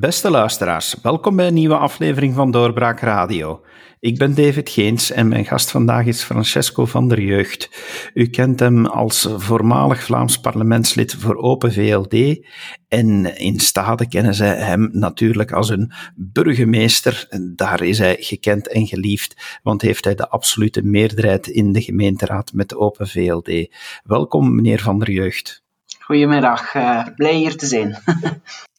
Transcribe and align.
Beste 0.00 0.30
luisteraars, 0.30 0.94
welkom 1.02 1.36
bij 1.36 1.46
een 1.46 1.54
nieuwe 1.54 1.76
aflevering 1.76 2.34
van 2.34 2.50
Doorbraak 2.50 3.00
Radio. 3.00 3.64
Ik 3.98 4.18
ben 4.18 4.34
David 4.34 4.68
Geens 4.68 5.10
en 5.10 5.28
mijn 5.28 5.44
gast 5.44 5.70
vandaag 5.70 6.06
is 6.06 6.22
Francesco 6.22 6.86
van 6.86 7.08
der 7.08 7.20
Jeugd. 7.20 7.70
U 8.14 8.26
kent 8.26 8.60
hem 8.60 8.86
als 8.86 9.28
voormalig 9.36 10.02
Vlaams 10.02 10.40
parlementslid 10.40 11.14
voor 11.14 11.36
Open 11.36 11.72
VLD 11.72 12.46
en 12.88 13.38
in 13.38 13.58
Stade 13.58 14.08
kennen 14.08 14.34
ze 14.34 14.44
hem 14.44 14.88
natuurlijk 14.92 15.52
als 15.52 15.68
een 15.68 15.92
burgemeester. 16.14 17.26
Daar 17.54 17.82
is 17.82 17.98
hij 17.98 18.16
gekend 18.20 18.68
en 18.68 18.86
geliefd, 18.86 19.60
want 19.62 19.82
heeft 19.82 20.04
hij 20.04 20.14
de 20.14 20.28
absolute 20.28 20.82
meerderheid 20.82 21.46
in 21.46 21.72
de 21.72 21.82
gemeenteraad 21.82 22.52
met 22.52 22.74
Open 22.74 23.08
VLD. 23.08 23.74
Welkom 24.02 24.54
meneer 24.54 24.80
van 24.80 24.98
der 24.98 25.10
Jeugd. 25.10 25.62
Goedemiddag, 26.00 26.74
uh, 26.74 27.06
blij 27.16 27.34
hier 27.34 27.56
te 27.56 27.66
zijn. 27.66 27.98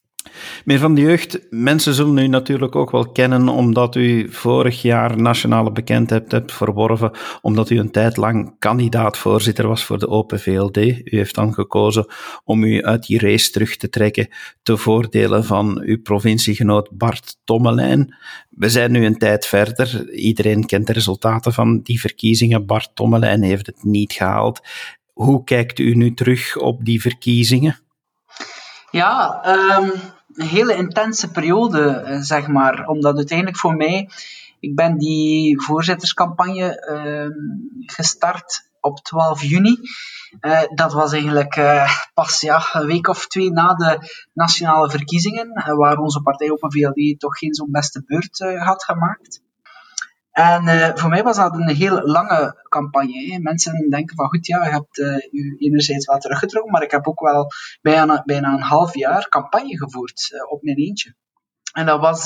Meer 0.65 0.79
van 0.79 0.95
de 0.95 1.01
jeugd, 1.01 1.39
mensen 1.49 1.93
zullen 1.93 2.17
u 2.17 2.27
natuurlijk 2.27 2.75
ook 2.75 2.91
wel 2.91 3.11
kennen 3.11 3.49
omdat 3.49 3.95
u 3.95 4.31
vorig 4.31 4.81
jaar 4.81 5.21
nationale 5.21 5.71
bekendheid 5.71 6.31
hebt 6.31 6.51
verworven, 6.51 7.11
omdat 7.41 7.69
u 7.69 7.79
een 7.79 7.91
tijd 7.91 8.17
lang 8.17 8.55
kandidaat-voorzitter 8.59 9.67
was 9.67 9.83
voor 9.83 9.99
de 9.99 10.07
Open 10.07 10.39
VLD. 10.39 10.77
U 10.77 11.03
heeft 11.03 11.35
dan 11.35 11.53
gekozen 11.53 12.05
om 12.43 12.63
u 12.63 12.83
uit 12.83 13.05
die 13.05 13.19
race 13.19 13.51
terug 13.51 13.77
te 13.77 13.89
trekken 13.89 14.27
te 14.63 14.77
voordelen 14.77 15.45
van 15.45 15.81
uw 15.81 16.01
provinciegenoot 16.01 16.89
Bart 16.91 17.37
Tommelijn. 17.43 18.15
We 18.49 18.69
zijn 18.69 18.91
nu 18.91 19.05
een 19.05 19.17
tijd 19.17 19.45
verder. 19.45 20.09
Iedereen 20.13 20.65
kent 20.65 20.87
de 20.87 20.93
resultaten 20.93 21.53
van 21.53 21.81
die 21.81 21.99
verkiezingen. 21.99 22.65
Bart 22.65 22.91
Tommelijn 22.93 23.43
heeft 23.43 23.65
het 23.65 23.83
niet 23.83 24.13
gehaald. 24.13 24.61
Hoe 25.13 25.43
kijkt 25.43 25.79
u 25.79 25.95
nu 25.95 26.13
terug 26.13 26.57
op 26.57 26.85
die 26.85 27.01
verkiezingen? 27.01 27.79
Ja, 28.91 29.41
um, 29.77 29.91
een 30.41 30.47
hele 30.47 30.75
intense 30.75 31.31
periode, 31.31 31.89
eh, 31.89 32.19
zeg 32.19 32.47
maar. 32.47 32.87
Omdat 32.87 33.15
uiteindelijk 33.15 33.57
voor 33.57 33.75
mij, 33.75 34.09
ik 34.59 34.75
ben 34.75 34.97
die 34.97 35.61
voorzitterscampagne 35.61 36.87
uh, 36.91 37.29
gestart 37.85 38.69
op 38.79 38.99
12 38.99 39.43
juni. 39.43 39.77
Uh, 40.41 40.61
dat 40.75 40.93
was 40.93 41.13
eigenlijk 41.13 41.55
uh, 41.55 41.89
pas 42.13 42.41
ja, 42.41 42.63
een 42.71 42.85
week 42.85 43.07
of 43.07 43.27
twee 43.27 43.51
na 43.51 43.73
de 43.73 43.99
nationale 44.33 44.89
verkiezingen, 44.89 45.75
waar 45.77 45.97
onze 45.97 46.21
partij 46.21 46.49
op 46.49 46.63
een 46.63 46.71
VLD 46.71 47.19
toch 47.19 47.37
geen 47.37 47.53
zo'n 47.53 47.71
beste 47.71 48.03
beurt 48.05 48.39
had 48.57 48.83
gemaakt. 48.83 49.41
En 50.31 50.67
uh, 50.67 50.89
voor 50.95 51.09
mij 51.09 51.23
was 51.23 51.35
dat 51.35 51.53
een 51.53 51.69
heel 51.69 52.01
lange 52.01 52.65
campagne. 52.69 53.31
Hè. 53.31 53.39
Mensen 53.39 53.89
denken 53.89 54.15
van 54.15 54.27
goed, 54.27 54.47
ja, 54.47 54.63
je 54.63 54.71
hebt 54.71 54.97
uh, 54.97 55.15
u 55.31 55.55
enerzijds 55.57 56.05
wel 56.05 56.17
teruggetrokken, 56.17 56.71
maar 56.71 56.83
ik 56.83 56.91
heb 56.91 57.07
ook 57.07 57.19
wel 57.19 57.51
bijna, 57.81 58.21
bijna 58.25 58.53
een 58.53 58.61
half 58.61 58.95
jaar 58.95 59.29
campagne 59.29 59.77
gevoerd 59.77 60.31
uh, 60.33 60.51
op 60.51 60.61
mijn 60.63 60.77
eentje. 60.77 61.15
En 61.73 61.85
dat 61.85 61.99
was 61.99 62.25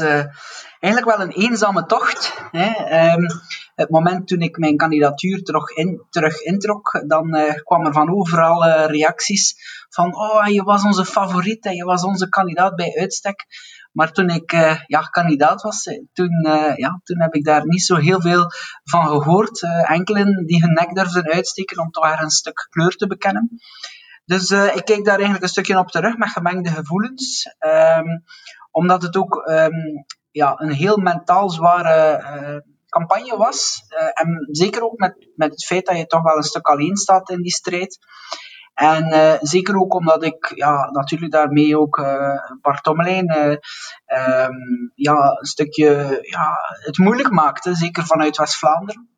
eigenlijk 0.80 1.18
wel 1.18 1.22
een 1.22 1.32
eenzame 1.32 1.86
tocht. 1.86 2.42
Hè. 2.52 2.68
Um, 3.14 3.28
het 3.76 3.90
moment 3.90 4.28
toen 4.28 4.40
ik 4.40 4.58
mijn 4.58 4.78
kandidatuur 4.78 5.44
terug, 5.44 5.70
in, 5.70 6.06
terug 6.10 6.42
introk, 6.42 7.04
dan 7.08 7.38
kwam 7.64 7.86
er 7.86 7.94
van 7.94 8.16
overal 8.16 8.86
reacties 8.86 9.56
van 9.90 10.16
oh, 10.16 10.48
je 10.48 10.64
was 10.64 10.84
onze 10.84 11.06
favoriet 11.06 11.66
en 11.66 11.76
je 11.76 11.84
was 11.84 12.04
onze 12.04 12.30
kandidaat 12.30 12.76
bij 12.76 12.96
uitstek. 13.00 13.46
Maar 13.96 14.12
toen 14.12 14.30
ik 14.30 14.52
ja, 14.88 15.02
kandidaat 15.02 15.62
was, 15.62 15.84
eh, 15.84 16.04
toen, 16.14 16.46
uh, 16.48 16.76
ja, 16.76 17.00
toen 17.04 17.22
heb 17.22 17.34
ik 17.34 17.44
daar 17.44 17.66
niet 17.66 17.84
zo 17.84 17.96
heel 17.96 18.22
veel 18.22 18.52
van 18.84 19.08
gehoord. 19.08 19.62
Uh, 19.62 19.92
enkelen 19.92 20.46
die 20.46 20.62
hun 20.62 20.74
nek 20.74 20.96
durfden 20.96 21.32
uitsteken 21.32 21.80
om 21.80 21.92
toch 21.92 22.22
een 22.22 22.30
stuk 22.30 22.68
kleur 22.70 22.96
te 22.96 23.08
bekennen. 23.08 23.50
Dus 24.26 24.52
ik 24.52 24.86
kijk 24.86 25.06
daar 25.06 25.16
eigenlijk 25.16 25.44
een 25.44 25.50
stukje 25.50 25.78
op 25.78 25.92
terug 25.92 26.18
met 26.18 26.30
gemengde 26.30 26.70
gevoelens. 26.70 27.56
Um, 27.60 28.24
omdat 28.72 29.02
het 29.02 29.18
ook 29.18 29.48
um, 29.50 30.06
ja, 30.32 30.54
een 30.58 30.72
heel 30.72 30.98
mentaal 30.98 31.50
zware 31.50 32.64
campagne 32.90 33.38
was. 33.38 33.82
en 34.14 34.48
zeker 34.52 34.84
ook 34.84 34.98
met, 34.98 35.32
met 35.36 35.52
het 35.52 35.66
feit 35.66 35.86
dat 35.86 35.98
je 35.98 36.06
toch 36.06 36.24
wel 36.24 36.38
een 36.38 36.44
stuk 36.44 36.68
alleen 36.68 36.96
staat 36.96 37.30
in 37.30 37.42
die 37.42 37.52
strijd. 37.52 37.98
En 38.76 39.14
uh, 39.14 39.34
zeker 39.40 39.76
ook 39.80 39.94
omdat 39.94 40.24
ik 40.24 40.52
ja, 40.56 40.90
natuurlijk 40.92 41.32
daarmee 41.32 41.80
ook 41.80 41.98
uh, 41.98 42.40
Bart 42.62 42.84
Tommelijn 42.84 43.32
uh, 43.32 44.46
um, 44.46 44.92
ja, 44.96 45.16
een 45.40 45.46
stukje 45.46 46.20
ja, 46.22 46.54
het 46.84 46.98
moeilijk 46.98 47.30
maakte, 47.30 47.76
zeker 47.76 48.06
vanuit 48.06 48.38
West-Vlaanderen. 48.38 49.10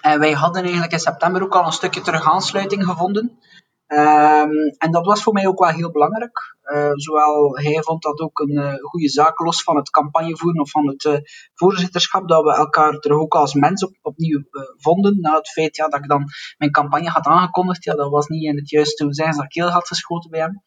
En 0.00 0.18
wij 0.18 0.32
hadden 0.32 0.62
eigenlijk 0.62 0.92
in 0.92 0.98
september 0.98 1.42
ook 1.42 1.54
al 1.54 1.66
een 1.66 1.72
stukje 1.72 2.00
terug 2.00 2.30
aansluiting 2.30 2.84
gevonden. 2.84 3.38
Um, 3.86 4.68
en 4.78 4.90
dat 4.90 5.06
was 5.06 5.22
voor 5.22 5.32
mij 5.32 5.46
ook 5.46 5.58
wel 5.58 5.68
heel 5.68 5.90
belangrijk. 5.90 6.56
Uh, 6.64 6.90
zowel 6.94 7.56
hij 7.56 7.82
vond 7.82 8.02
dat 8.02 8.20
ook 8.20 8.38
een 8.38 8.58
uh, 8.58 8.74
goede 8.80 9.08
zaak, 9.08 9.38
los 9.38 9.62
van 9.62 9.76
het 9.76 9.90
campagnevoeren 9.90 10.60
of 10.60 10.70
van 10.70 10.88
het 10.88 11.04
uh, 11.04 11.16
voorzitterschap, 11.54 12.28
dat 12.28 12.44
we 12.44 12.54
elkaar 12.54 12.98
terug 12.98 13.18
ook 13.18 13.34
als 13.34 13.54
mens 13.54 13.84
op, 13.84 13.96
opnieuw 14.02 14.42
vonden. 14.76 15.20
Na 15.20 15.34
het 15.34 15.48
feit 15.48 15.76
ja, 15.76 15.88
dat 15.88 16.00
ik 16.00 16.08
dan 16.08 16.24
mijn 16.58 16.70
campagne 16.70 17.08
had 17.08 17.26
aangekondigd, 17.26 17.84
ja, 17.84 17.94
dat 17.94 18.10
was 18.10 18.26
niet 18.26 18.44
in 18.44 18.56
het 18.56 18.70
juiste 18.70 19.06
zijn 19.08 19.36
dat 19.36 19.46
keel 19.46 19.68
had 19.68 19.88
geschoten 19.88 20.30
bij 20.30 20.40
hem. 20.40 20.62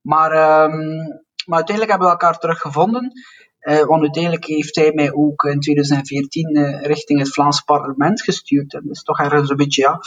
Maar, 0.00 0.30
um, 0.64 1.06
maar 1.46 1.56
uiteindelijk 1.56 1.90
hebben 1.90 2.06
we 2.06 2.12
elkaar 2.12 2.38
teruggevonden. 2.38 3.12
want 3.86 4.00
uiteindelijk 4.02 4.44
heeft 4.44 4.76
hij 4.76 4.92
mij 4.92 5.12
ook 5.12 5.44
in 5.44 5.60
2014 5.60 6.80
richting 6.82 7.18
het 7.18 7.32
Vlaams 7.32 7.60
parlement 7.60 8.22
gestuurd. 8.22 8.74
En 8.74 8.82
dat 8.82 8.96
is 8.96 9.02
toch 9.02 9.18
ergens 9.18 9.50
een 9.50 9.56
beetje, 9.56 9.82
ja, 9.82 10.00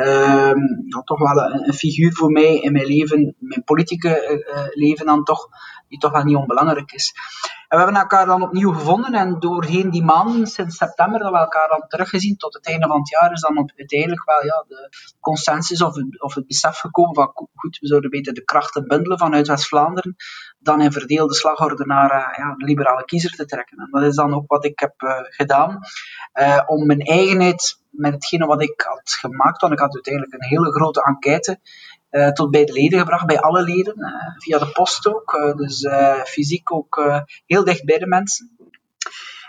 um, 0.00 0.88
toch 1.04 1.18
wel 1.18 1.52
een, 1.52 1.74
figuur 1.74 2.12
voor 2.12 2.30
mij 2.30 2.56
in 2.56 2.72
mijn 2.72 2.86
leven, 2.86 3.34
mijn 3.38 3.64
politieke 3.64 4.44
uh, 4.54 4.64
leven 4.70 5.06
dan 5.06 5.24
toch, 5.24 5.48
die 5.88 5.98
toch 5.98 6.12
wel 6.12 6.24
niet 6.24 6.36
onbelangrijk 6.36 6.92
is. 6.92 7.12
En 7.68 7.78
we 7.78 7.84
hebben 7.84 8.02
elkaar 8.02 8.26
dan 8.26 8.42
opnieuw 8.42 8.72
gevonden 8.72 9.14
en 9.14 9.38
doorheen 9.38 9.90
die 9.90 10.04
maanden, 10.04 10.46
sinds 10.46 10.76
september, 10.76 11.20
dat 11.20 11.32
we 11.32 11.38
elkaar 11.38 11.68
dan 11.68 11.84
teruggezien 11.88 12.36
tot 12.36 12.54
het 12.54 12.66
einde 12.66 12.86
van 12.86 12.98
het 12.98 13.08
jaar, 13.08 13.32
is 13.32 13.40
dan 13.40 13.70
uiteindelijk 13.76 14.24
wel 14.24 14.44
ja, 14.44 14.64
de 14.68 14.88
consensus 15.20 15.82
of 15.82 15.94
het, 15.94 16.22
of 16.22 16.34
het 16.34 16.46
besef 16.46 16.78
gekomen 16.78 17.14
van 17.14 17.32
goed, 17.54 17.78
we 17.80 17.86
zouden 17.86 18.10
beter 18.10 18.34
de 18.34 18.44
krachten 18.44 18.86
bundelen 18.86 19.18
vanuit 19.18 19.48
West-Vlaanderen 19.48 20.16
dan 20.58 20.80
in 20.80 20.92
verdeelde 20.92 21.34
slagorde 21.34 21.86
naar 21.86 22.10
uh, 22.10 22.38
ja, 22.38 22.54
de 22.54 22.64
liberale 22.64 23.04
kiezer 23.04 23.30
te 23.30 23.44
trekken. 23.44 23.78
En 23.78 23.88
dat 23.90 24.02
is 24.02 24.14
dan 24.14 24.34
ook 24.34 24.46
wat 24.46 24.64
ik 24.64 24.78
heb 24.78 24.94
gedaan, 25.30 25.78
om 26.66 26.86
mijn 26.86 27.00
eigenheid 27.00 27.79
met 27.90 28.12
hetgene 28.12 28.46
wat 28.46 28.62
ik 28.62 28.80
had 28.80 29.12
gemaakt, 29.12 29.60
want 29.60 29.72
ik 29.72 29.78
had 29.78 29.94
uiteindelijk 29.94 30.34
een 30.34 30.48
hele 30.48 30.72
grote 30.72 31.02
enquête 31.02 31.60
uh, 32.10 32.28
tot 32.28 32.50
bij 32.50 32.64
de 32.64 32.72
leden 32.72 32.98
gebracht, 32.98 33.26
bij 33.26 33.40
alle 33.40 33.62
leden, 33.62 33.94
uh, 33.98 34.08
via 34.38 34.58
de 34.58 34.72
post 34.72 35.06
ook, 35.06 35.32
uh, 35.32 35.54
dus 35.56 35.86
fysiek 36.24 36.72
ook 36.72 37.22
heel 37.46 37.64
dicht 37.64 37.84
bij 37.84 37.98
de 37.98 38.06
mensen. 38.06 38.50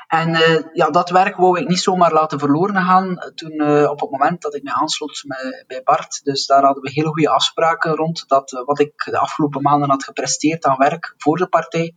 En 0.07 0.29
ja, 0.73 0.89
dat 0.89 1.09
werk 1.09 1.35
wou 1.35 1.59
ik 1.59 1.67
niet 1.67 1.79
zomaar 1.79 2.13
laten 2.13 2.39
verloren 2.39 2.75
gaan 2.75 3.31
toen, 3.35 3.61
op 3.87 3.99
het 3.99 4.11
moment 4.11 4.41
dat 4.41 4.55
ik 4.55 4.63
me 4.63 4.73
aansloot 4.73 5.23
bij 5.67 5.81
Bart. 5.83 6.23
Dus 6.23 6.45
daar 6.45 6.63
hadden 6.63 6.83
we 6.83 6.91
hele 6.91 7.07
goede 7.07 7.29
afspraken 7.29 7.95
rond, 7.95 8.23
dat 8.27 8.63
wat 8.65 8.79
ik 8.79 8.93
de 8.95 9.17
afgelopen 9.17 9.61
maanden 9.61 9.89
had 9.89 10.03
gepresteerd 10.03 10.65
aan 10.65 10.77
werk 10.77 11.13
voor 11.17 11.37
de 11.37 11.47
partij, 11.47 11.93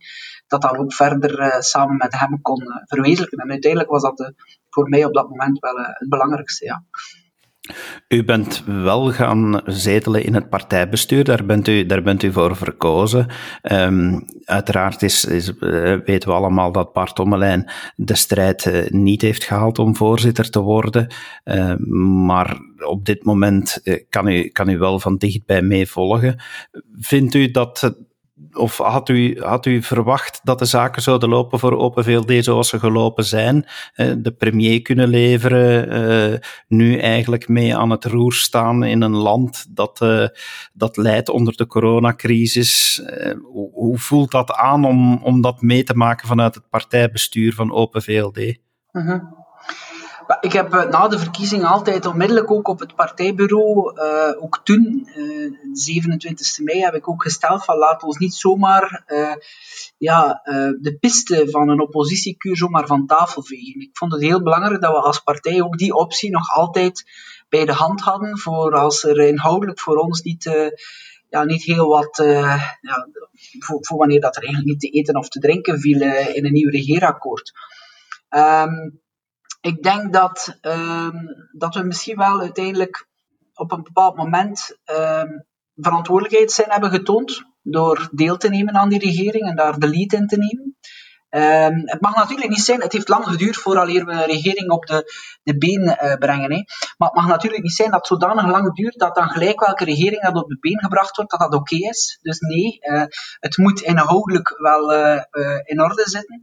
dat 0.47 0.61
dan 0.61 0.77
ook 0.77 0.93
verder 0.93 1.63
samen 1.63 1.97
met 1.97 2.19
hem 2.19 2.41
kon 2.41 2.63
verwezenlijken. 2.85 3.37
En 3.37 3.51
uiteindelijk 3.51 3.91
was 3.91 4.01
dat 4.01 4.33
voor 4.75 4.89
mij 4.89 5.05
op 5.05 5.13
dat 5.13 5.29
moment 5.29 5.59
wel 5.59 5.75
het 5.77 6.09
belangrijkste, 6.09 6.65
ja. 6.65 6.83
U 8.07 8.23
bent 8.23 8.63
wel 8.65 9.11
gaan 9.11 9.61
zetelen 9.65 10.23
in 10.23 10.33
het 10.33 10.49
partijbestuur, 10.49 11.23
daar 11.23 11.45
bent 11.45 11.67
u, 11.67 11.85
daar 11.85 12.01
bent 12.01 12.23
u 12.23 12.31
voor 12.31 12.55
verkozen. 12.55 13.27
Um, 13.61 14.25
uiteraard 14.43 15.01
is, 15.01 15.25
is, 15.25 15.49
uh, 15.49 15.97
weten 16.05 16.29
we 16.29 16.35
allemaal 16.35 16.71
dat 16.71 16.93
Bart 16.93 17.19
Ommelijn 17.19 17.71
de 17.95 18.15
strijd 18.15 18.65
uh, 18.65 18.87
niet 18.87 19.21
heeft 19.21 19.43
gehaald 19.43 19.79
om 19.79 19.95
voorzitter 19.95 20.49
te 20.49 20.59
worden. 20.59 21.13
Uh, 21.43 21.75
maar 22.25 22.57
op 22.87 23.05
dit 23.05 23.23
moment 23.23 23.79
eh, 23.83 24.03
kan, 24.09 24.27
u, 24.27 24.47
kan 24.47 24.69
u 24.69 24.77
wel 24.77 24.99
van 24.99 25.17
dichtbij 25.17 25.61
meevolgen. 25.61 26.43
Vindt 26.99 27.33
u 27.33 27.51
dat 27.51 27.95
of 28.53 28.77
had 28.77 29.09
u, 29.09 29.41
had 29.41 29.65
u 29.65 29.81
verwacht 29.81 30.39
dat 30.43 30.59
de 30.59 30.65
zaken 30.65 31.01
zouden 31.01 31.29
lopen 31.29 31.59
voor 31.59 31.77
Open 31.77 32.03
VLD 32.03 32.43
zoals 32.43 32.69
ze 32.69 32.79
gelopen 32.79 33.25
zijn? 33.25 33.65
Eh, 33.93 34.13
de 34.17 34.31
premier 34.31 34.81
kunnen 34.81 35.07
leveren, 35.07 35.89
eh, 35.89 36.39
nu 36.67 36.97
eigenlijk 36.97 37.47
mee 37.47 37.75
aan 37.75 37.89
het 37.89 38.05
roer 38.05 38.33
staan 38.33 38.83
in 38.83 39.01
een 39.01 39.15
land 39.15 39.65
dat, 39.69 40.01
uh, 40.01 40.27
dat 40.73 40.97
leidt 40.97 41.29
onder 41.29 41.55
de 41.55 41.67
coronacrisis. 41.67 43.01
Hoe, 43.73 43.97
voelt 43.97 44.31
dat 44.31 44.51
aan 44.51 44.85
om, 44.85 45.23
om 45.23 45.41
dat 45.41 45.61
mee 45.61 45.83
te 45.83 45.95
maken 45.95 46.27
vanuit 46.27 46.55
het 46.55 46.69
partijbestuur 46.69 47.53
van 47.53 47.73
Open 47.73 48.01
VLD? 48.01 48.57
-huh. 48.91 49.43
Ik 50.39 50.51
heb 50.53 50.73
eh, 50.73 50.89
na 50.89 51.07
de 51.07 51.19
verkiezing 51.19 51.65
altijd 51.65 52.05
onmiddellijk 52.05 52.51
ook 52.51 52.67
op 52.67 52.79
het 52.79 52.95
partijbureau, 52.95 53.93
uh, 53.95 54.43
ook 54.43 54.61
toen, 54.63 55.09
uh, 55.15 55.51
27 55.73 56.59
mei, 56.59 56.79
heb 56.79 56.93
ik 56.93 57.09
ook 57.09 57.23
gesteld 57.23 57.65
van 57.65 57.77
laat 57.77 58.03
ons 58.03 58.17
niet 58.17 58.33
zomaar 58.33 59.03
ja, 59.97 60.41
de 60.81 60.97
piste 60.99 61.49
van 61.49 61.69
een 61.69 61.81
oppositiekuur 61.81 62.57
zomaar 62.57 62.87
van 62.87 63.05
tafel 63.05 63.43
vegen. 63.43 63.81
Ik 63.81 63.97
vond 63.97 64.11
het 64.11 64.21
heel 64.21 64.43
belangrijk 64.43 64.81
dat 64.81 64.91
we 64.91 65.01
als 65.01 65.19
partij 65.19 65.61
ook 65.61 65.77
die 65.77 65.93
optie 65.93 66.31
nog 66.31 66.55
altijd 66.55 67.05
bij 67.49 67.65
de 67.65 67.73
hand 67.73 68.01
hadden 68.01 68.39
voor 68.39 68.73
als 68.73 69.03
er 69.03 69.19
inhoudelijk 69.19 69.79
voor 69.79 69.97
ons 69.97 70.21
niet 70.21 70.43
ja, 71.29 71.43
niet 71.43 71.63
heel 71.63 71.87
wat, 71.87 72.23
ja, 72.81 73.07
voor, 73.59 73.77
voor, 73.81 73.97
wanneer 73.97 74.21
dat 74.21 74.35
er 74.35 74.43
eigenlijk 74.43 74.71
niet 74.71 74.91
te 74.91 74.99
eten 74.99 75.15
of 75.15 75.29
te 75.29 75.39
drinken 75.39 75.79
viel 75.79 76.01
in 76.33 76.45
een 76.45 76.53
nieuw 76.53 76.69
regeerakkoord. 76.69 77.51
Ehm, 78.29 78.89
ik 79.65 79.83
denk 79.83 80.13
dat, 80.13 80.57
ehm, 80.61 81.17
dat 81.51 81.75
we 81.75 81.83
misschien 81.83 82.17
wel 82.17 82.39
uiteindelijk 82.39 83.07
op 83.53 83.71
een 83.71 83.83
bepaald 83.83 84.15
moment 84.15 84.77
ehm, 84.83 85.27
verantwoordelijkheid 85.75 86.51
zijn 86.51 86.71
hebben 86.71 86.89
getoond 86.89 87.43
door 87.61 88.09
deel 88.11 88.37
te 88.37 88.49
nemen 88.49 88.75
aan 88.75 88.89
die 88.89 88.99
regering 88.99 89.47
en 89.47 89.55
daar 89.55 89.79
de 89.79 89.87
lead 89.87 90.13
in 90.13 90.27
te 90.27 90.37
nemen. 90.37 90.75
Um, 91.29 91.81
het 91.85 92.01
mag 92.01 92.15
natuurlijk 92.15 92.49
niet 92.49 92.63
zijn, 92.63 92.81
het 92.81 92.93
heeft 92.93 93.09
lang 93.09 93.25
geduurd 93.25 93.55
voordat 93.55 93.87
we 93.87 93.99
een 93.99 94.25
regering 94.25 94.71
op 94.71 94.85
de, 94.85 95.13
de 95.43 95.57
been 95.57 95.81
uh, 95.81 96.13
brengen. 96.13 96.51
Hè. 96.51 96.63
Maar 96.97 97.07
het 97.07 97.17
mag 97.17 97.27
natuurlijk 97.27 97.63
niet 97.63 97.73
zijn 97.73 97.91
dat 97.91 98.07
zodanig 98.07 98.45
lang 98.45 98.73
duurt 98.73 98.99
dat 98.99 99.15
dan 99.15 99.29
gelijk 99.29 99.59
welke 99.59 99.83
regering 99.83 100.21
dat 100.21 100.43
op 100.43 100.49
de 100.49 100.57
been 100.59 100.79
gebracht 100.79 101.15
wordt, 101.15 101.31
dat 101.31 101.39
dat 101.39 101.53
oké 101.53 101.75
is. 101.75 102.19
Dus 102.21 102.39
nee, 102.39 102.77
uh, 102.81 103.03
het 103.39 103.57
moet 103.57 103.81
inhoudelijk 103.81 104.59
wel 104.59 104.93
uh, 104.93 105.21
in 105.63 105.81
orde 105.81 106.09
zitten. 106.09 106.39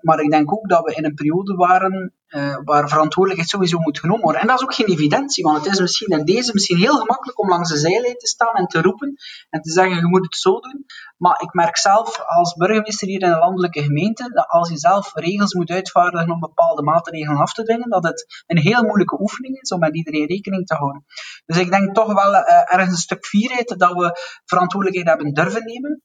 Maar 0.00 0.20
ik 0.20 0.30
denk 0.30 0.52
ook 0.52 0.68
dat 0.68 0.84
we 0.84 0.94
in 0.94 1.04
een 1.04 1.14
periode 1.14 1.54
waren 1.54 2.17
uh, 2.28 2.58
waar 2.64 2.88
verantwoordelijkheid 2.88 3.48
sowieso 3.48 3.78
moet 3.78 3.98
genomen 3.98 4.22
worden. 4.22 4.40
En 4.40 4.46
dat 4.46 4.58
is 4.58 4.64
ook 4.64 4.74
geen 4.74 4.86
evidentie, 4.86 5.44
want 5.44 5.64
het 5.64 5.72
is 5.72 5.80
misschien 5.80 6.18
in 6.18 6.24
deze 6.24 6.52
misschien 6.52 6.76
heel 6.76 6.96
gemakkelijk 6.96 7.40
om 7.40 7.48
langs 7.48 7.70
de 7.70 7.78
zijlijn 7.78 8.16
te 8.16 8.26
staan 8.26 8.54
en 8.54 8.66
te 8.66 8.82
roepen 8.82 9.16
en 9.50 9.60
te 9.60 9.70
zeggen, 9.70 9.96
je 9.96 10.06
moet 10.06 10.24
het 10.24 10.36
zo 10.36 10.60
doen. 10.60 10.86
Maar 11.16 11.40
ik 11.42 11.52
merk 11.52 11.76
zelf 11.76 12.20
als 12.20 12.54
burgemeester 12.54 13.08
hier 13.08 13.22
in 13.22 13.28
een 13.28 13.38
landelijke 13.38 13.82
gemeente, 13.82 14.30
dat 14.32 14.46
als 14.48 14.68
je 14.68 14.78
zelf 14.78 15.10
regels 15.14 15.54
moet 15.54 15.70
uitvaardigen 15.70 16.30
om 16.30 16.40
bepaalde 16.40 16.82
maatregelen 16.82 17.40
af 17.40 17.52
te 17.52 17.62
dwingen, 17.62 17.90
dat 17.90 18.04
het 18.04 18.44
een 18.46 18.58
heel 18.58 18.82
moeilijke 18.82 19.20
oefening 19.20 19.60
is 19.60 19.72
om 19.72 19.78
met 19.78 19.96
iedereen 19.96 20.26
rekening 20.26 20.66
te 20.66 20.74
houden. 20.74 21.04
Dus 21.46 21.58
ik 21.58 21.70
denk 21.70 21.94
toch 21.94 22.12
wel 22.12 22.32
uh, 22.32 22.74
ergens 22.74 22.90
een 22.90 22.96
stuk 22.96 23.26
fierheid 23.26 23.74
dat 23.78 23.92
we 23.92 24.18
verantwoordelijkheid 24.44 25.16
hebben 25.16 25.34
durven 25.34 25.64
nemen. 25.64 26.02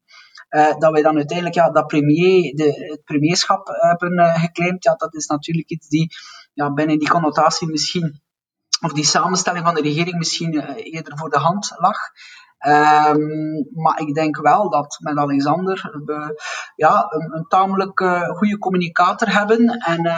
Uh, 0.53 0.77
dat 0.77 0.91
wij 0.91 1.01
dan 1.01 1.15
uiteindelijk 1.15 1.55
ja, 1.55 1.69
dat 1.69 1.87
premier, 1.87 2.55
de, 2.55 2.87
het 2.89 3.03
premierschap 3.03 3.67
hebben 3.67 4.13
uh, 4.19 4.39
geclaimd, 4.39 4.83
ja, 4.83 4.95
dat 4.95 5.15
is 5.15 5.25
natuurlijk 5.25 5.69
iets 5.69 5.87
die 5.87 6.15
ja, 6.53 6.73
binnen 6.73 6.99
die 6.99 7.09
connotatie 7.09 7.67
misschien, 7.67 8.21
of 8.81 8.93
die 8.93 9.05
samenstelling 9.05 9.65
van 9.65 9.75
de 9.75 9.81
regering 9.81 10.17
misschien 10.17 10.53
uh, 10.53 10.63
eerder 10.75 11.17
voor 11.17 11.29
de 11.29 11.37
hand 11.37 11.73
lag. 11.77 11.97
Um, 12.67 13.67
maar 13.73 13.99
ik 13.99 14.13
denk 14.13 14.37
wel 14.37 14.69
dat 14.69 14.97
met 15.01 15.17
Alexander 15.17 16.01
we 16.05 16.43
ja, 16.75 17.05
een, 17.09 17.45
tamelijk 17.47 17.99
goede 18.37 18.57
communicator 18.57 19.33
hebben 19.33 19.67
en 19.67 20.11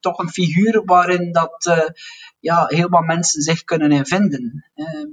toch 0.00 0.18
een 0.18 0.30
figuur 0.30 0.82
waarin 0.84 1.32
dat 1.32 1.86
ja, 2.40 2.64
heel 2.66 2.88
wat 2.88 3.04
mensen 3.04 3.42
zich 3.42 3.64
kunnen 3.64 3.92
in 3.92 4.06
vinden. 4.06 4.70
Ehm, 4.74 5.08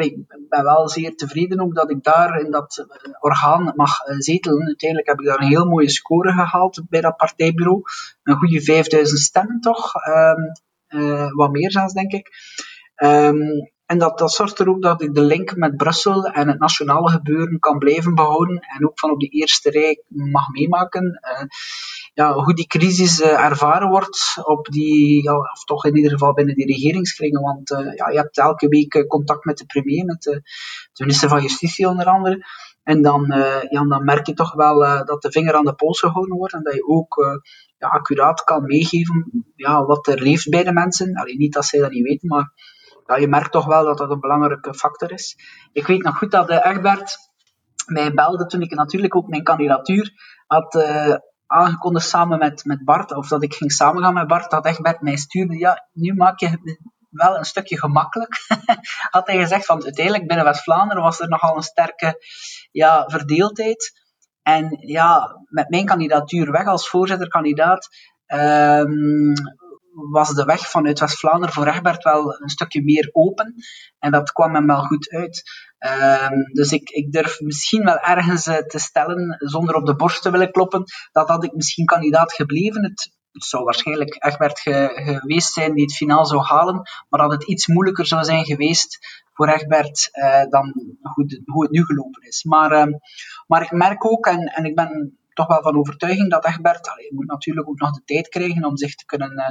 ik 0.02 0.18
ben 0.50 0.64
wel 0.64 0.90
zeer 0.90 1.16
tevreden 1.16 1.60
ook 1.60 1.76
dat 1.76 1.90
ik 1.92 2.04
daar 2.04 2.40
in 2.40 2.52
dat 2.52 2.78
eh, 2.78 3.12
orgaan 3.20 3.74
mag 3.76 4.00
eh, 4.00 4.16
zetelen. 4.18 4.66
Uiteindelijk 4.66 5.10
heb 5.10 5.20
ik 5.20 5.26
daar 5.26 5.40
een 5.40 5.48
heel 5.48 5.66
mooie 5.66 5.90
score 5.90 6.32
gehaald 6.32 6.82
bij 6.90 7.02
dat 7.02 7.18
partijbureau. 7.18 7.82
Een 8.24 8.36
goede 8.36 8.62
5000 8.62 9.20
stemmen 9.20 9.60
toch. 9.60 9.94
Ehm, 9.96 10.42
eh, 10.88 11.32
wat 11.32 11.52
meer 11.52 11.72
zelfs, 11.72 11.94
denk 11.94 12.12
ik. 12.12 12.30
Ehm, 12.96 13.42
en 13.86 13.98
dat, 13.98 14.18
dat 14.18 14.32
zorgt 14.32 14.60
er 14.60 14.70
ook 14.70 14.82
dat 14.82 15.02
ik 15.02 15.14
de 15.14 15.22
link 15.22 15.56
met 15.56 15.78
Brussel 15.78 16.26
en 16.26 16.48
het 16.48 16.60
nationale 16.60 17.10
gebeuren 17.10 17.60
kan 17.60 17.78
blijven 17.78 18.16
behouden. 18.16 18.60
En 18.60 18.86
ook 18.86 19.00
van 19.00 19.12
op 19.12 19.20
de 19.20 19.28
eerste 19.28 19.70
rij 19.70 20.04
mag 20.08 20.48
meemaken 20.48 21.20
ja, 22.14 22.34
hoe 22.34 22.54
die 22.54 22.68
crisis 22.68 23.20
uh, 23.20 23.44
ervaren 23.44 23.90
wordt, 23.90 24.42
op 24.44 24.66
die, 24.66 25.24
ja, 25.24 25.34
of 25.34 25.64
toch 25.64 25.86
in 25.86 25.96
ieder 25.96 26.12
geval 26.12 26.34
binnen 26.34 26.56
die 26.56 26.66
regeringskringen. 26.66 27.42
Want 27.42 27.72
uh, 27.72 27.96
ja, 27.96 28.10
je 28.10 28.18
hebt 28.18 28.38
elke 28.38 28.68
week 28.68 28.94
uh, 28.94 29.08
contact 29.08 29.46
met 29.46 29.58
de 29.58 29.66
premier, 29.66 30.06
met 30.06 30.22
de, 30.22 30.42
minister 30.94 31.30
van 31.30 31.42
Justitie 31.42 31.88
onder 31.88 32.06
andere. 32.06 32.46
En 32.84 33.02
dan, 33.02 33.26
ja, 33.70 33.86
dan 33.88 34.04
merk 34.04 34.26
je 34.28 34.34
toch 34.34 34.54
wel 34.54 35.06
dat 35.06 35.22
de 35.22 35.32
vinger 35.32 35.54
aan 35.54 35.66
de 35.66 35.74
pols 35.74 36.00
gehouden 36.00 36.38
wordt 36.38 36.54
en 36.54 36.64
dat 36.64 36.74
je 36.74 36.88
ook 36.88 37.42
ja, 37.78 37.88
accuraat 37.88 38.44
kan 38.44 38.64
meegeven 38.64 39.46
ja, 39.56 39.86
wat 39.86 40.08
er 40.08 40.22
leeft 40.22 40.50
bij 40.50 40.64
de 40.64 40.74
mensen. 40.74 41.16
Allee, 41.16 41.38
niet 41.38 41.54
dat 41.54 41.66
zij 41.66 41.80
dat 41.80 41.92
niet 41.92 42.04
weten, 42.04 42.28
maar 42.28 42.52
ja, 43.06 43.16
je 43.16 43.28
merkt 43.28 43.52
toch 43.52 43.66
wel 43.66 43.84
dat 43.84 43.98
dat 43.98 44.10
een 44.10 44.20
belangrijke 44.20 44.74
factor 44.74 45.12
is. 45.12 45.38
Ik 45.72 45.88
weet 45.88 46.04
nog 46.04 46.18
goed 46.18 46.32
dat 46.32 46.50
Egbert 46.50 47.18
mij 47.86 48.14
belde 48.14 48.46
toen 48.46 48.62
ik 48.62 48.76
natuurlijk 48.76 49.16
ook 49.16 49.28
mijn 49.28 49.44
kandidatuur 49.44 50.12
had 50.48 50.76
aangekondigd 51.54 52.08
samen 52.08 52.40
met, 52.40 52.66
met 52.66 52.84
Bart, 52.84 53.16
of 53.16 53.28
dat 53.28 53.44
ik 53.44 53.54
ging 53.54 53.72
samengaan 53.72 54.14
met 54.14 54.28
Bart, 54.28 54.52
dat 54.52 54.66
Egbert 54.66 55.02
mij 55.02 55.18
stuurde, 55.18 55.58
ja, 55.58 55.88
nu 55.94 56.14
maak 56.14 56.40
je 56.40 56.48
het 56.48 56.80
wel 57.10 57.38
een 57.38 57.46
stukje 57.46 57.80
gemakkelijk. 57.80 58.46
had 59.16 59.28
hij 59.28 59.38
gezegd, 59.38 59.66
van 59.66 59.84
uiteindelijk 59.84 60.28
binnen 60.28 60.46
West-Vlaanderen 60.46 61.04
was 61.04 61.20
er 61.20 61.30
nogal 61.30 61.56
een 61.56 61.64
sterke 61.64 62.18
ja, 62.72 63.04
verdeeldheid. 63.08 64.02
En 64.42 64.78
ja, 64.80 65.42
met 65.48 65.70
mijn 65.70 65.86
kandidatuur 65.86 66.52
weg 66.52 66.68
als 66.68 66.90
voorzitterkandidaat, 66.90 67.88
um, 68.28 69.34
was 70.12 70.34
de 70.34 70.46
weg 70.46 70.70
vanuit 70.70 71.00
West-Vlaanderen 71.00 71.54
voor 71.54 71.68
Egbert 71.68 72.04
wel 72.04 72.42
een 72.42 72.50
stukje 72.50 72.84
meer 72.84 73.10
open. 73.12 73.56
En 74.00 74.12
dat 74.12 74.32
kwam 74.32 74.56
hem 74.56 74.68
wel 74.68 74.82
goed 74.82 75.10
uit. 75.10 75.44
Um, 75.86 76.44
dus 76.54 76.72
ik, 76.72 76.90
ik, 76.90 77.12
durf 77.12 77.40
misschien 77.40 77.84
wel 77.84 78.00
ergens 78.00 78.48
uh, 78.48 78.58
te 78.58 78.80
stellen, 78.80 79.36
zonder 79.40 79.76
op 79.76 79.86
de 79.86 79.96
borst 79.96 80.22
te 80.22 80.32
willen 80.32 80.52
kloppen, 80.52 80.84
dat 81.12 81.28
had 81.28 81.44
ik 81.44 81.54
misschien 81.54 81.86
kandidaat 81.86 82.34
gebleven. 82.34 82.84
Het, 82.84 83.12
het 83.32 83.44
zou 83.44 83.64
waarschijnlijk 83.64 84.26
Egbert 84.26 84.60
ge, 84.60 84.92
geweest 84.94 85.54
zijn 85.54 85.74
die 85.74 85.84
het 85.84 85.96
finaal 85.96 86.26
zou 86.26 86.42
halen, 86.42 86.82
maar 87.10 87.22
dat 87.22 87.32
het 87.32 87.44
iets 87.44 87.68
moeilijker 87.68 88.06
zou 88.06 88.24
zijn 88.24 88.46
geweest 88.46 88.98
voor 89.34 89.48
Egbert 89.48 90.10
uh, 90.12 90.44
dan 90.50 90.74
hoe, 91.02 91.42
hoe, 91.46 91.64
het 91.64 91.72
nu 91.72 91.86
gelopen 91.86 92.22
is. 92.22 92.44
Maar, 92.44 92.72
uh, 92.72 92.94
maar 93.48 93.62
ik 93.62 93.72
merk 93.72 94.06
ook, 94.06 94.26
en, 94.26 94.40
en 94.40 94.66
ik 94.66 94.76
ben 94.76 95.18
toch 95.34 95.48
wel 95.48 95.62
van 95.62 95.78
overtuiging 95.78 96.30
dat 96.30 96.46
Egbert, 96.46 96.90
allee, 96.90 97.14
moet 97.14 97.28
natuurlijk 97.28 97.68
ook 97.68 97.80
nog 97.80 97.92
de 97.92 98.02
tijd 98.06 98.28
krijgen 98.28 98.66
om 98.66 98.78
zich 98.78 98.96
te 98.96 99.06
kunnen 99.06 99.32
uh, 99.32 99.46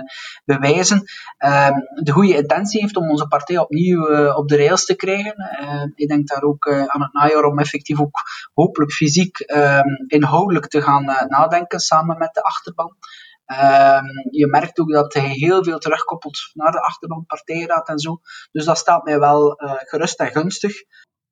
bewijzen, 0.45 1.05
uh, 1.45 1.77
de 1.95 2.13
goede 2.13 2.37
intentie 2.37 2.81
heeft 2.81 2.97
om 2.97 3.11
onze 3.11 3.27
partij 3.27 3.59
opnieuw 3.59 4.11
uh, 4.11 4.37
op 4.37 4.49
de 4.49 4.57
rails 4.57 4.85
te 4.85 4.95
krijgen. 4.95 5.35
Uh, 5.63 5.85
ik 5.95 6.09
denk 6.09 6.29
daar 6.29 6.43
ook 6.43 6.69
aan 6.71 7.03
het 7.03 7.13
najaar 7.13 7.45
om 7.45 7.59
effectief 7.59 8.01
ook 8.01 8.21
hopelijk 8.55 8.93
fysiek 8.93 9.39
ehm, 9.39 9.89
inhoudelijk 10.07 10.67
te 10.69 10.83
gaan 10.83 11.05
nadenken 11.29 11.81
samen 11.81 12.19
met 12.19 12.35
de 12.35 12.43
achterban. 12.43 12.97
Ehm, 13.45 14.05
je 14.31 14.47
merkt 14.47 14.79
ook 14.79 14.93
dat 14.93 15.15
hij 15.15 15.29
heel 15.29 15.65
veel 15.65 15.79
terugkoppelt 15.79 16.39
naar 16.53 16.73
de 16.73 16.81
achterban, 16.81 17.27
partijraad 17.27 17.89
en 17.89 17.99
zo. 17.99 18.21
Dus 18.53 18.65
dat 18.65 18.79
staat 18.79 19.05
mij 19.05 19.19
wel 19.19 19.55
gerust 19.85 20.21
en 20.21 20.31
gunstig 20.31 20.73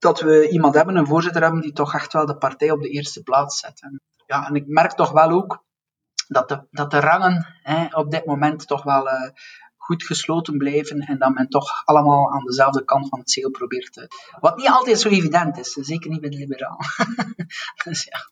dat 0.01 0.21
we 0.21 0.49
iemand 0.49 0.75
hebben, 0.75 0.97
een 0.97 1.07
voorzitter 1.07 1.43
hebben, 1.43 1.61
die 1.61 1.73
toch 1.73 1.95
echt 1.95 2.13
wel 2.13 2.27
de 2.27 2.37
partij 2.37 2.71
op 2.71 2.83
de 2.83 2.89
eerste 2.89 3.23
plaats 3.23 3.59
zet. 3.59 3.83
En, 3.83 4.01
ja, 4.27 4.49
en 4.49 4.55
ik 4.55 4.67
merk 4.67 4.93
toch 4.93 5.11
wel 5.11 5.31
ook 5.31 5.65
dat 6.29 6.49
de, 6.49 6.67
dat 6.71 6.91
de 6.91 7.01
rangen 7.01 7.47
hè, 7.63 7.87
op 7.97 8.11
dit 8.11 8.25
moment 8.25 8.67
toch 8.67 8.83
wel 8.83 9.07
uh, 9.07 9.31
goed 9.77 10.05
gesloten 10.05 10.57
blijven 10.57 11.01
en 11.01 11.19
dat 11.19 11.35
men 11.35 11.49
toch 11.49 11.85
allemaal 11.85 12.33
aan 12.33 12.45
dezelfde 12.45 12.85
kant 12.85 13.09
van 13.09 13.19
het 13.19 13.31
zeel 13.31 13.51
probeert 13.51 13.93
te... 13.93 14.09
Wat 14.41 14.57
niet 14.57 14.69
altijd 14.69 15.01
zo 15.01 15.09
evident 15.09 15.59
is, 15.59 15.73
zeker 15.73 16.11
niet 16.11 16.21
bij 16.21 16.31
liberaal. 16.31 16.79
dus 17.85 18.05
ja. 18.05 18.31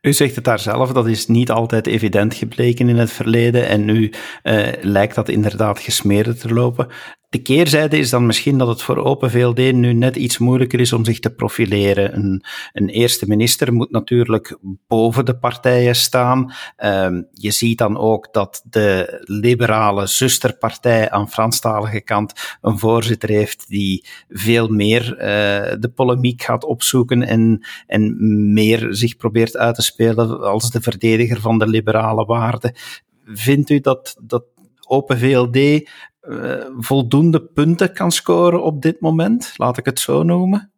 U 0.00 0.12
zegt 0.12 0.34
het 0.34 0.44
daar 0.44 0.58
zelf, 0.58 0.92
dat 0.92 1.06
is 1.06 1.26
niet 1.26 1.50
altijd 1.50 1.86
evident 1.86 2.34
gebleken 2.34 2.88
in 2.88 2.96
het 2.96 3.10
verleden 3.10 3.68
en 3.68 3.84
nu 3.84 4.12
uh, 4.42 4.72
lijkt 4.80 5.14
dat 5.14 5.28
inderdaad 5.28 5.78
gesmeerd 5.78 6.40
te 6.40 6.54
lopen. 6.54 6.88
De 7.30 7.42
keerzijde 7.42 7.98
is 7.98 8.10
dan 8.10 8.26
misschien 8.26 8.58
dat 8.58 8.68
het 8.68 8.82
voor 8.82 8.96
Open 8.96 9.30
VLD 9.30 9.72
nu 9.72 9.92
net 9.92 10.16
iets 10.16 10.38
moeilijker 10.38 10.80
is 10.80 10.92
om 10.92 11.04
zich 11.04 11.18
te 11.18 11.30
profileren. 11.30 12.14
Een, 12.14 12.44
een 12.72 12.88
eerste 12.88 13.26
minister 13.28 13.72
moet 13.72 13.90
natuurlijk 13.90 14.58
boven 14.86 15.24
de 15.24 15.38
partijen 15.38 15.96
staan. 15.96 16.52
Um, 16.84 17.28
je 17.32 17.50
ziet 17.50 17.78
dan 17.78 17.98
ook 17.98 18.32
dat 18.32 18.62
de 18.64 19.18
liberale 19.24 20.06
zusterpartij 20.06 21.10
aan 21.10 21.30
Franstalige 21.30 22.00
kant 22.00 22.58
een 22.60 22.78
voorzitter 22.78 23.28
heeft 23.28 23.68
die 23.68 24.04
veel 24.28 24.68
meer 24.68 25.12
uh, 25.12 25.18
de 25.80 25.92
polemiek 25.94 26.42
gaat 26.42 26.64
opzoeken 26.64 27.22
en, 27.22 27.66
en 27.86 28.16
meer 28.52 28.86
zich 28.90 29.16
probeert 29.16 29.56
uit 29.56 29.74
te 29.74 29.82
spelen 29.82 30.40
als 30.40 30.70
de 30.70 30.80
verdediger 30.80 31.40
van 31.40 31.58
de 31.58 31.66
liberale 31.66 32.24
waarden. 32.24 32.72
Vindt 33.24 33.70
u 33.70 33.80
dat, 33.80 34.16
dat 34.20 34.44
Open 34.90 35.18
VLD 35.18 35.88
uh, 36.28 36.64
voldoende 36.78 37.44
punten 37.44 37.92
kan 37.92 38.10
scoren 38.10 38.62
op 38.62 38.82
dit 38.82 39.00
moment, 39.00 39.52
laat 39.56 39.78
ik 39.78 39.84
het 39.84 40.00
zo 40.00 40.22
noemen? 40.22 40.72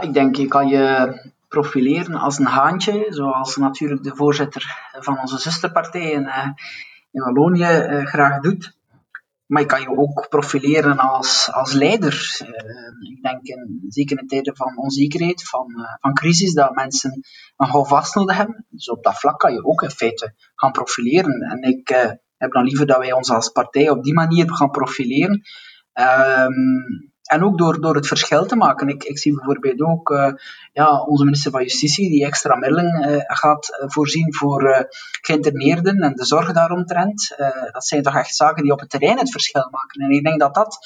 ik 0.00 0.14
denk, 0.14 0.36
je 0.36 0.46
kan 0.46 0.68
je 0.68 1.14
profileren 1.48 2.14
als 2.14 2.38
een 2.38 2.46
haantje, 2.46 3.06
zoals 3.08 3.56
natuurlijk 3.56 4.02
de 4.02 4.16
voorzitter 4.16 4.90
van 5.00 5.20
onze 5.20 5.38
zusterpartij 5.38 6.10
in, 6.10 6.28
in 7.10 7.22
Wallonië 7.22 8.04
graag 8.04 8.40
doet. 8.40 8.76
Maar 9.46 9.62
je 9.62 9.68
kan 9.68 9.80
je 9.80 9.96
ook 9.96 10.28
profileren 10.28 10.98
als, 10.98 11.52
als 11.52 11.72
leider. 11.72 12.36
Ik 13.00 13.22
denk, 13.22 13.42
in, 13.42 13.84
zeker 13.88 14.18
in 14.18 14.26
tijden 14.26 14.56
van 14.56 14.76
onzekerheid, 14.76 15.48
van, 15.48 15.66
van 16.00 16.14
crisis, 16.14 16.54
dat 16.54 16.74
mensen 16.74 17.22
een 17.56 17.68
houvast 17.68 18.14
nodig 18.14 18.36
hebben. 18.36 18.66
Dus 18.68 18.90
op 18.90 19.02
dat 19.02 19.18
vlak 19.18 19.38
kan 19.38 19.52
je 19.52 19.64
ook 19.64 19.82
in 19.82 19.90
feite 19.90 20.34
gaan 20.54 20.72
profileren. 20.72 21.40
En 21.40 21.62
ik 21.62 22.18
heb 22.36 22.52
dan 22.52 22.64
liever 22.64 22.86
dat 22.86 22.98
wij 22.98 23.12
ons 23.12 23.30
als 23.30 23.48
partij 23.48 23.88
op 23.88 24.02
die 24.02 24.14
manier 24.14 24.54
gaan 24.54 24.70
profileren. 24.70 25.42
Um, 25.92 27.12
en 27.24 27.44
ook 27.44 27.58
door, 27.58 27.80
door 27.80 27.94
het 27.94 28.06
verschil 28.06 28.46
te 28.46 28.56
maken. 28.56 28.88
Ik, 28.88 29.04
ik 29.04 29.18
zie 29.18 29.34
bijvoorbeeld 29.34 29.80
ook 29.80 30.10
uh, 30.10 30.32
ja, 30.72 31.02
onze 31.02 31.24
minister 31.24 31.50
van 31.50 31.62
Justitie 31.62 32.10
die 32.10 32.24
extra 32.24 32.56
middelen 32.56 33.08
uh, 33.08 33.20
gaat 33.26 33.68
eh, 33.68 33.88
voorzien 33.88 34.34
voor 34.34 34.62
uh, 34.62 34.80
geïnterneerden 35.20 35.96
en 35.96 36.14
de 36.14 36.24
zorg 36.24 36.52
daaromtrent. 36.52 37.34
dat 37.72 37.86
zijn 37.86 38.02
toch 38.02 38.16
echt 38.16 38.34
zaken 38.34 38.62
die 38.62 38.72
op 38.72 38.80
het 38.80 38.90
terrein 38.90 39.18
het 39.18 39.30
verschil 39.30 39.68
maken. 39.70 40.00
En 40.00 40.10
ik 40.10 40.24
denk 40.24 40.40
dat 40.40 40.54
dat 40.54 40.78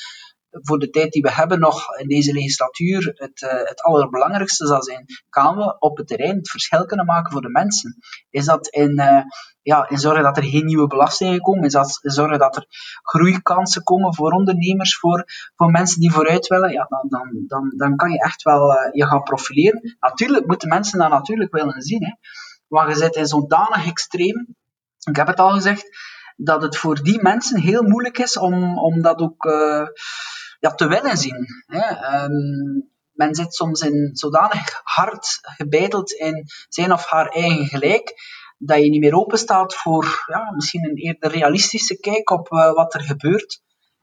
voor 0.51 0.79
de 0.79 0.91
tijd 0.91 1.13
die 1.13 1.23
we 1.23 1.33
hebben 1.33 1.59
nog 1.59 1.97
in 1.97 2.09
deze 2.09 2.33
legislatuur 2.33 3.13
het, 3.15 3.43
uh, 3.43 3.51
het 3.51 3.83
allerbelangrijkste 3.83 4.67
zal 4.67 4.83
zijn. 4.83 5.05
Gaan 5.31 5.57
we 5.57 5.77
op 5.79 5.97
het 5.97 6.07
terrein 6.07 6.37
het 6.37 6.51
verschil 6.51 6.85
kunnen 6.87 7.07
maken 7.07 7.33
voor 7.33 7.41
de 7.41 7.51
mensen? 7.51 7.97
Is 8.31 8.45
dat 8.45 8.69
in, 8.69 9.01
uh, 9.01 9.21
ja, 9.63 9.89
in 9.89 9.99
zorgen 9.99 10.23
dat 10.23 10.37
er 10.37 10.45
geen 10.45 10.65
nieuwe 10.65 10.87
belastingen 10.87 11.41
komen? 11.41 11.65
Is 11.65 11.73
dat 11.73 11.99
in 12.03 12.11
zorgen 12.11 12.39
dat 12.39 12.57
er 12.57 12.67
groeikansen 13.03 13.83
komen 13.83 14.15
voor 14.15 14.31
ondernemers, 14.31 14.99
voor, 14.99 15.25
voor 15.57 15.71
mensen 15.71 16.01
die 16.01 16.13
vooruit 16.13 16.47
willen? 16.47 16.73
Ja, 16.73 16.87
dan, 16.89 17.07
dan, 17.09 17.45
dan, 17.47 17.73
dan 17.77 17.97
kan 17.97 18.11
je 18.11 18.19
echt 18.19 18.43
wel 18.43 18.73
uh, 18.73 18.93
je 18.93 19.07
gaan 19.07 19.23
profileren. 19.23 19.97
Natuurlijk 20.01 20.47
moeten 20.47 20.69
mensen 20.69 20.99
dat 20.99 21.11
natuurlijk 21.11 21.53
willen 21.53 21.83
zien. 21.83 22.05
Hè. 22.05 22.13
Maar 22.69 22.89
je 22.89 22.95
zit 22.95 23.17
in 23.17 23.27
zodanig 23.27 23.87
extreem, 23.87 24.57
ik 24.99 25.17
heb 25.17 25.27
het 25.27 25.41
al 25.41 25.51
gezegd, 25.51 25.89
dat 26.37 26.63
het 26.63 26.77
voor 26.77 27.03
die 27.03 27.23
mensen 27.23 27.61
heel 27.61 27.83
moeilijk 27.83 28.19
is 28.19 28.39
om, 28.39 28.79
om 28.79 29.03
dat 29.03 29.21
ook 29.21 29.45
ja, 30.59 30.75
te 30.75 30.87
willen 30.87 31.17
zien. 31.17 31.47
Hè. 31.67 32.23
Um, 32.25 32.91
men 33.13 33.35
zit 33.35 33.55
soms 33.55 33.81
in 33.81 34.11
zodanig 34.13 34.81
hard 34.83 35.39
gebeiteld 35.43 36.13
in 36.13 36.45
zijn 36.69 36.93
of 36.93 37.07
haar 37.07 37.29
eigen 37.29 37.67
gelijk, 37.67 38.15
dat 38.59 38.79
je 38.79 38.91
niet 38.91 39.01
meer 39.01 39.15
open 39.15 39.39
staat 39.39 39.75
voor 39.75 40.25
ja, 40.27 40.53
misschien 40.55 40.85
een 40.85 40.97
eerder 40.97 41.31
realistische 41.31 42.01
kijk 42.01 42.31
op 42.31 42.53
uh, 42.53 42.73
wat 42.73 42.95
er 42.95 43.01
gebeurt. 43.01 43.61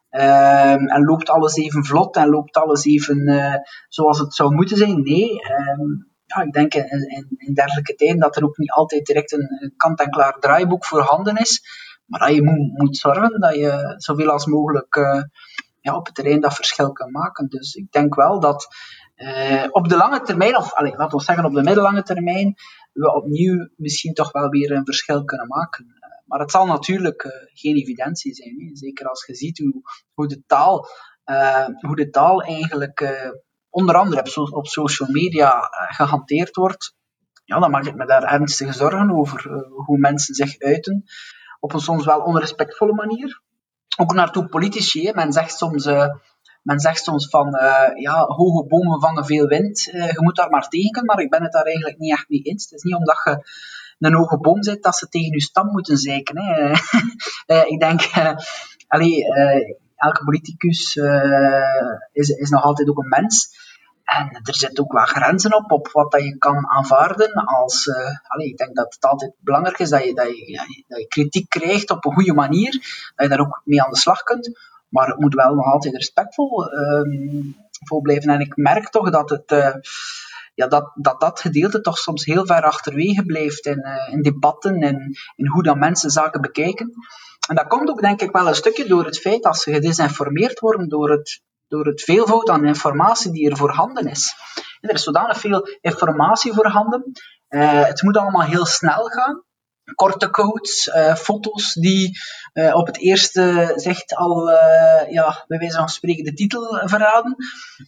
Um, 0.10 0.88
en 0.88 1.04
loopt 1.04 1.30
alles 1.30 1.56
even 1.56 1.86
vlot 1.86 2.16
en 2.16 2.30
loopt 2.30 2.58
alles 2.58 2.86
even 2.86 3.18
uh, 3.18 3.56
zoals 3.88 4.20
het 4.20 4.34
zou 4.34 4.54
moeten 4.54 4.78
zijn? 4.78 5.02
Nee. 5.02 5.30
Um, 5.32 6.14
ja, 6.26 6.42
ik 6.42 6.52
denk 6.52 6.74
in, 6.74 7.28
in, 7.38 7.54
dergelijke 7.54 7.96
tijden 7.96 8.20
dat 8.20 8.36
er 8.36 8.44
ook 8.44 8.58
niet 8.58 8.72
altijd 8.72 9.06
direct 9.06 9.32
een, 9.32 9.74
kant-en-klaar 9.78 10.40
draaiboek 10.40 10.86
voorhanden 10.86 11.38
is. 11.38 11.62
Maar 12.06 12.20
dat 12.20 12.36
je 12.36 12.72
moet, 12.74 12.98
zorgen 12.98 13.40
dat 13.40 13.56
je 13.56 13.94
zoveel 13.98 14.30
als 14.30 14.46
mogelijk 14.46 14.96
uh, 14.96 15.22
ja, 15.86 15.96
op 15.96 16.06
het 16.06 16.16
terrein 16.16 16.40
dat 16.42 16.54
verschil 16.54 16.92
kan 16.92 17.12
maken. 17.12 17.48
Dus 17.50 17.74
ik 17.74 17.92
denk 17.92 18.16
wel 18.16 18.40
dat 18.40 18.68
uh, 19.16 19.66
op 19.70 19.90
de 19.90 19.96
lange 19.96 20.22
termijn, 20.22 20.58
of 20.58 20.74
allez, 20.74 20.96
laten 20.96 21.18
we 21.18 21.24
zeggen 21.24 21.46
op 21.46 21.54
de 21.54 21.64
middellange 21.64 22.04
termijn, 22.04 22.56
we 22.94 23.16
opnieuw 23.16 23.70
misschien 23.76 24.14
toch 24.14 24.32
wel 24.32 24.50
weer 24.50 24.72
een 24.72 24.86
verschil 24.86 25.24
kunnen 25.24 25.48
maken. 25.48 25.86
Uh, 25.86 26.10
maar 26.26 26.40
het 26.40 26.52
zal 26.52 26.66
natuurlijk 26.66 27.24
uh, 27.24 27.32
geen 27.54 27.76
evidentie 27.76 28.34
zijn. 28.34 28.56
Hè. 28.60 28.76
Zeker 28.76 29.08
als 29.08 29.26
je 29.26 29.36
ziet 29.36 29.58
hoe, 29.58 29.82
hoe, 30.14 30.28
de, 30.28 30.44
taal, 30.48 30.88
hoe 31.80 31.96
de 31.96 32.10
taal 32.10 32.42
eigenlijk 32.42 33.28
onder 33.70 33.96
andere 33.96 34.52
op 34.52 34.68
social 34.68 35.10
media 35.12 35.60
gehanteerd 35.90 36.56
wordt. 36.56 36.96
Ja, 37.44 37.60
dan 37.60 37.72
maak 37.72 37.86
ik 37.86 37.96
me 37.96 38.06
daar 38.06 38.24
ernstige 38.24 38.74
zorgen 38.74 39.12
over 39.12 39.68
hoe 39.86 39.98
mensen 39.98 40.34
zich 40.34 40.60
uiten. 40.60 41.04
Op 41.60 41.74
een 41.74 41.80
soms 41.80 42.06
wel 42.06 42.20
onrespectvolle 42.20 42.94
manier 42.94 43.44
ook 43.98 44.14
naartoe 44.14 44.48
politici. 44.48 45.12
Men, 45.14 45.32
zegt 45.32 45.58
soms, 45.58 45.86
uh, 45.86 46.08
men 46.62 46.80
zegt 46.80 47.04
soms 47.04 47.30
van 47.30 47.48
uh, 47.56 48.02
ja, 48.02 48.26
hoge 48.26 48.68
bomen 48.68 49.00
vangen 49.00 49.26
veel 49.26 49.48
wind. 49.48 49.88
Uh, 49.88 50.08
je 50.08 50.22
moet 50.22 50.36
daar 50.36 50.50
maar 50.50 50.68
tegen 50.68 51.06
maar 51.06 51.20
ik 51.20 51.30
ben 51.30 51.44
het 51.44 51.52
daar 51.52 51.66
eigenlijk 51.66 51.98
niet 51.98 52.12
echt 52.12 52.30
mee 52.30 52.42
eens. 52.42 52.64
Het 52.64 52.74
is 52.74 52.84
niet 52.84 52.96
omdat 52.96 53.22
je 53.24 53.48
een 54.00 54.16
hoge 54.16 54.38
boom 54.38 54.64
zit 54.64 54.84
dat 54.84 54.96
ze 54.96 55.08
tegen 55.08 55.32
je 55.32 55.42
stam 55.42 55.68
moeten 55.72 55.98
zeiken. 55.98 56.38
Hè. 56.38 56.72
ik 57.74 57.80
denk, 57.80 58.02
allee, 58.88 59.26
elke 59.96 60.24
politicus 60.24 60.96
is, 62.12 62.30
is 62.30 62.50
nog 62.50 62.64
altijd 62.64 62.90
ook 62.90 62.98
een 62.98 63.10
mens. 63.10 63.50
En 64.06 64.40
er 64.44 64.56
zitten 64.56 64.84
ook 64.84 64.92
wel 64.92 65.06
grenzen 65.06 65.56
op, 65.56 65.72
op 65.72 65.90
wat 65.92 66.12
dat 66.12 66.24
je 66.24 66.38
kan 66.38 66.70
aanvaarden. 66.70 67.34
Als, 67.34 67.90
allez, 68.24 68.50
ik 68.50 68.58
denk 68.58 68.76
dat 68.76 68.94
het 68.94 69.06
altijd 69.06 69.32
belangrijk 69.40 69.80
is 69.80 69.90
dat 69.90 70.04
je, 70.04 70.14
dat, 70.14 70.28
je, 70.28 70.84
dat 70.88 71.00
je 71.00 71.08
kritiek 71.08 71.50
krijgt 71.50 71.90
op 71.90 72.06
een 72.06 72.14
goede 72.14 72.34
manier, 72.34 72.72
dat 73.16 73.26
je 73.26 73.28
daar 73.28 73.40
ook 73.40 73.62
mee 73.64 73.84
aan 73.84 73.90
de 73.90 73.98
slag 73.98 74.24
kunt. 74.24 74.60
Maar 74.90 75.08
het 75.08 75.20
moet 75.20 75.34
wel 75.34 75.54
nog 75.56 75.66
altijd 75.66 75.96
respectvol 75.96 76.74
um, 76.74 77.56
voor 77.86 78.02
blijven. 78.02 78.30
En 78.30 78.40
ik 78.40 78.56
merk 78.56 78.90
toch 78.90 79.10
dat 79.10 79.30
het, 79.30 79.52
uh, 79.52 79.74
ja, 80.54 80.68
dat, 80.68 80.92
dat 80.96 81.20
dat 81.20 81.40
gedeelte 81.40 81.82
toch 81.82 81.98
soms 81.98 82.26
heel 82.26 82.46
ver 82.46 82.64
achterwege 82.64 83.26
blijft 83.26 83.66
in, 83.66 83.80
uh, 83.80 84.14
in 84.14 84.22
debatten 84.22 84.82
en 84.82 85.16
in 85.36 85.48
hoe 85.48 85.64
dan 85.64 85.80
mensen 85.80 86.10
zaken 86.10 86.42
bekijken. 86.42 86.94
En 87.48 87.56
dat 87.56 87.68
komt 87.68 87.90
ook 87.90 88.02
denk 88.02 88.22
ik 88.22 88.32
wel 88.32 88.48
een 88.48 88.56
stukje 88.56 88.88
door 88.88 89.06
het 89.06 89.20
feit 89.20 89.44
dat 89.44 89.58
ze 89.58 89.74
gedesinformeerd 89.74 90.60
worden 90.60 90.90
door 90.90 91.10
het 91.12 91.42
door 91.68 91.86
het 91.86 92.02
veelvoud 92.02 92.50
aan 92.50 92.66
informatie 92.66 93.32
die 93.32 93.50
er 93.50 93.58
voorhanden 93.58 94.08
is. 94.08 94.34
er 94.82 94.94
is 94.94 95.04
zodanig 95.04 95.40
veel 95.40 95.68
informatie 95.82 96.54
voorhanden. 96.54 97.12
Uh, 97.50 97.86
het 97.86 98.02
moet 98.02 98.18
allemaal 98.18 98.42
heel 98.42 98.66
snel 98.66 99.06
gaan. 99.06 99.44
Korte 99.96 100.30
codes, 100.30 100.88
uh, 100.88 101.16
foto's 101.16 101.74
die 101.74 102.20
uh, 102.54 102.76
op 102.76 102.88
het 102.88 102.98
eerste 102.98 103.74
zicht 103.76 104.16
al, 104.16 104.50
ja, 105.10 105.44
bij 105.48 105.58
wijze 105.58 105.78
van 105.78 105.90
spreken, 105.90 106.24
de 106.24 106.34
titel 106.34 106.88
verraden. 106.88 107.36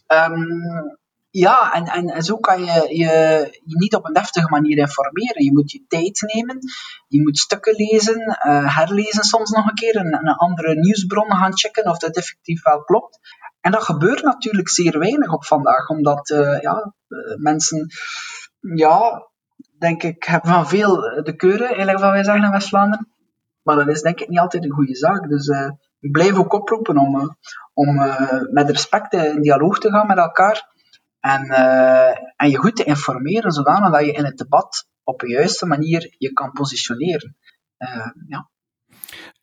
Um, 0.06 0.98
ja, 1.30 1.72
en, 1.72 1.84
en, 1.84 2.08
en, 2.08 2.22
zo 2.22 2.36
kan 2.36 2.64
je, 2.64 2.96
je 2.96 3.06
je 3.64 3.76
niet 3.76 3.94
op 3.94 4.06
een 4.06 4.12
deftige 4.12 4.48
manier 4.48 4.78
informeren. 4.78 5.44
Je 5.44 5.52
moet 5.52 5.70
je 5.70 5.84
tijd 5.88 6.22
nemen, 6.34 6.58
je 7.08 7.22
moet 7.22 7.38
stukken 7.38 7.74
lezen, 7.74 8.38
herlezen 8.66 9.24
soms 9.24 9.50
nog 9.50 9.68
een 9.68 9.74
keer, 9.74 9.96
een, 9.96 10.14
een 10.14 10.34
andere 10.34 10.74
nieuwsbron 10.74 11.30
gaan 11.30 11.56
checken 11.56 11.90
of 11.90 11.98
dat 11.98 12.16
effectief 12.16 12.62
wel 12.62 12.82
klopt. 12.82 13.18
En 13.60 13.70
dat 13.70 13.82
gebeurt 13.82 14.22
natuurlijk 14.22 14.68
zeer 14.68 14.98
weinig 14.98 15.32
op 15.32 15.44
vandaag, 15.44 15.88
omdat 15.88 16.30
uh, 16.30 16.60
ja, 16.60 16.94
uh, 17.08 17.36
mensen, 17.36 17.86
ja, 18.60 19.28
denk 19.78 20.02
ik, 20.02 20.24
hebben 20.24 20.50
van 20.50 20.68
veel 20.68 20.96
de 21.22 21.36
keuren, 21.36 21.66
eigenlijk 21.66 21.98
wat 21.98 22.10
wij 22.10 22.24
zeggen 22.24 22.44
in 22.44 22.50
West-Vlaanderen. 22.50 23.08
Maar 23.62 23.76
dat 23.76 23.88
is 23.88 24.02
denk 24.02 24.20
ik 24.20 24.28
niet 24.28 24.38
altijd 24.38 24.64
een 24.64 24.70
goede 24.70 24.96
zaak. 24.96 25.28
Dus 25.28 25.46
uh, 25.46 25.70
ik 26.00 26.12
blijf 26.12 26.38
ook 26.38 26.52
oproepen 26.52 26.98
om, 26.98 27.36
om 27.72 27.94
met 28.50 28.70
respect 28.70 29.12
in 29.12 29.42
dialoog 29.42 29.78
te 29.78 29.90
gaan 29.90 30.06
met 30.06 30.18
elkaar. 30.18 30.76
En, 31.20 31.48
en 32.36 32.50
je 32.50 32.56
goed 32.56 32.76
te 32.76 32.84
informeren, 32.84 33.52
zodanig 33.52 33.90
dat 33.90 34.04
je 34.04 34.12
in 34.12 34.24
het 34.24 34.36
debat 34.38 34.88
op 35.04 35.20
de 35.20 35.28
juiste 35.28 35.66
manier 35.66 36.14
je 36.18 36.32
kan 36.32 36.52
positioneren. 36.52 37.36
ja. 38.28 38.48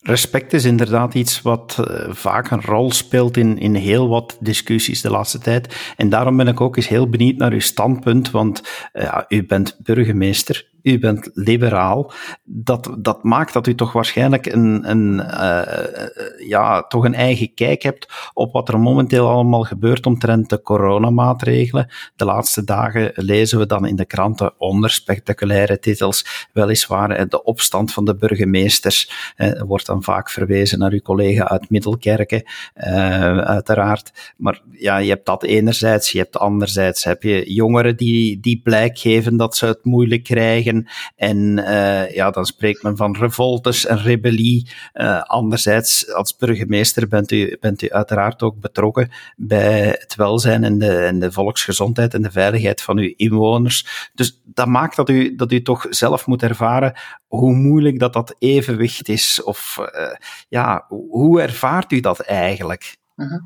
Respect 0.07 0.53
is 0.53 0.65
inderdaad 0.65 1.13
iets 1.13 1.41
wat 1.41 1.77
uh, 1.79 2.13
vaak 2.13 2.51
een 2.51 2.61
rol 2.61 2.91
speelt 2.91 3.37
in, 3.37 3.57
in 3.57 3.75
heel 3.75 4.07
wat 4.07 4.37
discussies 4.39 5.01
de 5.01 5.09
laatste 5.09 5.39
tijd. 5.39 5.93
En 5.97 6.09
daarom 6.09 6.37
ben 6.37 6.47
ik 6.47 6.61
ook 6.61 6.77
eens 6.77 6.87
heel 6.87 7.09
benieuwd 7.09 7.37
naar 7.37 7.51
uw 7.51 7.59
standpunt, 7.59 8.31
want 8.31 8.63
uh, 8.93 9.17
u 9.27 9.45
bent 9.45 9.79
burgemeester, 9.83 10.67
u 10.85 10.99
bent 10.99 11.29
liberaal. 11.33 12.11
Dat, 12.43 12.95
dat 12.97 13.23
maakt 13.23 13.53
dat 13.53 13.67
u 13.67 13.75
toch 13.75 13.91
waarschijnlijk 13.91 14.45
een, 14.45 14.89
een, 14.89 15.13
uh, 15.13 16.47
ja, 16.47 16.81
toch 16.81 17.03
een 17.03 17.13
eigen 17.13 17.53
kijk 17.53 17.83
hebt 17.83 18.31
op 18.33 18.53
wat 18.53 18.69
er 18.69 18.79
momenteel 18.79 19.27
allemaal 19.29 19.63
gebeurt 19.63 20.05
omtrent 20.05 20.49
de 20.49 20.61
coronamaatregelen. 20.61 21.91
De 22.15 22.25
laatste 22.25 22.63
dagen 22.63 23.11
lezen 23.15 23.59
we 23.59 23.65
dan 23.65 23.85
in 23.85 23.95
de 23.95 24.05
kranten 24.05 24.53
onder 24.57 24.89
spectaculaire 24.89 25.79
titels, 25.79 26.47
weliswaar 26.53 27.27
de 27.27 27.43
opstand 27.43 27.93
van 27.93 28.05
de 28.05 28.15
burgemeesters. 28.15 29.33
Er 29.35 29.65
wordt 29.65 29.85
dan 29.85 30.03
vaak 30.03 30.29
verwezen 30.29 30.79
naar 30.79 30.91
uw 30.91 31.01
collega 31.01 31.47
uit 31.47 31.69
Middelkerken, 31.69 32.43
uh, 32.75 33.37
uiteraard. 33.37 34.33
Maar 34.37 34.61
ja, 34.71 34.97
je 34.97 35.09
hebt 35.09 35.25
dat 35.25 35.43
enerzijds, 35.43 36.11
je 36.11 36.17
hebt 36.17 36.37
anderzijds 36.37 37.03
heb 37.03 37.23
je 37.23 37.53
jongeren 37.53 37.97
die, 37.97 38.39
die 38.39 38.61
blijk 38.63 38.97
geven 38.97 39.37
dat 39.37 39.55
ze 39.55 39.65
het 39.65 39.83
moeilijk 39.83 40.23
krijgen. 40.23 40.74
En 41.15 41.37
uh, 41.57 42.15
ja, 42.15 42.31
dan 42.31 42.45
spreekt 42.45 42.83
men 42.83 42.97
van 42.97 43.15
revoltes 43.15 43.85
en 43.85 43.97
rebellie. 43.97 44.69
Uh, 44.93 45.21
anderzijds, 45.21 46.13
als 46.13 46.35
burgemeester 46.35 47.07
bent 47.07 47.31
u, 47.31 47.57
bent 47.59 47.81
u 47.81 47.91
uiteraard 47.91 48.41
ook 48.41 48.59
betrokken 48.59 49.11
bij 49.35 49.95
het 49.99 50.15
welzijn 50.15 50.63
en 50.63 50.77
de, 50.77 50.97
en 50.97 51.19
de 51.19 51.31
volksgezondheid 51.31 52.13
en 52.13 52.21
de 52.21 52.31
veiligheid 52.31 52.81
van 52.81 52.97
uw 52.97 53.13
inwoners. 53.15 54.09
Dus 54.13 54.41
dat 54.43 54.67
maakt 54.67 54.95
dat 54.95 55.09
u, 55.09 55.35
dat 55.35 55.51
u 55.51 55.61
toch 55.61 55.85
zelf 55.89 56.27
moet 56.27 56.43
ervaren 56.43 56.93
hoe 57.27 57.53
moeilijk 57.53 57.99
dat 57.99 58.13
dat 58.13 58.35
evenwicht 58.39 59.09
is. 59.09 59.43
Of 59.43 59.77
uh, 59.79 60.15
ja, 60.49 60.85
hoe 60.87 61.41
ervaart 61.41 61.91
u 61.91 61.99
dat 61.99 62.19
eigenlijk? 62.19 62.97
-huh. 63.15 63.41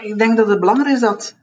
Ik 0.00 0.18
denk 0.18 0.36
dat 0.36 0.48
het 0.48 0.60
belangrijk 0.60 0.94
is 0.94 1.00
dat 1.00 1.37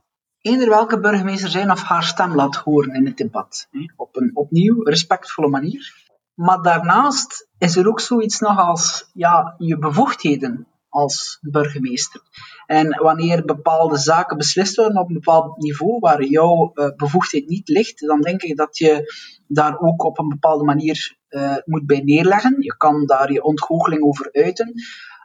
eender 0.45 0.69
welke 0.69 0.99
burgemeester 0.99 1.49
zijn 1.49 1.71
of 1.71 1.81
haar 1.81 2.03
stem 2.03 2.35
laat 2.35 2.55
horen 2.55 2.93
in 2.93 3.05
het 3.05 3.17
debat. 3.17 3.67
Op 3.95 4.15
een 4.15 4.31
opnieuw 4.33 4.83
respectvolle 4.83 5.47
manier. 5.47 6.03
Maar 6.33 6.61
daarnaast 6.61 7.47
is 7.57 7.75
er 7.75 7.87
ook 7.87 7.99
zoiets 7.99 8.39
nog 8.39 8.59
als 8.59 9.09
ja, 9.13 9.55
je 9.57 9.77
bevoegdheden 9.77 10.67
als 10.89 11.37
burgemeester. 11.41 12.21
En 12.65 12.87
wanneer 13.01 13.45
bepaalde 13.45 13.97
zaken 13.97 14.37
beslist 14.37 14.75
worden 14.75 14.97
op 14.97 15.07
een 15.07 15.13
bepaald 15.13 15.57
niveau 15.57 15.99
waar 15.99 16.23
jouw 16.23 16.71
uh, 16.73 16.87
bevoegdheid 16.95 17.47
niet 17.47 17.69
ligt, 17.69 17.99
dan 17.99 18.21
denk 18.21 18.41
ik 18.41 18.57
dat 18.57 18.77
je 18.77 19.13
daar 19.47 19.79
ook 19.79 20.03
op 20.03 20.19
een 20.19 20.29
bepaalde 20.29 20.63
manier 20.63 21.17
uh, 21.29 21.55
moet 21.65 21.85
bij 21.85 21.99
neerleggen. 21.99 22.55
Je 22.59 22.77
kan 22.77 23.05
daar 23.05 23.31
je 23.31 23.43
ontgoocheling 23.43 24.03
over 24.03 24.29
uiten. 24.31 24.73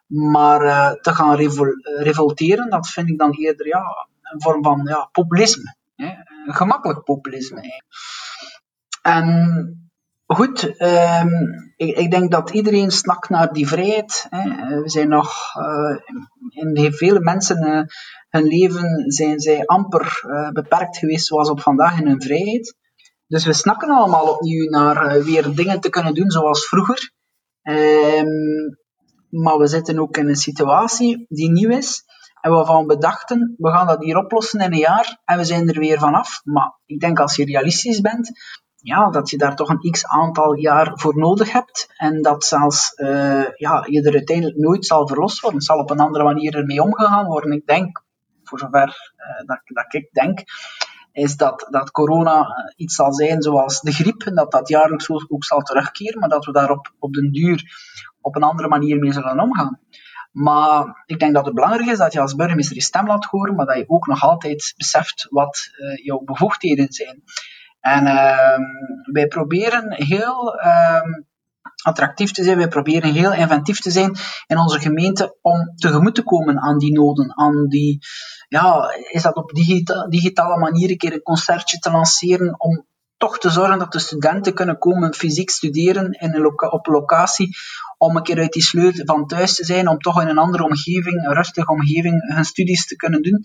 Maar 0.07 0.65
uh, 0.65 0.91
te 0.91 1.15
gaan 1.15 1.37
revol 1.37 1.67
revolteren, 1.83 2.71
dat 2.71 2.89
vind 2.89 3.09
ik 3.09 3.19
dan 3.19 3.33
eerder 3.33 3.67
ja, 3.67 4.09
een 4.33 4.43
vorm 4.43 4.63
van 4.63 4.83
ja, 4.85 5.09
populisme. 5.13 5.77
Hè? 5.95 6.07
Een 6.47 6.55
gemakkelijk 6.55 7.05
populisme. 7.05 7.63
En 9.03 9.91
Goed, 10.33 10.63
um, 10.83 11.73
ik, 11.77 11.97
ik, 11.97 12.11
denk 12.11 12.31
dat 12.31 12.51
iedereen 12.51 12.91
snakt 12.91 13.29
naar 13.29 13.53
die 13.53 13.69
vrijheid. 13.69 14.27
Hè. 14.29 14.81
We 14.83 14.89
zijn 14.89 15.09
nog, 15.09 15.55
uh, 15.57 15.97
in 16.49 16.93
vele 16.93 17.21
mensen 17.21 17.67
uh, 17.67 17.83
hun 18.29 18.45
leven 18.45 19.13
zijn 19.13 19.41
zij 19.41 19.65
amper 19.65 20.23
uh, 20.27 20.51
beperkt 20.51 20.97
geweest 20.97 21.27
zoals 21.27 21.51
op 21.51 21.61
vandaag 21.61 22.01
in 22.01 22.07
hun 22.07 22.23
vrijheid. 22.23 22.77
Dus 23.27 23.45
we 23.45 23.53
snakken 23.53 23.91
allemaal 23.91 24.27
opnieuw 24.27 24.69
naar 24.69 25.23
weer 25.23 25.55
dingen 25.55 25.81
te 25.81 25.91
kunnen 25.91 26.15
doen 26.15 26.31
zoals 26.31 26.67
vroeger. 26.69 27.13
Um, 27.63 28.79
maar 29.29 29.59
we 29.59 29.67
zitten 29.67 29.99
ook 29.99 30.17
in 30.17 30.29
een 30.29 30.37
situatie 30.37 31.27
die 31.29 31.51
nieuw 31.51 31.71
is. 31.71 32.03
En 32.41 32.51
waarvan 32.51 32.87
we 32.87 32.99
dachten, 32.99 33.55
we 33.59 33.71
gaan 33.71 33.87
dat 33.87 34.05
hier 34.05 34.17
oplossen 34.17 34.61
in 34.61 34.73
een 34.73 34.79
jaar 34.79 35.19
en 35.25 35.37
we 35.37 35.45
zijn 35.45 35.69
er 35.69 35.79
weer 35.79 35.99
vanaf. 35.99 36.41
Maar 36.45 36.79
ik 36.87 37.01
denk 37.01 37.21
als 37.21 37.37
je 37.37 37.45
realistisch 37.45 38.01
bent, 38.01 38.33
ja, 38.77 39.11
dat 39.11 39.31
je 39.31 39.39
daar 39.39 39.57
toch 39.57 39.69
een 39.69 39.91
x 39.91 40.07
aantal 40.07 40.55
jaar 40.55 40.93
voor 40.95 41.19
nodig 41.19 41.53
hebt 41.53 41.95
en 41.97 42.23
dat 42.23 42.45
zelfs 42.45 42.93
uh, 42.97 43.45
ja, 43.57 43.87
je 43.89 44.03
er 44.03 44.13
uiteindelijk 44.13 44.59
nooit 44.59 44.87
zal 44.87 45.09
verlost 45.09 45.41
worden. 45.41 45.59
Het 45.59 45.69
zal 45.69 45.79
op 45.79 45.91
een 45.91 46.01
andere 46.01 46.25
manier 46.25 46.57
ermee 46.57 46.83
omgegaan 46.83 47.27
worden. 47.27 47.53
Ik 47.53 47.67
denk, 47.67 48.03
voor 48.45 48.59
zover 48.59 49.13
uh, 49.17 49.47
dat, 49.47 49.61
dat 49.65 49.95
ik 49.95 50.09
denk, 50.13 50.43
is 51.13 51.37
dat, 51.37 51.67
dat 51.71 51.91
corona 51.91 52.41
eh, 52.41 52.73
iets 52.77 52.95
zal 52.95 53.13
zijn 53.13 53.43
zoals 53.43 53.81
de 53.81 53.93
griep, 53.93 54.23
en 54.23 54.35
dat 54.35 54.51
dat 54.51 54.69
jaarlijks 54.69 55.11
ook 55.11 55.45
zal 55.45 55.61
terugkeren, 55.61 56.21
maar 56.21 56.29
dat 56.29 56.45
we 56.45 56.53
daar 56.53 56.71
op, 56.71 56.93
op 56.99 57.13
den 57.13 57.33
duur 57.33 57.65
op 58.21 58.37
een 58.37 58.43
andere 58.43 58.69
manier 58.69 58.99
mee 58.99 59.13
zullen 59.13 59.41
omgaan. 59.41 59.79
Maar 60.31 61.03
ik 61.07 61.19
denk 61.19 61.35
dat 61.35 61.45
het 61.45 61.55
belangrijk 61.55 61.91
is 61.91 61.99
dat 61.99 62.13
je 62.13 62.21
als 62.21 62.35
burgemeester 62.35 62.75
je 62.75 62.83
stem 62.83 63.07
laat 63.07 63.25
horen, 63.25 63.55
maar 63.55 63.67
dat 63.67 63.77
je 63.77 63.89
ook 63.89 64.07
nog 64.07 64.23
altijd 64.23 64.75
beseft 64.77 65.27
wat 65.31 65.69
uh, 65.79 66.05
jouw 66.05 66.19
bevoegdheden 66.19 66.93
zijn. 66.93 67.23
En 67.81 68.07
uh, 68.07 68.59
wij 69.13 69.27
proberen 69.27 69.93
heel 69.93 70.61
um, 70.65 71.27
attractief 71.83 72.33
te 72.33 72.43
zijn, 72.43 72.57
wij 72.57 72.69
proberen 72.69 73.13
heel 73.13 73.33
inventief 73.33 73.81
te 73.81 73.91
zijn 73.91 74.17
in 74.47 74.59
onze 74.59 74.81
gemeente 74.81 75.37
om 75.43 75.73
tegemoet 75.77 76.15
te 76.15 76.23
komen 76.23 76.59
aan 76.59 76.79
die 76.79 76.93
noden, 76.93 77.39
aan 77.39 77.67
die, 77.69 77.99
ja, 78.49 78.95
is 79.11 79.23
dat 79.23 79.35
op 79.35 79.51
digita 79.51 80.07
digitale 80.07 80.59
manier 80.59 80.91
een 80.91 80.97
keer 80.97 81.13
een 81.13 81.23
concertje 81.23 81.79
te 81.79 81.91
lanceren 81.91 82.61
om 82.61 82.85
toch 83.17 83.39
te 83.39 83.51
zorgen 83.51 83.79
dat 83.79 83.93
de 83.93 83.99
studenten 83.99 84.55
kunnen 84.55 84.79
komen 84.79 85.15
fysiek 85.15 85.51
studeren 85.51 86.13
in 86.13 86.35
een 86.35 86.73
op 86.73 86.87
locatie, 86.87 87.57
om 88.01 88.17
een 88.17 88.23
keer 88.23 88.39
uit 88.39 88.53
die 88.53 88.63
sleur 88.63 89.03
van 89.05 89.27
thuis 89.27 89.55
te 89.55 89.65
zijn, 89.65 89.89
om 89.89 89.99
toch 89.99 90.23
in 90.23 90.29
een 90.29 90.39
andere 90.39 90.65
omgeving, 90.65 91.27
een 91.27 91.35
rustige 91.35 91.73
omgeving, 91.73 92.35
hun 92.35 92.45
studies 92.45 92.87
te 92.87 92.97
kunnen 92.97 93.23
doen. 93.23 93.41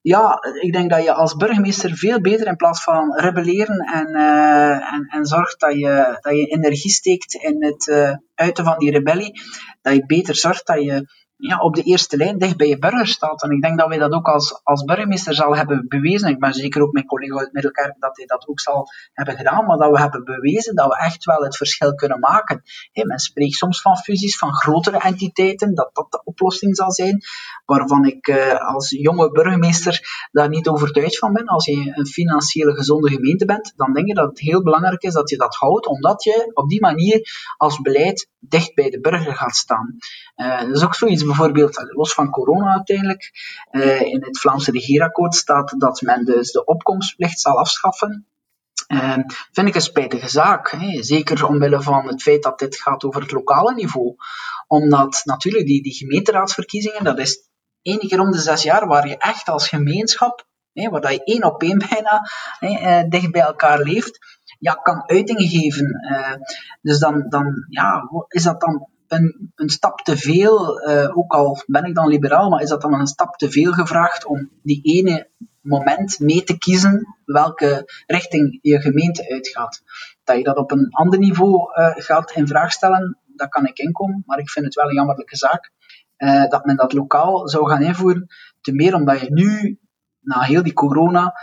Ja, 0.00 0.38
ik 0.60 0.72
denk 0.72 0.90
dat 0.90 1.02
je 1.02 1.12
als 1.12 1.36
burgemeester 1.36 1.96
veel 1.96 2.20
beter 2.20 2.46
in 2.46 2.56
plaats 2.56 2.82
van 2.82 3.14
rebelleren 3.16 3.78
en, 3.78 4.08
uh, 4.08 4.92
en, 4.92 5.06
en 5.10 5.24
zorgt 5.24 5.60
dat 5.60 5.72
je, 5.72 6.18
dat 6.20 6.32
je 6.36 6.46
energie 6.46 6.90
steekt 6.90 7.34
in 7.34 7.64
het 7.64 7.86
uh, 7.86 8.12
uiten 8.34 8.64
van 8.64 8.78
die 8.78 8.90
rebellie, 8.90 9.40
dat 9.82 9.94
je 9.94 10.06
beter 10.06 10.36
zorgt 10.36 10.66
dat 10.66 10.82
je 10.82 11.06
ja, 11.38 11.58
op 11.58 11.74
de 11.74 11.82
eerste 11.82 12.16
lijn 12.16 12.38
dicht 12.38 12.56
bij 12.56 12.68
je 12.68 12.78
burger 12.78 13.06
staat. 13.06 13.42
En 13.42 13.50
ik 13.50 13.62
denk 13.62 13.78
dat 13.78 13.88
wij 13.88 13.98
dat 13.98 14.12
ook 14.12 14.26
als, 14.26 14.60
als 14.62 14.84
burgemeester 14.84 15.34
zal 15.34 15.56
hebben 15.56 15.84
bewezen. 15.88 16.28
Ik 16.28 16.38
ben 16.38 16.52
zeker 16.52 16.82
ook 16.82 16.92
mijn 16.92 17.06
collega 17.06 17.38
uit 17.38 17.52
Middelkerk 17.52 17.94
dat 17.98 18.16
hij 18.16 18.26
dat 18.26 18.48
ook 18.48 18.60
zal 18.60 18.86
hebben 19.12 19.36
gedaan, 19.36 19.66
maar 19.66 19.76
dat 19.76 19.90
we 19.90 20.00
hebben 20.00 20.24
bewezen 20.24 20.74
dat 20.74 20.88
we 20.88 20.96
echt 20.96 21.24
wel 21.24 21.42
het 21.42 21.56
verschil 21.56 21.94
kunnen 21.94 22.18
maken. 22.18 22.62
Men 22.92 23.18
spreekt 23.18 23.54
soms 23.54 23.80
van 23.80 23.96
fusies, 23.96 24.38
van 24.38 24.52
grotere 24.54 24.98
entiteiten, 24.98 25.74
dat 25.74 25.90
dat 25.92 26.10
de 26.10 26.20
oplossing 26.24 26.76
zal 26.76 26.92
zijn, 26.92 27.22
waarvan 27.64 28.04
ik 28.04 28.26
uh, 28.26 28.74
als 28.74 28.90
jonge 28.90 29.30
burgemeester 29.30 30.28
daar 30.30 30.48
niet 30.48 30.68
overtuigd 30.68 31.18
van 31.18 31.32
ben. 31.32 31.46
Als 31.46 31.64
je 31.64 31.92
een 31.94 32.06
financiële 32.06 32.74
gezonde 32.74 33.10
gemeente 33.10 33.44
bent, 33.44 33.72
dan 33.76 33.92
denk 33.92 34.08
ik 34.08 34.14
dat 34.14 34.28
het 34.28 34.40
heel 34.40 34.62
belangrijk 34.62 35.02
is 35.02 35.12
dat 35.12 35.30
je 35.30 35.36
dat 35.36 35.54
houdt, 35.54 35.86
omdat 35.86 36.22
je 36.22 36.50
op 36.54 36.68
die 36.68 36.80
manier 36.80 37.20
als 37.56 37.80
beleid 37.80 38.28
dicht 38.38 38.74
bij 38.74 38.90
de 38.90 39.00
burger 39.00 39.34
gaat 39.34 39.56
staan. 39.56 39.96
Uh, 40.36 40.60
dat 40.60 40.76
is 40.76 40.84
ook 40.84 40.94
zoiets 40.94 41.22
bijvoorbeeld, 41.28 41.90
los 41.94 42.14
van 42.14 42.30
corona 42.30 42.72
uiteindelijk, 42.72 43.30
uh, 43.70 44.00
in 44.00 44.22
het 44.24 44.38
Vlaamse 44.38 44.70
regeerakkoord 44.70 45.34
staat 45.34 45.74
dat 45.78 46.00
men 46.00 46.24
dus 46.24 46.52
de 46.52 46.64
opkomstplicht 46.64 47.40
zal 47.40 47.58
afschaffen. 47.58 48.26
Uh, 48.88 49.18
vind 49.52 49.68
ik 49.68 49.74
een 49.74 49.80
spijtige 49.80 50.28
zaak. 50.28 50.70
Hè? 50.70 51.02
Zeker 51.02 51.46
omwille 51.46 51.82
van 51.82 52.06
het 52.06 52.22
feit 52.22 52.42
dat 52.42 52.58
dit 52.58 52.76
gaat 52.76 53.04
over 53.04 53.20
het 53.20 53.30
lokale 53.30 53.74
niveau. 53.74 54.14
Omdat 54.66 55.20
natuurlijk 55.24 55.66
die, 55.66 55.82
die 55.82 55.92
gemeenteraadsverkiezingen, 55.92 57.04
dat 57.04 57.18
is 57.18 57.48
één 57.82 57.98
keer 57.98 58.20
om 58.20 58.30
de 58.30 58.38
zes 58.38 58.62
jaar 58.62 58.86
waar 58.86 59.08
je 59.08 59.16
echt 59.16 59.48
als 59.48 59.68
gemeenschap, 59.68 60.46
hè, 60.72 60.88
waar 60.88 61.12
je 61.12 61.24
één 61.24 61.44
op 61.44 61.62
één 61.62 61.78
bijna 61.78 62.28
hè, 62.58 63.00
uh, 63.00 63.08
dicht 63.08 63.30
bij 63.30 63.42
elkaar 63.42 63.82
leeft, 63.82 64.18
ja, 64.58 64.72
kan 64.72 65.08
uitingen 65.08 65.48
geven. 65.48 66.00
Dus 66.80 66.98
dan, 66.98 67.26
dan 67.28 67.66
ja, 67.68 68.02
is 68.28 68.42
dat 68.42 68.60
dan 68.60 68.88
een, 69.08 69.52
een 69.54 69.68
stap 69.68 70.00
te 70.00 70.16
veel, 70.16 70.88
uh, 70.88 71.16
ook 71.16 71.32
al 71.32 71.62
ben 71.66 71.84
ik 71.84 71.94
dan 71.94 72.08
liberaal, 72.08 72.48
maar 72.48 72.62
is 72.62 72.68
dat 72.68 72.80
dan 72.80 72.94
een 72.94 73.06
stap 73.06 73.36
te 73.36 73.50
veel 73.50 73.72
gevraagd 73.72 74.26
om 74.26 74.50
die 74.62 74.80
ene 74.82 75.28
moment 75.60 76.20
mee 76.20 76.42
te 76.42 76.58
kiezen 76.58 77.16
welke 77.24 77.92
richting 78.06 78.58
je 78.62 78.80
gemeente 78.80 79.30
uitgaat? 79.30 79.82
Dat 80.24 80.36
je 80.36 80.42
dat 80.42 80.56
op 80.56 80.70
een 80.70 80.88
ander 80.90 81.18
niveau 81.18 81.54
uh, 81.54 81.90
gaat 81.94 82.30
in 82.30 82.46
vraag 82.46 82.72
stellen, 82.72 83.18
dat 83.26 83.48
kan 83.48 83.66
ik 83.66 83.78
inkomen, 83.78 84.22
maar 84.26 84.38
ik 84.38 84.50
vind 84.50 84.64
het 84.64 84.74
wel 84.74 84.88
een 84.88 84.94
jammerlijke 84.94 85.36
zaak 85.36 85.70
uh, 86.18 86.48
dat 86.48 86.64
men 86.64 86.76
dat 86.76 86.92
lokaal 86.92 87.48
zou 87.48 87.68
gaan 87.68 87.82
invoeren. 87.82 88.26
Ten 88.60 88.76
meer 88.76 88.94
omdat 88.94 89.20
je 89.20 89.32
nu, 89.32 89.78
na 90.20 90.40
heel 90.40 90.62
die 90.62 90.72
corona, 90.72 91.34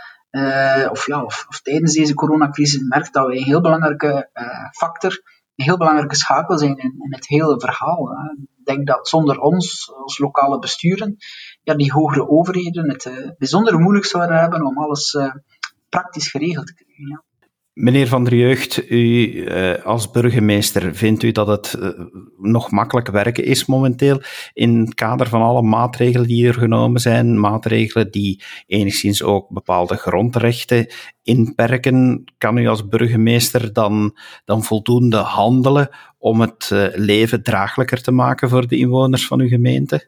of, 0.90 1.06
ja, 1.06 1.24
of, 1.24 1.46
of, 1.48 1.60
tijdens 1.60 1.92
deze 1.92 2.14
coronacrisis, 2.14 2.80
merkt 2.80 3.12
dat 3.12 3.26
we 3.26 3.36
een 3.36 3.42
heel 3.42 3.60
belangrijke 3.60 4.30
factor 4.72 5.22
een 5.56 5.64
heel 5.64 5.76
belangrijke 5.76 6.16
schakel 6.16 6.58
zijn 6.58 6.76
in, 6.76 6.94
in 6.98 7.14
het 7.14 7.28
hele 7.28 7.60
verhaal. 7.60 8.10
Ik 8.58 8.64
denk 8.64 8.86
dat 8.86 9.08
zonder 9.08 9.38
ons, 9.38 9.92
als 9.92 10.18
lokale 10.18 10.58
besturen, 10.58 11.16
ja, 11.62 11.74
die 11.74 11.92
hogere 11.92 12.28
overheden 12.28 12.90
het 12.90 13.04
uh, 13.04 13.30
bijzonder 13.38 13.78
moeilijk 13.78 14.06
zouden 14.06 14.38
hebben 14.38 14.66
om 14.66 14.78
alles 14.78 15.14
uh, 15.14 15.34
praktisch 15.88 16.30
geregeld 16.30 16.66
te 16.66 16.74
krijgen. 16.74 17.24
Meneer 17.76 18.08
Van 18.08 18.24
der 18.24 18.34
Jeugd, 18.34 18.90
u 18.90 18.96
uh, 18.96 19.84
als 19.84 20.10
burgemeester, 20.10 20.94
vindt 20.94 21.22
u 21.22 21.32
dat 21.32 21.46
het 21.46 21.76
uh, 21.78 21.88
nog 22.38 22.70
makkelijk 22.70 23.10
werken 23.10 23.44
is 23.44 23.66
momenteel 23.66 24.22
in 24.52 24.80
het 24.80 24.94
kader 24.94 25.28
van 25.28 25.42
alle 25.42 25.62
maatregelen 25.62 26.26
die 26.26 26.46
er 26.46 26.54
genomen 26.54 27.00
zijn, 27.00 27.40
maatregelen 27.40 28.10
die 28.10 28.42
enigszins 28.66 29.22
ook 29.22 29.48
bepaalde 29.48 29.96
grondrechten 29.96 30.86
inperken? 31.22 32.24
Kan 32.38 32.56
u 32.56 32.66
als 32.66 32.88
burgemeester 32.88 33.72
dan, 33.72 34.16
dan 34.44 34.64
voldoende 34.64 35.16
handelen 35.16 35.88
om 36.18 36.40
het 36.40 36.70
uh, 36.72 36.86
leven 36.94 37.42
draaglijker 37.42 38.02
te 38.02 38.12
maken 38.12 38.48
voor 38.48 38.68
de 38.68 38.76
inwoners 38.76 39.26
van 39.26 39.40
uw 39.40 39.48
gemeente? 39.48 40.06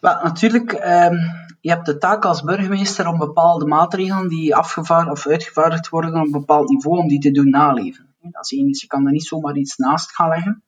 Wel, 0.00 0.18
natuurlijk. 0.22 0.72
Um 0.72 1.18
je 1.64 1.70
hebt 1.70 1.86
de 1.86 1.98
taak 1.98 2.24
als 2.24 2.42
burgemeester 2.42 3.06
om 3.08 3.18
bepaalde 3.18 3.66
maatregelen 3.66 4.28
die 4.28 4.56
afgevaardigd 4.56 5.16
of 5.16 5.26
uitgevaardigd 5.26 5.88
worden 5.88 6.14
op 6.14 6.24
een 6.24 6.30
bepaald 6.30 6.68
niveau, 6.68 6.98
om 6.98 7.08
die 7.08 7.20
te 7.20 7.30
doen 7.30 7.50
naleven. 7.50 8.14
Dat 8.20 8.44
is 8.44 8.58
één 8.58 8.68
Je 8.68 8.86
kan 8.86 9.06
er 9.06 9.12
niet 9.12 9.26
zomaar 9.26 9.56
iets 9.56 9.76
naast 9.76 10.14
gaan 10.14 10.28
leggen. 10.28 10.64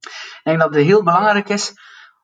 Ik 0.00 0.40
denk 0.42 0.58
dat 0.58 0.74
het 0.74 0.84
heel 0.84 1.02
belangrijk 1.02 1.48
is 1.48 1.74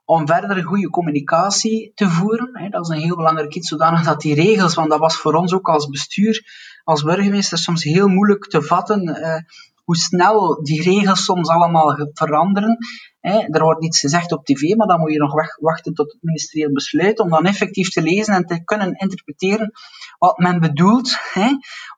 om 0.04 0.26
verder 0.26 0.64
goede 0.64 0.90
communicatie 0.90 1.92
te 1.94 2.08
voeren. 2.08 2.70
Dat 2.70 2.88
is 2.88 2.96
een 2.96 3.02
heel 3.02 3.16
belangrijk 3.16 3.54
iets, 3.54 3.68
zodanig 3.68 4.02
dat 4.02 4.20
die 4.20 4.34
regels, 4.34 4.74
want 4.74 4.90
dat 4.90 4.98
was 4.98 5.16
voor 5.16 5.34
ons 5.34 5.52
ook 5.52 5.68
als 5.68 5.88
bestuur, 5.88 6.44
als 6.84 7.02
burgemeester, 7.02 7.58
soms 7.58 7.84
heel 7.84 8.08
moeilijk 8.08 8.46
te 8.46 8.62
vatten, 8.62 9.08
eh, 9.08 9.42
hoe 9.86 9.96
snel 9.96 10.62
die 10.62 10.82
regels 10.82 11.24
soms 11.24 11.48
allemaal 11.48 12.08
veranderen. 12.12 12.78
er 13.20 13.62
wordt 13.62 13.84
iets 13.84 14.00
gezegd 14.00 14.32
op 14.32 14.44
tv, 14.44 14.74
maar 14.74 14.86
dan 14.86 15.00
moet 15.00 15.12
je 15.12 15.18
nog 15.18 15.32
wachten 15.60 15.94
tot 15.94 16.12
het 16.12 16.22
ministerieel 16.22 16.72
besluit 16.72 17.18
om 17.18 17.28
dan 17.28 17.44
effectief 17.44 17.88
te 17.88 18.02
lezen 18.02 18.34
en 18.34 18.44
te 18.46 18.64
kunnen 18.64 18.92
interpreteren 18.92 19.70
wat 20.18 20.38
men 20.38 20.60
bedoelt. 20.60 21.16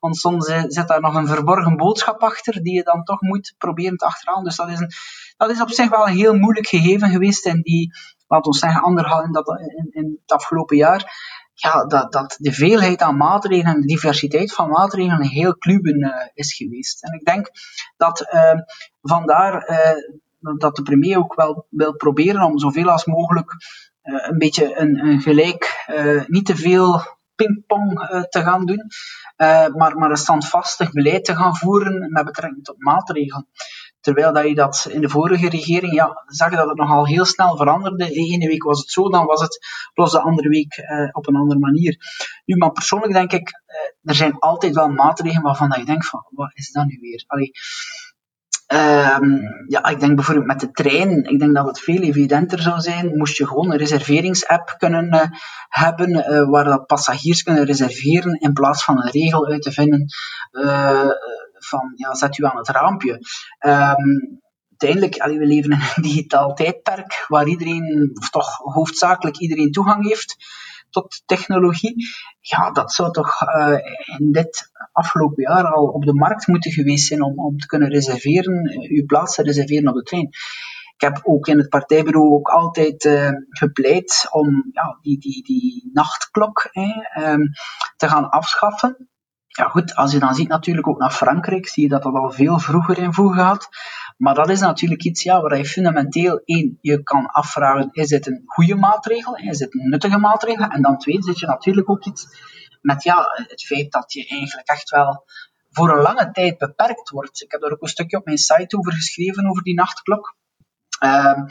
Want 0.01 0.17
soms 0.17 0.47
eh, 0.47 0.63
zit 0.67 0.89
daar 0.89 1.01
nog 1.01 1.15
een 1.15 1.27
verborgen 1.27 1.77
boodschap 1.77 2.23
achter 2.23 2.63
die 2.63 2.75
je 2.75 2.83
dan 2.83 3.05
toch 3.05 3.21
moet 3.21 3.55
proberen 3.59 3.97
te 3.97 4.05
achterhalen. 4.05 4.45
Dus 4.45 4.57
dat 4.57 4.69
is, 4.69 4.79
een, 4.79 4.91
dat 5.37 5.51
is 5.51 5.61
op 5.61 5.71
zich 5.71 5.89
wel 5.91 6.07
een 6.07 6.17
heel 6.17 6.35
moeilijk 6.35 6.67
gegeven 6.67 7.11
geweest 7.11 7.47
in 7.47 7.61
die, 7.63 7.93
laten 8.27 8.53
we 8.53 8.59
zeggen, 8.59 8.83
anderhalf 8.83 9.25
in, 9.25 9.33
dat, 9.33 9.49
in, 9.49 9.89
in 9.91 10.19
het 10.23 10.33
afgelopen 10.33 10.77
jaar 10.77 11.13
ja, 11.61 11.85
dat, 11.85 12.13
dat 12.13 12.37
de 12.39 12.53
veelheid 12.53 13.03
aan 13.03 13.17
maatregelen 13.17 13.75
en 13.75 13.81
de 13.81 13.87
diversiteit 13.87 14.53
van 14.53 14.69
maatregelen 14.69 15.23
heel 15.23 15.57
kluwen 15.57 16.05
uh, 16.05 16.15
is 16.35 16.55
geweest. 16.55 17.05
En 17.05 17.13
ik 17.13 17.25
denk 17.25 17.51
dat 17.97 18.27
uh, 18.33 18.61
vandaar 19.03 19.67
dat 20.59 20.77
de 20.77 20.83
premier 20.83 21.19
ook 21.19 21.35
wel 21.35 21.67
wil 21.71 21.97
proberen 21.97 22.43
om 22.43 22.59
zoveel 22.59 22.91
als 22.91 23.05
mogelijk 23.05 23.53
een 24.03 24.39
beetje 24.39 24.79
een, 24.79 24.99
een 25.07 25.21
gelijk, 25.21 25.87
niet 26.27 26.47
te 26.47 26.57
veel 26.57 27.01
pingpong 27.35 28.07
te 28.29 28.43
gaan 28.43 28.67
doen, 28.67 28.87
maar, 29.77 29.97
maar 29.97 30.11
een 30.11 30.17
standvastig 30.17 30.93
beleid 30.93 31.25
te 31.25 31.37
gaan 31.37 31.57
voeren 31.57 32.13
met 32.13 32.25
betrekking 32.25 32.65
tot 32.65 32.79
maatregelen. 32.79 33.49
Terwijl 34.01 34.33
dat 34.33 34.49
je 34.49 34.55
dat 34.55 34.87
in 34.91 35.01
de 35.01 35.09
vorige 35.09 35.49
regering, 35.49 35.95
ja, 35.95 36.23
zag 36.27 36.51
dat 36.51 36.69
het 36.69 36.77
nogal 36.77 37.07
heel 37.07 37.25
snel 37.25 37.57
veranderde. 37.57 37.97
De 38.05 38.11
ene 38.11 38.47
week 38.47 38.63
was 38.63 38.81
het 38.81 38.91
zo, 38.91 39.09
dan 39.09 39.27
was 39.27 39.41
het 39.41 39.59
plus 39.93 40.11
de 40.11 40.21
andere 40.21 40.49
week 40.49 40.77
eh, 40.77 41.09
op 41.13 41.29
een 41.29 41.37
andere 41.37 41.61
manier. 41.61 41.97
Nu, 42.45 42.57
maar 42.57 42.73
persoonlijk 42.73 43.13
denk 43.13 43.33
ik, 43.33 43.49
eh, 43.67 44.11
er 44.11 44.15
zijn 44.15 44.39
altijd 44.39 44.75
wel 44.75 44.89
maatregelen 44.89 45.43
waarvan 45.43 45.69
dat 45.69 45.79
je 45.79 45.85
denkt 45.85 46.09
van, 46.09 46.27
wat 46.31 46.51
is 46.55 46.71
dat 46.71 46.87
nu 46.87 46.99
weer? 47.01 47.25
Allee, 47.27 47.51
Um, 48.73 49.41
ja, 49.69 49.85
ik 49.85 50.01
denk 50.01 50.15
bijvoorbeeld 50.15 50.47
met 50.47 50.61
de 50.61 50.71
trein, 50.71 51.25
ik 51.25 51.39
denk 51.39 51.55
dat 51.55 51.67
het 51.67 51.81
veel 51.81 52.01
evidenter 52.01 52.63
zou 52.63 52.81
zijn, 52.81 53.17
moest 53.17 53.37
je 53.37 53.47
gewoon 53.47 53.71
een 53.71 53.79
reserveringsapp 53.79 54.75
kunnen 54.79 55.15
uh, 55.15 55.23
hebben, 55.69 56.51
waar 56.51 56.65
dat 56.65 56.87
passagiers 56.87 57.43
kunnen 57.43 57.65
reserveren, 57.65 58.41
in 58.41 58.53
plaats 58.53 58.85
van 58.85 58.97
een 58.97 59.11
regel 59.11 59.47
uit 59.47 59.63
te 59.63 59.73
vinden 59.73 60.07
van 61.59 61.93
ja, 61.95 62.15
zet 62.15 62.39
u 62.39 62.45
aan 62.45 62.57
het 62.57 62.69
raampje. 62.69 63.13
Um, 63.67 64.41
uiteindelijk, 64.77 65.39
we 65.39 65.47
leven 65.47 65.71
in 65.71 65.81
een 65.81 66.03
digitaal 66.11 66.55
tijdperk 66.55 67.25
waar 67.29 67.47
iedereen, 67.47 68.11
of 68.21 68.31
toch 68.31 68.57
hoofdzakelijk 68.57 69.39
iedereen 69.39 69.71
toegang 69.71 70.09
heeft 70.09 70.37
tot 70.91 71.23
technologie. 71.27 72.07
Ja, 72.41 72.71
dat 72.71 72.93
zou 72.93 73.13
toch 73.13 73.43
uh, 73.43 73.79
in 74.19 74.33
dit 74.33 74.71
afgelopen 74.93 75.43
jaar 75.43 75.73
al 75.73 75.87
op 75.87 76.05
de 76.05 76.15
markt 76.15 76.47
moeten 76.47 76.71
geweest 76.71 77.07
zijn 77.07 77.23
om, 77.23 77.39
om 77.39 77.59
te 77.59 77.67
kunnen 77.67 77.89
reserveren, 77.89 78.71
uh, 78.71 78.91
uw 78.91 79.07
plaats 79.07 79.35
te 79.35 79.43
reserveren 79.43 79.89
op 79.89 79.95
de 79.95 80.03
trein. 80.03 80.29
Ik 80.95 81.05
heb 81.05 81.21
ook 81.23 81.47
in 81.47 81.59
het 81.59 81.69
partijbureau 81.69 82.31
ook 82.31 82.49
altijd 82.49 83.05
uh, 83.05 83.31
gepleit 83.49 84.27
om 84.31 84.69
ja, 84.73 84.99
die, 85.01 85.19
die, 85.19 85.43
die 85.43 85.91
nachtklok 85.93 86.71
um, 87.19 87.51
te 87.97 88.09
gaan 88.09 88.31
afschaffen. 88.31 89.09
Ja 89.59 89.69
goed, 89.69 89.95
als 89.95 90.13
je 90.13 90.19
dan 90.19 90.35
ziet 90.35 90.49
natuurlijk 90.49 90.89
ook 90.89 90.99
naar 90.99 91.11
Frankrijk, 91.11 91.69
zie 91.69 91.83
je 91.83 91.89
dat 91.89 92.03
dat 92.03 92.15
al 92.15 92.31
veel 92.31 92.59
vroeger 92.59 92.99
in 92.99 93.13
voegen 93.13 93.43
had. 93.43 93.69
Maar 94.17 94.35
dat 94.35 94.49
is 94.49 94.61
natuurlijk 94.61 95.03
iets 95.05 95.23
ja, 95.23 95.41
waar 95.41 95.57
je 95.57 95.65
fundamenteel 95.65 96.41
één, 96.45 96.79
je 96.81 97.03
kan 97.03 97.27
afvragen, 97.27 97.89
is 97.93 98.09
dit 98.09 98.27
een 98.27 98.43
goede 98.47 98.75
maatregel? 98.75 99.37
Is 99.37 99.59
dit 99.59 99.75
een 99.75 99.89
nuttige 99.89 100.19
maatregel? 100.19 100.65
En 100.65 100.83
dan 100.83 100.99
twee, 100.99 101.23
zit 101.23 101.39
je 101.39 101.47
natuurlijk 101.47 101.91
ook 101.91 102.05
iets 102.05 102.27
met 102.81 103.03
ja, 103.03 103.27
het 103.35 103.65
feit 103.65 103.93
dat 103.93 104.13
je 104.13 104.27
eigenlijk 104.29 104.69
echt 104.69 104.91
wel 104.91 105.25
voor 105.71 105.91
een 105.91 106.03
lange 106.03 106.31
tijd 106.31 106.59
beperkt 106.59 107.11
wordt. 107.11 107.43
Ik 107.43 107.51
heb 107.51 107.61
daar 107.61 107.73
ook 107.73 107.83
een 107.83 107.89
stukje 107.89 108.17
op 108.17 108.25
mijn 108.25 108.39
site 108.39 108.79
over 108.79 108.93
geschreven, 108.93 109.49
over 109.49 109.63
die 109.63 109.75
nachtklok. 109.75 110.37
Uh, 111.05 111.43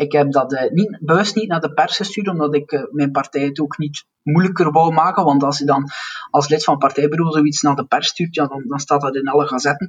ik 0.00 0.12
heb 0.12 0.32
dat 0.32 0.52
uh, 0.52 0.70
niet, 0.70 0.98
bewust 1.00 1.34
niet 1.34 1.48
naar 1.48 1.60
de 1.60 1.72
pers 1.72 1.96
gestuurd, 1.96 2.28
omdat 2.28 2.54
ik 2.54 2.72
uh, 2.72 2.82
mijn 2.90 3.10
partij 3.10 3.42
het 3.42 3.60
ook 3.60 3.78
niet 3.78 4.04
moeilijker 4.22 4.70
wou 4.70 4.92
maken. 4.92 5.24
Want 5.24 5.42
als 5.42 5.58
je 5.58 5.64
dan 5.64 5.90
als 6.30 6.48
lid 6.48 6.64
van 6.64 6.78
partijbureau 6.78 7.32
zoiets 7.32 7.62
naar 7.62 7.76
de 7.76 7.84
pers 7.84 8.08
stuurt, 8.08 8.34
ja, 8.34 8.46
dan, 8.46 8.64
dan 8.68 8.78
staat 8.78 9.00
dat 9.00 9.14
in 9.14 9.28
alle 9.28 9.46
gazetten. 9.46 9.88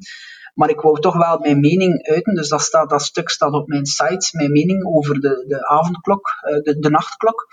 Maar 0.54 0.69
ik 0.69 0.80
wou 0.80 1.00
toch 1.00 1.17
wel 1.17 1.39
mijn 1.39 1.60
mening 1.60 2.08
uiten. 2.08 2.36
Dus 2.36 2.50
dat, 2.50 2.62
staat, 2.62 2.89
dat 2.89 3.02
stuk 3.02 3.30
staat 3.30 3.54
op 3.54 3.67
mijn 3.67 3.86
site, 3.86 4.30
mijn 4.32 4.52
mening 4.52 4.86
over 4.86 5.19
de, 5.19 5.45
de 5.47 5.67
avondklok, 5.67 6.30
uh, 6.43 6.62
de, 6.62 6.80
de 6.80 6.89
nachtklok. 6.89 7.47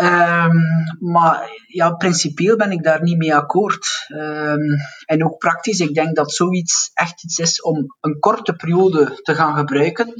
Um, 0.00 0.62
maar 0.98 1.50
ja, 1.66 1.90
principieel 1.90 2.56
ben 2.56 2.70
ik 2.70 2.82
daar 2.82 3.02
niet 3.02 3.16
mee 3.16 3.34
akkoord. 3.34 4.06
Um, 4.08 4.60
en 5.04 5.24
ook 5.24 5.38
praktisch, 5.38 5.80
ik 5.80 5.94
denk 5.94 6.16
dat 6.16 6.32
zoiets 6.32 6.90
echt 6.94 7.24
iets 7.24 7.38
is 7.38 7.62
om 7.62 7.96
een 8.00 8.18
korte 8.18 8.52
periode 8.52 9.18
te 9.22 9.34
gaan 9.34 9.56
gebruiken. 9.56 10.14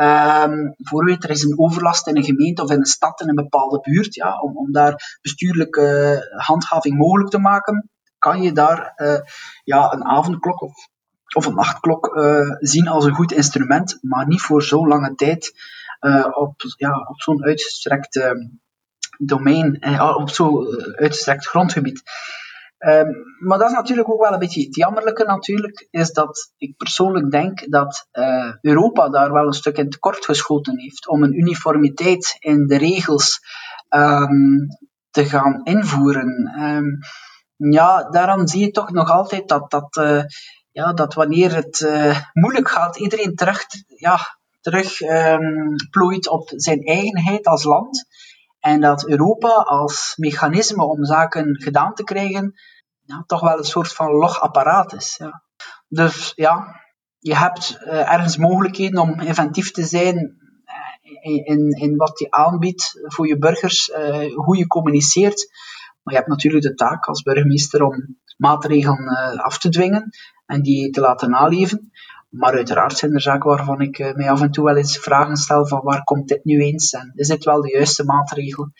Um, 0.00 0.74
bijvoorbeeld, 0.76 1.24
er 1.24 1.30
is 1.30 1.42
een 1.42 1.58
overlast 1.58 2.06
in 2.06 2.16
een 2.16 2.24
gemeente 2.24 2.62
of 2.62 2.70
in 2.70 2.78
een 2.78 2.84
stad 2.84 3.20
in 3.20 3.28
een 3.28 3.34
bepaalde 3.34 3.80
buurt. 3.80 4.14
Ja, 4.14 4.40
om, 4.40 4.56
om 4.56 4.72
daar 4.72 5.18
bestuurlijke 5.22 6.18
handhaving 6.46 6.96
mogelijk 6.96 7.30
te 7.30 7.38
maken, 7.38 7.90
kan 8.18 8.42
je 8.42 8.52
daar 8.52 8.92
uh, 8.96 9.20
ja, 9.64 9.92
een 9.92 10.04
avondklok 10.04 10.60
of, 10.62 10.88
of 11.34 11.46
een 11.46 11.54
nachtklok 11.54 12.16
uh, 12.16 12.50
zien 12.58 12.88
als 12.88 13.04
een 13.04 13.14
goed 13.14 13.32
instrument, 13.32 13.98
maar 14.00 14.26
niet 14.26 14.40
voor 14.40 14.62
zo'n 14.62 14.88
lange 14.88 15.14
tijd 15.14 15.52
op, 16.32 16.54
ja, 16.76 17.06
op 17.08 17.20
zo'n 17.20 17.44
uitgestrekt 17.44 18.20
domein, 19.18 19.98
op 20.16 20.30
zo'n 20.30 20.66
uitgestrekt 20.96 21.46
grondgebied. 21.46 22.02
Um, 22.78 23.24
maar 23.38 23.58
dat 23.58 23.68
is 23.68 23.74
natuurlijk 23.74 24.08
ook 24.08 24.22
wel 24.22 24.32
een 24.32 24.38
beetje 24.38 24.64
het 24.64 24.76
jammerlijke 24.76 25.24
natuurlijk, 25.24 25.88
is 25.90 26.12
dat 26.12 26.52
ik 26.56 26.76
persoonlijk 26.76 27.30
denk 27.30 27.70
dat 27.70 28.06
uh, 28.12 28.54
Europa 28.60 29.08
daar 29.08 29.32
wel 29.32 29.46
een 29.46 29.52
stuk 29.52 29.76
in 29.76 29.90
tekort 29.90 30.24
geschoten 30.24 30.78
heeft 30.78 31.08
om 31.08 31.22
een 31.22 31.38
uniformiteit 31.38 32.36
in 32.38 32.66
de 32.66 32.78
regels 32.78 33.40
um, 33.88 34.66
te 35.10 35.24
gaan 35.24 35.60
invoeren. 35.64 36.60
Um, 36.60 36.98
ja, 37.72 38.10
daarom 38.10 38.46
zie 38.46 38.60
je 38.60 38.70
toch 38.70 38.90
nog 38.90 39.10
altijd 39.10 39.48
dat, 39.48 39.70
dat, 39.70 39.96
uh, 39.96 40.22
ja, 40.70 40.92
dat 40.92 41.14
wanneer 41.14 41.54
het 41.54 41.80
uh, 41.80 42.18
moeilijk 42.32 42.68
gaat, 42.68 42.98
iedereen 42.98 43.34
terug, 43.34 43.64
ja, 43.86 44.18
terug 44.60 44.98
plooit 45.90 46.28
op 46.28 46.52
zijn 46.54 46.82
eigenheid 46.82 47.46
als 47.46 47.64
land. 47.64 48.06
En 48.60 48.80
dat 48.80 49.08
Europa 49.08 49.48
als 49.48 50.12
mechanisme 50.16 50.84
om 50.84 51.04
zaken 51.04 51.60
gedaan 51.60 51.94
te 51.94 52.04
krijgen, 52.04 52.54
ja, 53.00 53.24
toch 53.26 53.40
wel 53.40 53.58
een 53.58 53.64
soort 53.64 53.92
van 53.92 54.10
logapparaat 54.10 54.92
is. 54.92 55.16
Ja. 55.18 55.42
Dus 55.88 56.32
ja, 56.34 56.80
je 57.18 57.36
hebt 57.36 57.78
uh, 57.80 58.12
ergens 58.12 58.36
mogelijkheden 58.36 59.00
om 59.00 59.20
inventief 59.20 59.70
te 59.70 59.84
zijn 59.84 60.36
in, 61.20 61.44
in, 61.44 61.70
in 61.70 61.96
wat 61.96 62.18
je 62.18 62.30
aanbiedt 62.30 63.00
voor 63.02 63.26
je 63.26 63.38
burgers, 63.38 63.88
uh, 63.88 64.34
hoe 64.34 64.56
je 64.56 64.66
communiceert. 64.66 65.50
Maar 66.02 66.14
je 66.14 66.20
hebt 66.20 66.32
natuurlijk 66.32 66.64
de 66.64 66.74
taak 66.74 67.06
als 67.06 67.22
burgemeester 67.22 67.82
om 67.82 68.18
maatregelen 68.36 69.38
af 69.42 69.58
te 69.58 69.68
dwingen 69.68 70.10
en 70.46 70.62
die 70.62 70.90
te 70.90 71.00
laten 71.00 71.30
naleven. 71.30 71.90
Maar 72.28 72.52
uiteraard 72.52 72.98
zijn 72.98 73.14
er 73.14 73.20
zaken 73.20 73.50
waarvan 73.50 73.80
ik 73.80 73.98
uh, 73.98 74.14
mij 74.14 74.30
af 74.30 74.42
en 74.42 74.50
toe 74.50 74.64
wel 74.64 74.76
eens 74.76 74.98
vragen 74.98 75.36
stel 75.36 75.66
van 75.66 75.80
waar 75.82 76.04
komt 76.04 76.28
dit 76.28 76.44
nu 76.44 76.62
eens 76.62 76.92
en 76.92 77.12
is 77.14 77.28
dit 77.28 77.44
wel 77.44 77.62
de 77.62 77.70
juiste 77.70 78.04
maatregel 78.04 78.72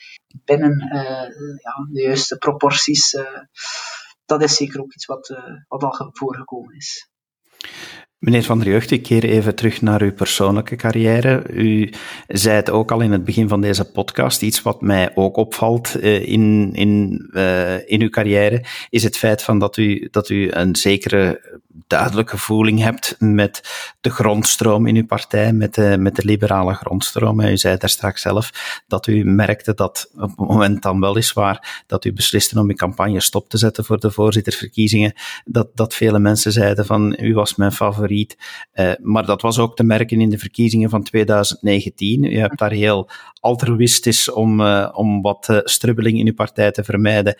binnen 0.45 0.89
uh, 0.93 1.01
ja, 1.63 1.89
de 1.93 2.03
juiste 2.03 2.37
proporties. 2.37 3.15
Uh, 3.15 3.23
dat 4.25 4.43
is 4.43 4.57
zeker 4.57 4.81
ook 4.81 4.95
iets 4.95 5.07
wat, 5.07 5.37
wat 5.69 5.83
al 5.83 6.11
voorgekomen 6.13 6.77
is. 6.77 7.11
Meneer 8.19 8.43
Van 8.43 8.59
der 8.59 8.69
Jeugd, 8.69 8.91
ik 8.91 9.03
keer 9.03 9.25
even 9.25 9.55
terug 9.55 9.83
naar 9.83 10.03
uw 10.03 10.13
persoonlijke 10.13 10.77
carrière. 10.77 11.51
U 11.51 11.93
zei 12.27 12.57
het 12.57 12.71
ook 12.71 12.91
al 12.91 13.01
in 13.01 13.13
het 13.13 13.25
begin 13.25 13.49
van 13.49 13.61
deze 13.61 13.91
podcast. 13.91 14.43
Iets 14.43 14.63
wat 14.63 14.81
mij 14.81 15.11
ook 15.15 15.37
opvalt 15.37 15.95
in, 16.01 16.73
in, 16.73 17.19
in 17.87 18.01
uw 18.01 18.09
carrière, 18.09 18.65
is 18.89 19.03
het 19.03 19.17
feit 19.17 19.43
van 19.43 19.59
dat, 19.59 19.77
u, 19.77 20.09
dat 20.11 20.29
u 20.29 20.51
een 20.51 20.77
zekere 20.77 21.59
duidelijke 21.87 22.38
voeling 22.38 22.81
hebt 22.81 23.17
met 23.19 23.62
de 24.01 24.11
grondstroom 24.11 24.87
in 24.87 24.97
uw 24.97 25.07
partij, 25.07 25.53
met 25.53 25.75
de, 25.75 25.97
met 25.99 26.17
de 26.17 26.25
liberale 26.25 26.75
grondstroom. 26.75 27.41
U 27.41 27.57
zei 27.57 27.77
daar 27.77 27.88
straks 27.88 28.23
zelf 28.23 28.51
dat 28.87 29.07
u 29.07 29.25
merkte 29.25 29.75
dat 29.75 30.11
op 30.14 30.29
het 30.29 30.49
moment 30.49 30.83
dan 30.83 31.01
weliswaar 31.01 31.85
dat 31.87 32.05
u 32.05 32.12
besliste 32.12 32.59
om 32.59 32.69
uw 32.69 32.75
campagne 32.75 33.21
stop 33.21 33.49
te 33.49 33.59
zetten 33.59 33.85
voor 33.85 33.99
de 33.99 34.11
voorzitterverkiezingen, 34.11 35.12
dat, 35.45 35.69
dat 35.75 35.95
vele 35.95 36.19
mensen 36.19 36.53
zeiden 36.53 36.87
van 36.87 37.17
u 37.21 37.35
was 37.35 37.55
mijn 37.55 37.73
favoriet. 37.73 38.37
Uh, 38.75 38.93
maar 39.03 39.27
dat 39.27 39.43
was 39.43 39.59
ook 39.59 39.77
te 39.77 39.85
merken 39.85 40.21
in 40.21 40.31
de 40.31 40.38
verkiezingen 40.38 40.91
van 40.91 41.03
2019. 41.03 42.25
U 42.25 42.38
hebt 42.38 42.59
daar 42.59 42.71
heel 42.71 43.11
altruïstisch 43.41 44.31
om, 44.31 44.61
uh, 44.61 44.88
om 44.93 45.23
wat 45.23 45.49
uh, 45.51 45.59
strubbeling 45.62 46.19
in 46.19 46.27
uw 46.27 46.35
partij 46.35 46.71
te 46.71 46.85
vermijden. 46.85 47.37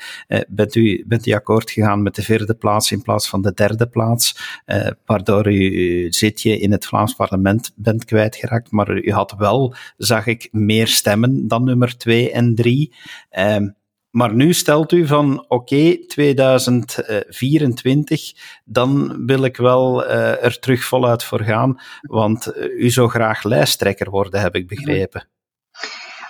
bent, 0.49 0.75
u, 0.75 1.05
bent 1.07 1.27
u 1.27 1.33
akkoord 1.33 1.71
gegaan 1.71 2.03
met 2.03 2.15
de 2.15 2.23
vierde 2.23 2.55
plaats 2.55 2.93
in 2.93 3.03
plaats 3.03 3.29
van 3.29 3.43
de 3.43 3.53
derde 3.55 3.89
plaats? 3.89 4.28
Uh, 4.67 4.87
waardoor 5.05 5.53
u 5.53 6.13
zitje 6.13 6.59
in 6.59 6.73
het 6.73 6.87
Vlaams 6.87 7.15
parlement 7.15 7.73
bent 7.77 8.05
kwijtgeraakt. 8.05 8.71
Maar 8.71 8.91
u 8.91 9.13
had 9.13 9.35
wel, 9.39 9.75
zag 9.97 10.27
ik, 10.27 10.49
meer 10.53 10.87
stemmen 10.87 11.49
dan 11.49 11.65
nummer 11.65 11.97
2 11.97 12.33
en 12.33 12.55
3. 12.55 12.95
Uh, 13.31 13.55
ehm, 13.55 13.69
maar 14.11 14.35
nu 14.35 14.53
stelt 14.53 14.93
u 14.93 15.07
van 15.07 15.41
oké, 15.41 15.55
okay, 15.55 16.05
2024, 16.07 18.33
dan 18.65 19.27
wil 19.27 19.45
ik 19.45 19.57
wel 19.57 20.05
uh, 20.05 20.45
er 20.45 20.59
terug 20.59 20.85
voluit 20.85 21.25
voor 21.25 21.43
gaan, 21.43 21.81
want 22.01 22.53
u 22.57 22.91
zou 22.91 23.09
graag 23.09 23.43
lijsttrekker 23.43 24.11
worden, 24.11 24.41
heb 24.41 24.55
ik 24.55 24.69
begrepen. 24.69 25.29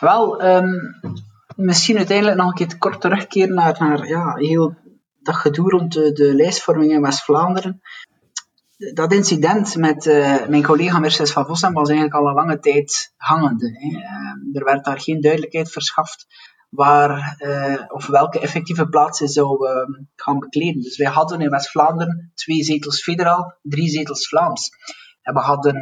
Wel, 0.01 0.45
um, 0.45 0.95
misschien 1.57 1.97
uiteindelijk 1.97 2.37
nog 2.37 2.47
een 2.47 2.55
keer 2.55 2.79
kort 2.79 3.01
terugkeren 3.01 3.55
naar, 3.55 3.77
naar 3.79 4.09
ja, 4.09 4.35
heel 4.35 4.77
dat 5.29 5.37
gedoe 5.37 5.71
rond 5.71 5.93
de, 5.93 6.13
de 6.13 6.35
lijstvorming 6.35 6.93
in 6.93 7.03
West-Vlaanderen. 7.03 7.81
Dat 8.95 9.13
incident 9.13 9.77
met 9.77 10.07
uh, 10.07 10.47
mijn 10.47 10.63
collega 10.63 10.99
Mercedes 10.99 11.33
van 11.33 11.47
Vossen 11.47 11.73
was 11.73 11.89
eigenlijk 11.89 12.19
al 12.19 12.29
een 12.29 12.35
lange 12.35 12.59
tijd 12.59 13.13
hangende. 13.17 13.71
Hè. 13.73 13.89
Uh, 13.89 14.57
er 14.57 14.65
werd 14.65 14.85
daar 14.85 15.01
geen 15.01 15.21
duidelijkheid 15.21 15.73
verschaft 15.73 16.27
waar, 16.69 17.37
uh, 17.39 17.83
of 17.89 18.07
welke 18.07 18.41
effectieve 18.41 18.89
plaats 18.89 19.19
hij 19.19 19.29
zou 19.29 19.69
uh, 19.69 20.03
gaan 20.17 20.39
bekleden. 20.39 20.83
Dus 20.83 20.97
wij 20.97 21.11
hadden 21.11 21.41
in 21.41 21.51
West-Vlaanderen 21.51 22.33
twee 22.35 22.63
zetels 22.63 23.03
federaal, 23.03 23.59
drie 23.63 23.89
zetels 23.89 24.29
Vlaams. 24.29 24.71
En 25.23 25.35
we 25.35 25.41
hadden, 25.41 25.77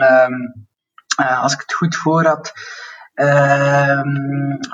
uh, 1.20 1.42
als 1.42 1.52
ik 1.52 1.60
het 1.60 1.74
goed 1.74 1.96
voor 1.96 2.24
had, 2.24 2.52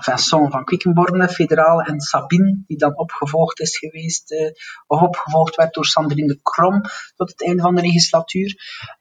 Vincent 0.00 0.50
van 0.50 0.64
Quickenborne, 0.64 1.28
federaal, 1.28 1.80
en 1.80 2.00
Sabine, 2.00 2.62
die 2.66 2.78
dan 2.78 2.96
opgevolgd 2.96 3.60
is 3.60 3.78
geweest, 3.78 4.32
uh, 4.32 4.50
of 4.86 5.00
opgevolgd 5.00 5.56
werd 5.56 5.74
door 5.74 5.86
Sandrine 5.86 6.26
de 6.26 6.38
Krom 6.42 6.80
tot 7.16 7.30
het 7.30 7.42
einde 7.42 7.62
van 7.62 7.74
de 7.74 7.82
legislatuur. 7.82 8.54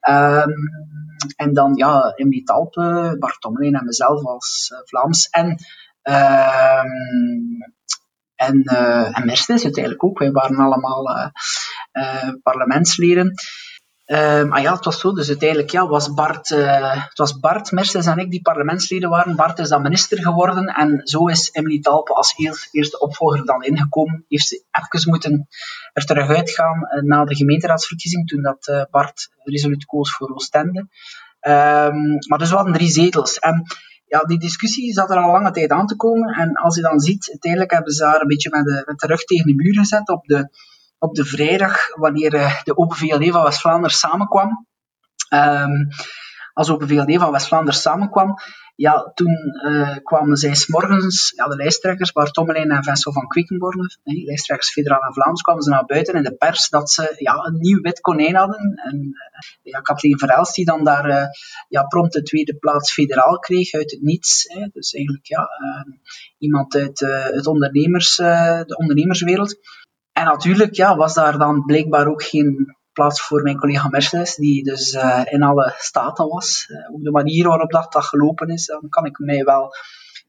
Um, 0.09 0.53
en 1.35 1.53
dan, 1.53 1.75
ja, 1.75 2.13
Emily 2.15 2.43
Talpe, 2.43 3.15
Bart 3.19 3.43
en 3.43 3.85
mezelf 3.85 4.25
als 4.25 4.71
uh, 4.73 4.79
Vlaams. 4.83 5.29
En, 5.29 5.47
um, 6.01 7.57
en, 8.35 8.61
uh, 8.63 9.17
en 9.17 9.25
Mercedes 9.25 9.63
uiteindelijk 9.63 10.03
ook. 10.03 10.19
Wij 10.19 10.31
waren 10.31 10.57
allemaal 10.57 11.31
parlementsleden. 12.43 13.33
Maar 14.19 14.61
ja, 14.61 14.73
het 14.75 14.85
was 14.85 14.99
zo. 14.99 15.13
Dus 15.13 15.27
uiteindelijk 15.27 15.69
ja, 15.69 15.87
was 15.87 16.13
Bart, 16.13 16.49
uh, 16.49 17.05
het 17.07 17.17
was 17.17 17.39
Bart 17.39 17.71
Merces 17.71 18.05
en 18.05 18.17
ik 18.17 18.29
die 18.29 18.41
parlementsleden 18.41 19.09
waren. 19.09 19.35
Bart 19.35 19.59
is 19.59 19.69
dan 19.69 19.81
minister 19.81 20.21
geworden. 20.21 20.65
En 20.65 21.01
zo 21.03 21.27
is 21.27 21.49
Emily 21.51 21.79
Talpe 21.79 22.13
als 22.13 22.33
eerste 22.71 22.99
opvolger 22.99 23.45
dan 23.45 23.63
ingekomen. 23.63 24.25
Heeft 24.27 24.47
ze 24.47 24.63
even 24.71 25.09
moeten 25.09 25.47
er 25.93 26.05
terug 26.05 26.29
uh, 26.29 27.01
na 27.01 27.25
de 27.25 27.35
gemeenteraadsverkiezing. 27.35 28.27
Toen 28.27 28.41
dat 28.41 28.67
uh, 28.67 28.83
Bart 28.89 29.29
resoluut 29.43 29.85
koos 29.85 30.15
voor 30.15 30.33
Oostende. 30.33 30.79
Um, 30.79 32.17
maar 32.27 32.37
dus 32.37 32.49
we 32.49 32.55
hadden 32.55 32.73
drie 32.73 32.89
zetels. 32.89 33.39
En 33.39 33.63
ja, 34.05 34.19
die 34.19 34.39
discussie 34.39 34.93
zat 34.93 35.09
er 35.09 35.17
al 35.17 35.31
lange 35.31 35.51
tijd 35.51 35.69
aan 35.71 35.87
te 35.87 35.95
komen. 35.95 36.33
En 36.33 36.53
als 36.53 36.75
je 36.75 36.81
dan 36.81 36.99
ziet, 36.99 37.29
uiteindelijk 37.29 37.71
hebben 37.71 37.93
ze 37.93 38.03
daar 38.03 38.21
een 38.21 38.27
beetje 38.27 38.49
met 38.49 38.65
de, 38.65 38.83
met 38.85 38.99
de 38.99 39.07
rug 39.07 39.23
tegen 39.23 39.45
de 39.45 39.55
muur 39.55 39.73
gezet 39.73 40.09
op 40.09 40.25
de 40.25 40.49
op 41.01 41.15
de 41.15 41.25
vrijdag, 41.25 41.95
wanneer 41.95 42.33
eh, 42.33 42.61
de 42.63 42.77
Open 42.77 42.97
VLD 42.97 43.31
van 43.31 43.43
West-Vlaanderen 43.43 43.95
samenkwam. 43.95 44.67
Um, 45.33 45.87
als 46.53 46.69
Open 46.69 46.87
VLD 46.87 47.15
van 47.19 47.31
West-Vlaanderen 47.31 47.79
samenkwam, 47.79 48.35
ja, 48.75 49.11
toen 49.13 49.37
uh, 49.65 49.97
kwamen 50.03 50.37
zij 50.37 50.55
s'morgens, 50.55 51.33
ja, 51.35 51.47
de 51.47 51.55
lijsttrekkers, 51.55 52.11
Bart 52.11 52.33
Tommelijn 52.33 52.71
en 52.71 52.83
Vincent 52.83 53.13
van 53.15 53.27
Quickenborne, 53.27 53.97
nee, 54.03 54.25
lijsttrekkers 54.25 54.71
Federaal 54.71 55.01
en 55.01 55.13
Vlaams, 55.13 55.41
kwamen 55.41 55.63
ze 55.63 55.69
naar 55.69 55.85
buiten 55.85 56.13
in 56.13 56.23
de 56.23 56.35
pers 56.35 56.69
dat 56.69 56.91
ze 56.91 57.15
ja, 57.17 57.33
een 57.33 57.59
nieuw 57.59 57.81
wit 57.81 57.99
konijn 57.99 58.35
hadden. 58.35 58.81
En 58.83 58.97
uh, 58.97 59.73
ja, 59.73 59.79
Kathleen 59.79 60.19
Verels, 60.19 60.53
die 60.53 60.65
dan 60.65 60.83
daar 60.83 61.29
ja, 61.67 61.83
prompt 61.83 62.13
de 62.13 62.21
tweede 62.21 62.55
plaats 62.55 62.93
federaal 62.93 63.39
kreeg 63.39 63.73
uit 63.73 63.91
het 63.91 64.01
niets. 64.01 64.45
Hè. 64.47 64.67
Dus 64.73 64.93
eigenlijk 64.93 65.25
ja, 65.25 65.49
iemand 66.37 66.75
uit 66.75 66.99
het 67.33 67.47
ondernemers, 67.47 68.15
de 68.15 68.75
ondernemerswereld. 68.77 69.57
En 70.11 70.25
natuurlijk 70.25 70.75
ja, 70.75 70.95
was 70.95 71.13
daar 71.13 71.37
dan 71.37 71.65
blijkbaar 71.65 72.07
ook 72.07 72.23
geen 72.23 72.75
plaats 72.93 73.21
voor 73.21 73.41
mijn 73.41 73.57
collega 73.57 73.87
Mercedes, 73.87 74.35
die 74.35 74.63
dus 74.63 74.93
uh, 74.93 75.21
in 75.25 75.43
alle 75.43 75.73
staten 75.77 76.27
was. 76.27 76.67
Uh, 76.69 76.93
ook 76.93 77.03
de 77.03 77.11
manier 77.11 77.47
waarop 77.47 77.71
dat, 77.71 77.91
dat 77.91 78.05
gelopen 78.05 78.47
is, 78.47 78.65
dan 78.65 78.89
kan 78.89 79.05
ik 79.05 79.19
mij 79.19 79.43
wel 79.43 79.75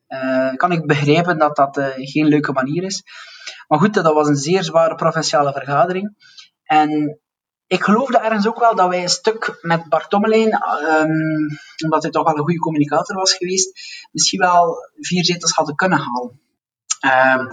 uh, 0.09 0.55
kan 0.55 0.73
ik 0.73 0.87
begrijpen 0.87 1.39
dat 1.39 1.57
dat 1.57 1.81
geen 1.95 2.27
leuke 2.27 2.53
manier 2.53 2.83
is. 2.83 3.03
Maar 3.69 3.79
goed, 3.79 3.95
dat 3.95 4.15
was 4.15 4.29
een 4.29 4.37
zeer 4.37 4.63
zware 4.63 4.95
provinciale 4.95 5.53
vergadering. 5.53 6.17
En 6.65 7.21
ik 7.67 7.83
geloofde 7.83 8.19
ergens 8.19 8.47
ook 8.47 8.59
wel 8.59 8.75
dat 8.75 8.89
wij 8.89 9.03
een 9.03 9.09
stuk 9.09 9.59
met 9.61 9.89
Bart 9.89 10.11
Tommelijn, 10.11 10.53
um, 10.53 11.49
omdat 11.85 12.03
hij 12.03 12.11
toch 12.11 12.25
wel 12.25 12.37
een 12.37 12.45
goede 12.45 12.59
communicator 12.59 13.17
was 13.17 13.33
geweest, 13.33 13.71
misschien 14.11 14.41
wel 14.41 14.77
vier 15.01 15.25
zetels 15.25 15.53
hadden 15.53 15.75
kunnen 15.75 15.99
halen. 15.99 16.41
Um, 17.41 17.49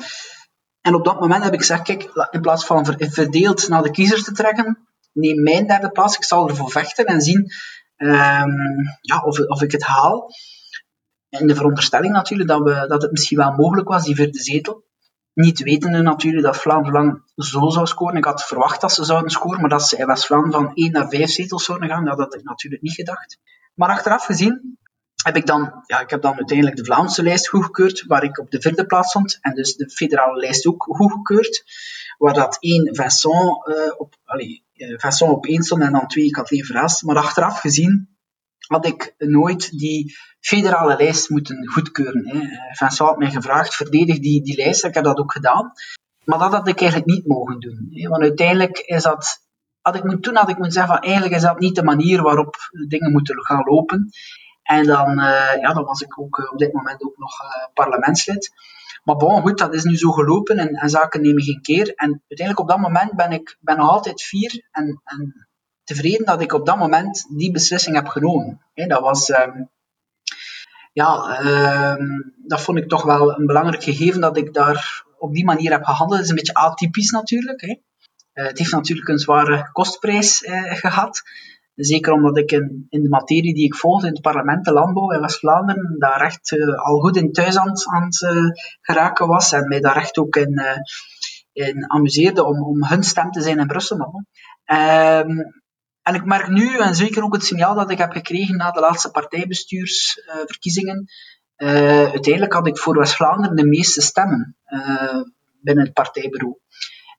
en 0.90 0.96
op 0.96 1.06
dat 1.06 1.20
moment 1.20 1.44
heb 1.44 1.54
ik 1.54 1.60
gezegd, 1.60 1.82
kijk, 1.82 2.28
in 2.32 2.42
plaats 2.42 2.66
van 2.66 2.86
verdeeld 3.00 3.68
naar 3.68 3.84
de 3.84 3.92
kiezers 3.92 4.24
te 4.24 4.32
trekken, 4.32 4.88
neem 5.14 5.44
mijn 5.44 5.68
derde 5.68 5.90
plaats, 5.90 6.16
ik 6.16 6.24
zal 6.24 6.50
ervoor 6.50 6.72
vechten 6.72 7.06
en 7.06 7.22
zien 7.22 7.52
um, 7.98 8.98
ja, 9.02 9.22
of, 9.24 9.40
of 9.40 9.62
ik 9.62 9.72
het 9.72 9.84
haal. 9.84 10.32
In 11.30 11.48
de 11.48 11.56
veronderstelling 11.56 12.14
natuurlijk 12.14 12.50
dat, 12.50 12.62
we, 12.62 12.86
dat 12.88 13.02
het 13.02 13.12
misschien 13.12 13.38
wel 13.38 13.52
mogelijk 13.52 13.88
was, 13.88 14.04
die 14.06 14.16
vierde 14.16 14.40
zetel. 14.40 14.84
Niet 15.34 15.64
wetende 15.64 16.02
natuurlijk 16.02 16.44
dat 16.44 16.58
Vlaanderen 16.58 17.24
zo 17.36 17.70
zou 17.70 17.88
scoren. 17.88 18.18
Ik 18.18 18.26
had 18.26 18.44
verwacht 18.44 18.82
dat 18.82 18.92
ze 18.92 19.04
zouden 19.04 19.32
scoren, 19.32 19.62
maar 19.62 19.70
dat 19.70 19.88
ze 19.88 19.98
in 19.98 20.06
West-Vlaanderen 20.06 20.62
van 20.62 20.72
1 20.74 20.92
naar 20.92 21.10
5 21.10 21.30
zetels 21.30 21.66
zouden 21.66 21.90
gaan, 21.90 22.06
dat 22.06 22.18
had 22.18 22.36
ik 22.36 22.44
natuurlijk 22.44 22.82
niet 22.82 22.94
gedacht. 22.94 23.38
Maar 23.74 23.90
achteraf 23.90 24.26
gezien 24.26 24.79
heb 25.24 25.36
ik 25.36 25.46
dan, 25.46 25.84
ja, 25.86 26.00
ik 26.00 26.10
heb 26.10 26.22
dan 26.22 26.36
uiteindelijk 26.36 26.78
de 26.78 26.86
Vlaamse 26.86 27.24
lijst 27.24 27.48
goedgekeurd, 27.48 28.04
waar 28.08 28.24
ik 28.24 28.38
op 28.38 28.52
de 28.52 28.62
vierde 28.62 28.86
plaats 28.86 29.10
stond, 29.10 29.38
en 29.42 29.54
dus 29.56 29.76
de 29.76 29.90
federale 29.90 30.40
lijst 30.40 30.68
ook 30.68 30.84
goedgekeurd, 30.84 31.64
waar 32.18 32.34
dat 32.34 32.58
één 32.60 32.96
Vincent, 32.96 33.68
uh, 33.68 33.76
op, 33.98 34.16
allez, 34.26 34.60
uh, 34.74 34.98
Vincent 34.98 35.32
op 35.32 35.46
één 35.46 35.64
stond 35.64 35.82
en 35.82 35.92
dan 35.92 36.08
twee 36.08 36.30
Kathleen 36.30 36.66
Verhaast. 36.66 37.04
Maar 37.04 37.18
achteraf 37.18 37.60
gezien 37.60 38.18
had 38.68 38.86
ik 38.86 39.14
nooit 39.18 39.80
die 39.80 40.18
federale 40.40 40.96
lijst 40.96 41.30
moeten 41.30 41.68
goedkeuren. 41.68 42.28
Hè. 42.28 42.40
Vincent 42.72 43.10
had 43.10 43.18
mij 43.18 43.32
gevraagd, 43.32 43.76
verdedig 43.76 44.20
die, 44.20 44.44
die 44.44 44.56
lijst, 44.56 44.86
ik 44.86 44.94
heb 44.94 45.04
dat 45.04 45.18
ook 45.18 45.32
gedaan. 45.32 45.72
Maar 46.24 46.40
dat 46.40 46.52
had 46.52 46.68
ik 46.68 46.80
eigenlijk 46.80 47.12
niet 47.12 47.28
mogen 47.28 47.60
doen. 47.60 47.88
Hè. 47.92 48.10
Want 48.10 48.22
uiteindelijk 48.22 48.78
is 48.78 49.04
dat 49.04 49.48
had 49.82 49.96
ik 49.96 50.22
toen 50.22 50.36
had 50.36 50.50
ik 50.50 50.56
moeten 50.56 50.74
zeggen 50.74 50.94
van 50.94 51.04
eigenlijk 51.04 51.36
is 51.36 51.42
dat 51.42 51.60
niet 51.60 51.76
de 51.76 51.84
manier 51.84 52.22
waarop 52.22 52.56
dingen 52.88 53.12
moeten 53.12 53.46
gaan 53.46 53.64
lopen. 53.64 54.10
En 54.70 54.86
dan, 54.86 55.20
uh, 55.20 55.62
ja, 55.62 55.74
dan 55.74 55.84
was 55.84 56.02
ik 56.02 56.20
ook 56.20 56.38
uh, 56.38 56.52
op 56.52 56.58
dit 56.58 56.74
moment 56.74 57.04
ook 57.04 57.18
nog 57.18 57.42
uh, 57.42 57.48
parlementslid. 57.74 58.52
Maar 59.04 59.16
bon, 59.16 59.42
goed, 59.42 59.58
dat 59.58 59.74
is 59.74 59.84
nu 59.84 59.98
zo 59.98 60.12
gelopen 60.12 60.58
en, 60.58 60.70
en, 60.70 60.90
zaken 60.90 61.22
nemen 61.22 61.44
geen 61.44 61.62
keer. 61.62 61.94
En 61.96 62.24
uiteindelijk 62.28 62.60
op 62.60 62.68
dat 62.68 62.78
moment 62.78 63.16
ben 63.16 63.32
ik 63.32 63.58
ben 63.60 63.78
nog 63.78 63.90
altijd 63.90 64.22
fier 64.22 64.68
en, 64.72 65.02
en 65.04 65.48
tevreden 65.84 66.26
dat 66.26 66.42
ik 66.42 66.54
op 66.54 66.66
dat 66.66 66.78
moment 66.78 67.26
die 67.30 67.52
beslissing 67.52 67.96
heb 67.96 68.08
genomen. 68.08 68.62
Dat 68.74 69.02
was, 69.02 69.30
um, 69.30 69.70
ja, 70.94 71.40
um, 71.44 72.34
dat 72.38 72.62
vond 72.62 72.78
ik 72.78 72.90
toch 72.90 73.04
wel 73.04 73.40
een 73.40 73.46
belangrijk 73.46 73.84
gegeven 73.84 74.22
dat 74.22 74.38
ik 74.38 74.54
daar 74.54 75.06
op 75.18 75.34
die 75.34 75.46
manier 75.46 75.72
heb 75.72 75.84
gehandeld. 75.84 76.20
Het 76.20 76.24
is 76.24 76.30
een 76.30 76.36
beetje 76.36 76.54
atypisch 76.54 77.10
natuurlijk. 77.10 77.62
Het 78.34 78.58
heeft 78.58 78.72
natuurlijk 78.72 79.08
een 79.08 79.20
zware 79.20 79.70
kostprijs 79.72 80.44
gehad. 80.84 81.22
Zeker 81.82 82.14
omdat 82.14 82.38
ik 82.38 82.52
in, 82.52 82.86
in 82.90 83.04
de 83.04 83.10
materie 83.10 83.54
die 83.54 83.66
ik 83.66 83.76
volgde, 83.76 84.08
in 84.08 84.14
het 84.14 84.22
parlement, 84.22 84.66
de 84.66 84.74
landbouw 84.74 85.12
in 85.12 85.22
West-Vlaanderen, 85.22 85.96
daar 85.98 86.22
echt 86.22 86.52
uh, 86.52 86.78
al 86.78 87.00
goed 87.00 87.18
in 87.18 87.32
thuis 87.32 87.58
aan, 87.58 87.72
aan 87.94 88.04
het 88.04 88.22
uh, 88.22 88.44
geraken 88.82 89.28
was 89.28 89.52
en 89.52 89.68
mij 89.68 89.80
daar 89.80 89.96
echt 89.96 90.18
ook 90.18 90.36
in, 90.36 90.60
uh, 90.60 90.78
in 91.52 91.92
amuseerde 91.92 92.46
om, 92.46 92.64
om 92.64 92.86
hun 92.86 93.04
stem 93.04 93.32
te 93.32 93.42
zijn 93.42 93.60
in 93.60 93.68
Brussel. 93.68 93.98
Um, 94.00 95.54
en 96.02 96.16
ik 96.16 96.26
merk 96.26 96.48
nu, 96.48 96.78
en 96.78 96.96
zeker 96.96 97.24
ook 97.24 97.34
het 97.34 97.44
signaal 97.44 97.76
dat 97.76 97.92
ik 97.92 97.98
heb 97.98 98.12
gekregen 98.12 98.58
na 98.58 98.72
de 98.72 98.80
laatste 98.80 99.12
partijbestuursverkiezingen, 99.12 101.06
uiteindelijk 101.56 102.54
had 102.54 102.68
ik 102.68 102.78
voor 102.78 102.98
West-Vlaanderen 102.98 103.56
de 103.56 103.68
meeste 103.68 104.02
stemmen 104.02 104.58
binnen 105.62 105.84
het 105.84 105.94
partijbureau. 105.94 106.58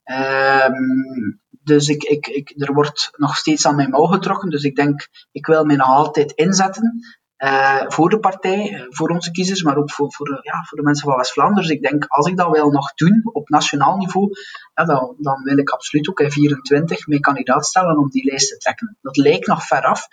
Um, 0.05 1.40
dus 1.62 1.88
ik, 1.88 2.03
ik, 2.03 2.27
ik, 2.27 2.53
er 2.57 2.73
wordt 2.73 3.11
nog 3.16 3.37
steeds 3.37 3.66
aan 3.66 3.77
mijn 3.77 3.90
mouw 3.90 4.05
getrokken. 4.05 4.51
Dus 4.51 4.62
ik 4.62 4.77
denk, 4.77 5.09
ik 5.33 5.46
wil 5.46 5.64
mij 5.64 5.77
nog 5.77 5.88
altijd 5.88 6.33
inzetten 6.33 7.01
uh, 7.44 7.83
voor 7.87 8.09
de 8.09 8.18
partij, 8.18 8.70
uh, 8.73 8.85
voor 8.88 9.09
onze 9.09 9.31
kiezers, 9.31 9.62
maar 9.62 9.77
ook 9.77 9.90
voor, 9.90 10.12
voor, 10.12 10.40
ja, 10.42 10.64
voor 10.68 10.79
de 10.79 10.85
mensen 10.85 11.09
van 11.09 11.16
West-Vlaanderen. 11.16 11.62
Dus 11.62 11.77
ik 11.77 11.83
denk, 11.83 12.05
als 12.07 12.27
ik 12.27 12.37
dat 12.37 12.51
wil 12.51 12.70
nog 12.70 12.94
doen 12.94 13.20
op 13.33 13.49
nationaal 13.49 13.96
niveau, 13.96 14.29
dan, 14.75 15.14
dan 15.18 15.42
wil 15.42 15.59
ik 15.59 15.70
absoluut 15.70 16.09
ook 16.09 16.20
in 16.20 16.31
24 16.31 17.07
mijn 17.07 17.20
kandidaat 17.20 17.66
stellen 17.66 17.99
om 17.99 18.11
die 18.11 18.25
lijst 18.25 18.49
te 18.49 18.57
trekken. 18.57 18.99
Dat 19.01 19.16
lijkt 19.16 19.46
nog 19.46 19.66
ver 19.66 19.83
af. 19.83 20.07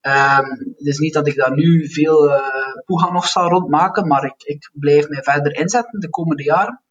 Um, 0.00 0.74
het 0.76 0.86
is 0.86 0.98
niet 0.98 1.12
dat 1.12 1.26
ik 1.26 1.36
daar 1.36 1.54
nu 1.54 1.88
veel 1.88 2.28
uh, 2.28 2.40
poeha 2.84 3.10
nog 3.10 3.26
zal 3.26 3.48
rondmaken, 3.48 4.06
maar 4.06 4.24
ik, 4.24 4.42
ik 4.42 4.70
blijf 4.72 5.08
mij 5.08 5.22
verder 5.22 5.56
inzetten 5.56 6.00
de 6.00 6.10
komende 6.10 6.42
jaren. 6.42 6.82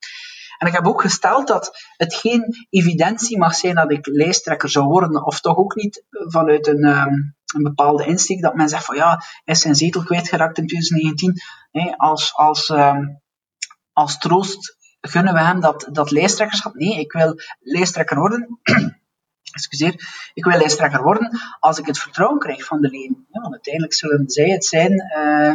En 0.57 0.67
ik 0.67 0.73
heb 0.73 0.87
ook 0.87 1.01
gesteld 1.01 1.47
dat 1.47 1.77
het 1.97 2.13
geen 2.13 2.67
evidentie 2.69 3.37
mag 3.37 3.55
zijn 3.55 3.75
dat 3.75 3.91
ik 3.91 4.07
lijsttrekker 4.07 4.69
zou 4.69 4.85
worden, 4.85 5.25
of 5.25 5.39
toch 5.39 5.57
ook 5.57 5.75
niet 5.75 6.03
vanuit 6.09 6.67
een, 6.67 6.85
um, 6.85 7.35
een 7.55 7.63
bepaalde 7.63 8.05
insteek 8.05 8.41
dat 8.41 8.55
men 8.55 8.69
zegt 8.69 8.85
van 8.85 8.95
ja, 8.95 9.09
hij 9.43 9.53
is 9.53 9.61
zijn 9.61 9.75
zetel 9.75 10.03
kwijtgeraakt 10.03 10.57
in 10.57 10.67
2019. 10.67 11.33
Nee, 11.71 11.93
als, 11.95 12.35
als, 12.35 12.69
um, 12.69 13.21
als 13.93 14.17
troost 14.17 14.77
gunnen 15.01 15.33
we 15.33 15.39
hem 15.39 15.59
dat, 15.59 15.87
dat 15.91 16.11
lijsttrekkerschap. 16.11 16.73
Nee, 16.73 16.99
ik 16.99 17.11
wil 17.11 17.39
lijsttrekker 17.59 18.17
worden. 18.17 18.59
Excuseer, 19.57 19.93
ik 20.33 20.45
wil 20.45 20.57
lijsttrekker 20.57 21.03
worden 21.03 21.39
als 21.59 21.77
ik 21.77 21.85
het 21.85 21.99
vertrouwen 21.99 22.39
krijg 22.39 22.65
van 22.65 22.81
de 22.81 22.89
leden. 22.89 23.25
Ja, 23.29 23.41
want 23.41 23.53
uiteindelijk 23.53 23.93
zullen 23.93 24.29
zij 24.29 24.49
het 24.49 24.65
zijn 24.65 24.99
eh, 24.99 25.53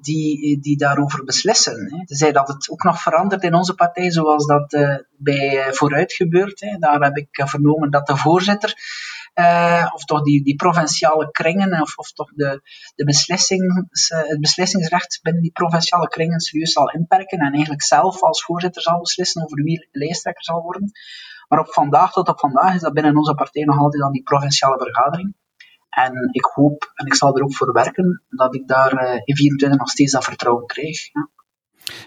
die, 0.00 0.60
die 0.60 0.76
daarover 0.76 1.24
beslissen. 1.24 2.04
Zij 2.04 2.32
dat 2.32 2.48
het 2.48 2.70
ook 2.70 2.82
nog 2.82 3.02
verandert 3.02 3.42
in 3.42 3.54
onze 3.54 3.74
partij, 3.74 4.10
zoals 4.10 4.46
dat 4.46 4.72
uh, 4.72 4.96
bij 5.16 5.72
Vooruit 5.72 6.12
gebeurt. 6.12 6.76
Daar 6.78 7.00
heb 7.00 7.16
ik 7.16 7.28
vernomen 7.48 7.90
dat 7.90 8.06
de 8.06 8.16
voorzitter 8.16 8.74
of 9.94 10.04
toch 10.04 10.22
die, 10.22 10.44
die 10.44 10.56
provinciale 10.56 11.30
kringen, 11.30 11.80
of, 11.80 11.96
of 11.96 12.12
toch 12.12 12.32
de, 12.34 12.62
de 12.94 13.04
beslissings, 13.04 14.08
het 14.08 14.40
beslissingsrecht 14.40 15.18
binnen 15.22 15.42
die 15.42 15.52
provinciale 15.52 16.08
kringen 16.08 16.40
serieus 16.40 16.72
zal 16.72 16.90
inperken 16.90 17.38
en 17.38 17.52
eigenlijk 17.52 17.82
zelf 17.82 18.22
als 18.22 18.44
voorzitter 18.44 18.82
zal 18.82 19.00
beslissen 19.00 19.42
over 19.42 19.62
wie 19.62 19.88
lijsttrekker 19.92 20.44
zal 20.44 20.62
worden. 20.62 20.90
Maar 21.48 21.58
op 21.58 21.72
vandaag 21.72 22.12
tot 22.12 22.28
op 22.28 22.38
vandaag 22.38 22.74
is 22.74 22.80
dat 22.80 22.92
binnen 22.92 23.16
onze 23.16 23.34
partij 23.34 23.64
nog 23.64 23.78
altijd 23.78 24.02
aan 24.02 24.12
die 24.12 24.22
provinciale 24.22 24.78
vergadering. 24.78 25.34
En 25.90 26.28
ik 26.32 26.44
hoop, 26.44 26.92
en 26.94 27.06
ik 27.06 27.14
zal 27.14 27.36
er 27.36 27.42
ook 27.42 27.54
voor 27.54 27.72
werken, 27.72 28.22
dat 28.28 28.54
ik 28.54 28.68
daar 28.68 29.22
in 29.24 29.36
24 29.36 29.78
nog 29.78 29.88
steeds 29.88 30.12
dat 30.12 30.24
vertrouwen 30.24 30.66
krijg. 30.66 31.12
Ja. 31.12 31.28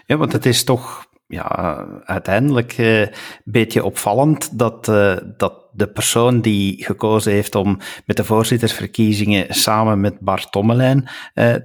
Ja, 0.06 0.16
want 0.16 0.32
het 0.32 0.46
is 0.46 0.64
toch 0.64 1.06
ja, 1.26 1.46
uiteindelijk 2.04 2.78
uh, 2.78 3.00
een 3.00 3.10
beetje 3.44 3.84
opvallend 3.84 4.58
dat, 4.58 4.88
uh, 4.88 5.16
dat 5.36 5.66
de 5.72 5.88
persoon 5.88 6.40
die 6.40 6.84
gekozen 6.84 7.32
heeft 7.32 7.54
om 7.54 7.78
met 8.06 8.16
de 8.16 8.24
voorzittersverkiezingen 8.24 9.54
samen 9.54 10.00
met 10.00 10.20
Bart 10.20 10.52
Tommelijn 10.52 11.08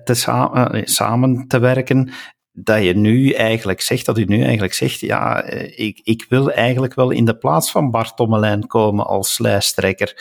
te 0.03 0.13
sa 0.13 0.71
samen 0.84 1.47
te 1.47 1.60
werken, 1.60 2.12
dat 2.51 2.84
je 2.84 2.95
nu 2.95 3.32
eigenlijk 3.32 3.82
zegt, 3.82 4.05
dat 4.05 4.17
u 4.17 4.23
nu 4.23 4.43
eigenlijk 4.43 4.73
zegt, 4.73 4.99
ja, 4.99 5.43
ik, 5.75 5.99
ik 6.03 6.25
wil 6.29 6.51
eigenlijk 6.51 6.93
wel 6.93 7.10
in 7.10 7.25
de 7.25 7.38
plaats 7.38 7.71
van 7.71 7.91
Bart 7.91 8.15
Tommelijn 8.15 8.67
komen 8.67 9.05
als 9.05 9.39
lijsttrekker. 9.39 10.13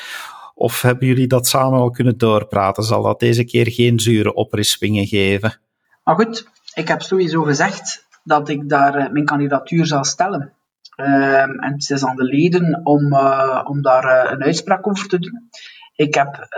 Of 0.59 0.83
hebben 0.83 1.07
jullie 1.07 1.27
dat 1.27 1.47
samen 1.47 1.79
al 1.79 1.91
kunnen 1.91 2.19
doorpraten? 2.19 2.83
Zal 2.83 3.03
dat 3.03 3.21
deze 3.21 3.45
keer 3.45 3.71
geen 3.71 4.01
zure 4.01 4.35
oprispingen 4.35 5.07
geven? 5.07 5.61
Maar 6.05 6.15
goed, 6.15 6.49
ik 6.75 6.89
heb 6.89 7.03
sowieso 7.03 7.43
gezegd 7.43 8.07
dat 8.25 8.49
ik 8.49 8.69
daar 8.69 8.95
eh, 8.95 9.11
mijn 9.11 9.25
kandidatuur 9.25 9.87
zal 9.87 10.05
stellen. 10.05 10.53
Ehm, 10.97 11.51
en 11.51 11.73
het 11.73 11.91
is 11.91 12.05
aan 12.05 12.17
de 12.17 12.25
leden 12.25 12.81
om, 12.85 13.13
uh, 13.13 13.61
om 13.65 13.83
daar 13.83 14.05
uh, 14.05 14.31
een 14.33 14.43
uitspraak 14.43 14.87
over 14.87 15.09
te 15.09 15.19
doen. 15.19 15.51
Ik 15.95 16.15
heb, 16.15 16.49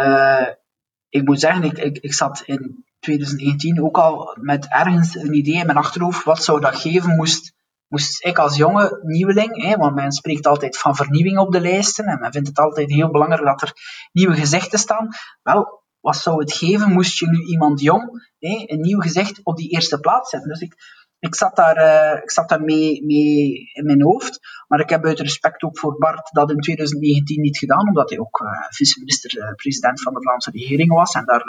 ik 1.08 1.24
moet 1.24 1.40
zeggen, 1.40 1.62
ik, 1.62 1.78
ik, 1.78 1.98
ik 1.98 2.12
zat 2.12 2.42
in 2.46 2.84
2019 3.00 3.82
ook 3.82 3.98
al 3.98 4.36
met 4.40 4.66
ergens 4.68 5.14
een 5.14 5.34
idee 5.34 5.54
in 5.54 5.66
mijn 5.66 5.78
achterhoofd, 5.78 6.24
wat 6.24 6.44
zou 6.44 6.60
dat 6.60 6.76
geven 6.76 7.16
moest, 7.16 7.54
moest 7.90 8.24
ik 8.24 8.38
als 8.38 8.56
jonge 8.56 8.98
nieuweling, 9.02 9.62
hè, 9.62 9.76
want 9.76 9.94
men 9.94 10.12
spreekt 10.12 10.46
altijd 10.46 10.78
van 10.78 10.96
vernieuwing 10.96 11.38
op 11.38 11.52
de 11.52 11.60
lijsten 11.60 12.04
en 12.04 12.20
men 12.20 12.32
vindt 12.32 12.48
het 12.48 12.58
altijd 12.58 12.90
heel 12.90 13.10
belangrijk 13.10 13.44
dat 13.44 13.62
er 13.62 13.72
nieuwe 14.12 14.34
gezichten 14.34 14.78
staan. 14.78 15.08
Wel, 15.42 15.82
wat 16.00 16.16
zou 16.16 16.40
het 16.40 16.52
geven 16.52 16.92
moest 16.92 17.18
je 17.18 17.28
nu 17.28 17.44
iemand 17.44 17.80
jong, 17.80 18.30
hè, 18.38 18.62
een 18.66 18.80
nieuw 18.80 19.00
gezicht 19.00 19.40
op 19.42 19.56
die 19.56 19.70
eerste 19.70 20.00
plaats 20.00 20.30
zetten? 20.30 20.48
Dus 20.50 20.60
ik, 20.60 20.74
ik 21.18 21.34
zat 21.34 21.56
daar, 21.56 21.76
uh, 21.76 22.22
ik 22.22 22.30
zat 22.30 22.48
daar 22.48 22.60
mee, 22.60 23.04
mee 23.04 23.70
in 23.72 23.84
mijn 23.84 24.02
hoofd. 24.02 24.38
Maar 24.68 24.80
ik 24.80 24.88
heb 24.88 25.04
uit 25.04 25.20
respect 25.20 25.62
ook 25.62 25.78
voor 25.78 25.98
Bart 25.98 26.32
dat 26.32 26.50
in 26.50 26.60
2019 26.60 27.40
niet 27.40 27.58
gedaan, 27.58 27.88
omdat 27.88 28.10
hij 28.10 28.18
ook 28.18 28.40
uh, 28.40 28.50
vice-minister-president 28.68 30.02
van 30.02 30.14
de 30.14 30.22
Vlaamse 30.22 30.50
regering 30.50 30.92
was 30.92 31.14
en 31.14 31.24
daar 31.24 31.44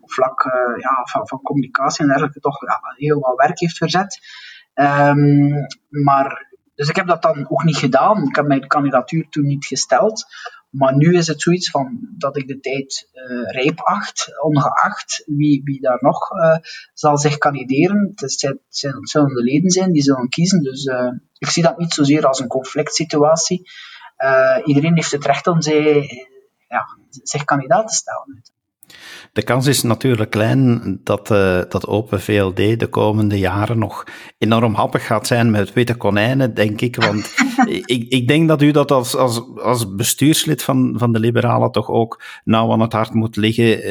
op 0.00 0.12
vlak 0.12 0.42
ja, 0.78 1.04
van, 1.10 1.28
van, 1.28 1.40
communicatie 1.42 2.02
en 2.02 2.08
dergelijke 2.08 2.40
toch 2.40 2.60
ja, 2.60 2.80
heel 2.96 3.20
wat 3.20 3.36
werk 3.36 3.58
heeft 3.58 3.76
verzet. 3.76 4.18
Um, 4.74 5.66
maar, 5.88 6.52
dus 6.74 6.88
ik 6.88 6.96
heb 6.96 7.06
dat 7.06 7.22
dan 7.22 7.46
ook 7.50 7.64
niet 7.64 7.76
gedaan. 7.76 8.22
Ik 8.28 8.36
heb 8.36 8.46
mijn 8.46 8.66
kandidatuur 8.66 9.28
toen 9.28 9.46
niet 9.46 9.64
gesteld. 9.64 10.26
Maar 10.70 10.96
nu 10.96 11.16
is 11.16 11.26
het 11.26 11.42
zoiets 11.42 11.70
van 11.70 11.98
dat 12.18 12.36
ik 12.36 12.46
de 12.48 12.60
tijd 12.60 13.08
uh, 13.12 13.50
rijp 13.50 13.80
acht, 13.80 14.42
ongeacht 14.42 15.22
wie, 15.26 15.60
wie 15.64 15.80
daar 15.80 15.98
nog 16.00 16.30
uh, 16.30 16.56
zal 16.94 17.18
zich 17.18 17.38
kandideren. 17.38 18.12
Het, 18.14 18.32
zijn, 18.32 18.58
het 18.68 19.10
zullen 19.10 19.34
de 19.34 19.42
leden 19.42 19.70
zijn 19.70 19.92
die 19.92 20.02
zullen 20.02 20.28
kiezen. 20.28 20.62
Dus 20.62 20.84
uh, 20.84 21.12
ik 21.38 21.48
zie 21.48 21.62
dat 21.62 21.78
niet 21.78 21.92
zozeer 21.92 22.26
als 22.26 22.40
een 22.40 22.48
conflict 22.48 22.94
situatie. 22.94 23.70
iedereen 24.64 24.94
heeft 24.94 25.10
het 25.10 25.24
recht 25.24 25.46
om 25.46 25.60
zij, 25.60 26.08
ja, 26.68 26.86
zich 27.10 27.44
kandidaat 27.44 27.88
te 27.88 27.94
stellen. 27.94 28.42
De 29.32 29.42
kans 29.42 29.66
is 29.66 29.82
natuurlijk 29.82 30.30
klein 30.30 31.00
dat, 31.04 31.30
uh, 31.30 31.60
dat 31.68 31.86
Open 31.86 32.20
VLD 32.20 32.56
de 32.56 32.86
komende 32.90 33.38
jaren 33.38 33.78
nog 33.78 34.04
enorm 34.38 34.74
happig 34.74 35.06
gaat 35.06 35.26
zijn 35.26 35.50
met 35.50 35.72
witte 35.72 35.94
konijnen, 35.94 36.54
denk 36.54 36.80
ik. 36.80 36.96
Want 36.96 37.34
ik, 37.86 38.04
ik 38.08 38.28
denk 38.28 38.48
dat 38.48 38.62
u 38.62 38.70
dat 38.70 38.90
als, 38.90 39.16
als, 39.16 39.42
als 39.62 39.94
bestuurslid 39.94 40.62
van, 40.62 40.94
van 40.96 41.12
de 41.12 41.18
Liberalen 41.18 41.72
toch 41.72 41.88
ook 41.88 42.22
nauw 42.44 42.72
aan 42.72 42.80
het 42.80 42.92
hart 42.92 43.14
moet 43.14 43.36
liggen, 43.36 43.76
uh, 43.76 43.82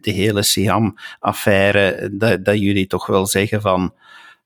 de 0.00 0.10
hele 0.10 0.42
Siam-affaire, 0.42 2.10
dat, 2.12 2.44
dat 2.44 2.58
jullie 2.58 2.86
toch 2.86 3.06
wel 3.06 3.26
zeggen 3.26 3.60
van 3.60 3.92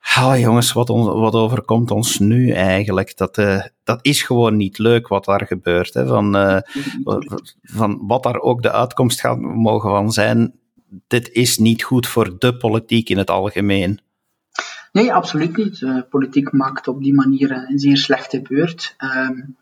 Ah, 0.00 0.38
jongens, 0.38 0.72
wat, 0.72 0.88
wat 0.88 1.34
overkomt 1.34 1.90
ons 1.90 2.18
nu 2.18 2.50
eigenlijk? 2.50 3.16
Dat, 3.16 3.38
uh, 3.38 3.64
dat 3.84 3.98
is 4.02 4.22
gewoon 4.22 4.56
niet 4.56 4.78
leuk 4.78 5.08
wat 5.08 5.24
daar 5.24 5.46
gebeurt. 5.46 5.94
Hè? 5.94 6.06
Van, 6.06 6.36
uh, 6.36 6.58
van 7.62 8.06
wat 8.06 8.22
daar 8.22 8.40
ook 8.40 8.62
de 8.62 8.72
uitkomst 8.72 9.20
gaat 9.20 9.38
mogen 9.40 9.90
van 9.90 10.12
zijn, 10.12 10.54
dit 11.06 11.32
is 11.32 11.58
niet 11.58 11.82
goed 11.82 12.06
voor 12.06 12.38
de 12.38 12.56
politiek 12.56 13.08
in 13.08 13.18
het 13.18 13.30
algemeen. 13.30 14.00
Nee, 14.92 15.12
absoluut 15.12 15.56
niet. 15.56 15.80
Uh, 15.80 16.00
politiek 16.10 16.52
maakt 16.52 16.88
op 16.88 17.02
die 17.02 17.14
manier 17.14 17.50
een 17.50 17.78
zeer 17.78 17.96
slechte 17.96 18.42
beurt. 18.42 18.96
Um, 18.98 19.56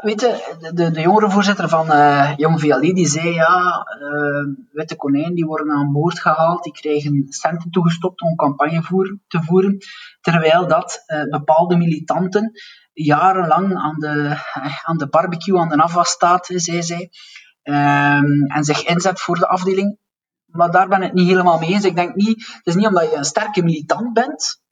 Weet 0.00 0.20
je, 0.20 0.56
de, 0.74 0.90
de 0.90 1.00
jongerenvoorzitter 1.00 1.68
van 1.68 1.86
uh, 1.86 2.32
Jong 2.36 2.60
VLD 2.60 2.80
die 2.80 3.06
zei 3.06 3.34
ja, 3.34 3.86
uh, 4.00 4.54
witte 4.72 4.96
konijn 4.96 5.34
die 5.34 5.44
worden 5.44 5.70
aan 5.70 5.92
boord 5.92 6.20
gehaald, 6.20 6.62
die 6.62 6.72
krijgen 6.72 7.26
centen 7.28 7.70
toegestopt 7.70 8.22
om 8.22 8.36
campagne 8.36 8.80
te 9.28 9.42
voeren, 9.42 9.78
terwijl 10.20 10.66
dat 10.66 11.04
uh, 11.06 11.22
bepaalde 11.22 11.76
militanten 11.76 12.52
jarenlang 12.92 13.76
aan 13.76 13.98
de, 13.98 14.36
aan 14.84 14.96
de 14.96 15.08
barbecue 15.08 15.58
aan 15.58 15.68
de 15.68 15.82
afwas 15.82 16.08
staat, 16.08 16.46
zei 16.46 16.82
zij, 16.82 17.10
um, 17.62 18.46
en 18.46 18.64
zich 18.64 18.84
inzet 18.84 19.20
voor 19.20 19.38
de 19.38 19.48
afdeling. 19.48 19.98
Maar 20.44 20.70
daar 20.70 20.88
ben 20.88 21.02
ik 21.02 21.12
niet 21.12 21.28
helemaal 21.28 21.58
mee 21.58 21.68
eens. 21.68 21.84
Ik 21.84 21.96
denk 21.96 22.14
niet, 22.14 22.46
het 22.46 22.66
is 22.66 22.74
niet 22.74 22.86
omdat 22.86 23.10
je 23.10 23.16
een 23.16 23.24
sterke 23.24 23.62
militant 23.62 24.12
bent, 24.12 24.62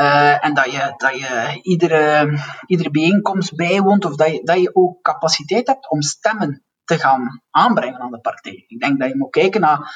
uh, 0.00 0.44
en 0.44 0.54
dat 0.54 0.72
je, 0.72 0.94
dat 0.96 1.18
je 1.18 1.58
iedere, 1.62 2.38
iedere 2.66 2.90
bijeenkomst 2.90 3.56
bijwoont, 3.56 4.04
of 4.04 4.16
dat 4.16 4.30
je, 4.30 4.42
dat 4.44 4.60
je 4.60 4.74
ook 4.74 5.02
capaciteit 5.02 5.66
hebt 5.66 5.90
om 5.90 6.02
stemmen 6.02 6.64
te 6.84 6.98
gaan 6.98 7.42
aanbrengen 7.50 8.00
aan 8.00 8.10
de 8.10 8.20
partij. 8.20 8.64
Ik 8.66 8.80
denk 8.80 9.00
dat 9.00 9.08
je 9.08 9.16
moet 9.16 9.30
kijken 9.30 9.60
naar, 9.60 9.94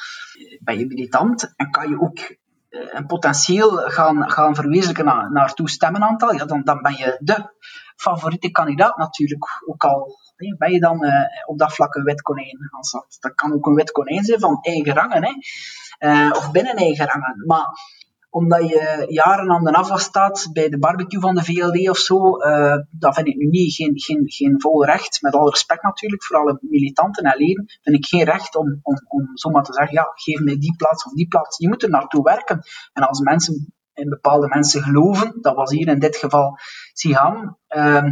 ben 0.59 0.77
je 0.77 0.85
militant 0.85 1.53
en 1.55 1.71
kan 1.71 1.89
je 1.89 2.01
ook 2.01 2.17
uh, 2.19 2.93
een 2.93 3.05
potentieel 3.05 3.69
gaan, 3.69 4.31
gaan 4.31 4.55
verwezenlijken 4.55 5.05
naar, 5.05 5.31
naar 5.31 5.53
stemmenaantal, 5.63 6.33
ja, 6.33 6.45
dan, 6.45 6.63
dan 6.63 6.81
ben 6.81 6.93
je 6.97 7.17
de 7.19 7.53
favoriete 7.95 8.51
kandidaat 8.51 8.97
natuurlijk. 8.97 9.45
Ook 9.65 9.83
al 9.83 10.23
ben 10.57 10.71
je 10.71 10.79
dan 10.79 10.99
op 11.45 11.57
dat 11.59 11.73
vlak 11.73 11.95
een 11.95 12.03
wit. 12.03 12.21
Als 12.71 12.91
dat, 12.91 13.17
dat 13.19 13.35
kan 13.35 13.53
ook 13.53 13.65
een 13.65 13.73
wit 13.73 13.91
zijn 14.25 14.39
van 14.39 14.57
eigen 14.61 14.93
rangen, 14.93 15.23
hè. 15.23 16.29
of 16.29 16.51
binnen 16.51 16.75
eigen 16.75 17.05
rangen. 17.05 17.43
Maar 17.45 17.67
omdat 18.35 18.69
je 18.69 19.05
jaren 19.09 19.51
aan 19.51 19.63
de 19.63 19.73
afwas 19.73 20.03
staat 20.03 20.49
bij 20.53 20.69
de 20.69 20.79
barbecue 20.79 21.19
van 21.19 21.35
de 21.35 21.43
VLD 21.43 21.89
of 21.89 21.97
zo, 21.97 22.37
uh, 22.37 22.77
dat 22.91 23.15
vind 23.15 23.27
ik 23.27 23.35
nu 23.35 23.45
niet, 23.45 23.75
geen, 23.75 23.99
geen, 23.99 24.23
geen 24.25 24.61
vol 24.61 24.85
recht. 24.85 25.21
Met 25.21 25.33
alle 25.33 25.49
respect 25.49 25.83
natuurlijk 25.83 26.23
voor 26.23 26.37
alle 26.37 26.57
militanten 26.61 27.23
en 27.23 27.37
leden, 27.37 27.65
vind 27.81 27.95
ik 27.95 28.05
geen 28.05 28.23
recht 28.23 28.55
om, 28.55 28.79
om, 28.81 28.95
om 29.07 29.29
zomaar 29.33 29.63
te 29.63 29.73
zeggen, 29.73 29.93
ja, 29.93 30.11
geef 30.15 30.39
mij 30.39 30.57
die 30.57 30.75
plaats 30.75 31.05
of 31.05 31.11
die 31.11 31.27
plaats. 31.27 31.57
Je 31.57 31.67
moet 31.67 31.83
er 31.83 31.89
naartoe 31.89 32.23
werken. 32.23 32.61
En 32.93 33.07
als 33.07 33.19
mensen 33.19 33.73
in 33.93 34.09
bepaalde 34.09 34.47
mensen 34.47 34.81
geloven, 34.83 35.37
dat 35.41 35.55
was 35.55 35.71
hier 35.71 35.87
in 35.87 35.99
dit 35.99 36.15
geval 36.15 36.57
Siham, 36.93 37.57
uh, 37.75 38.03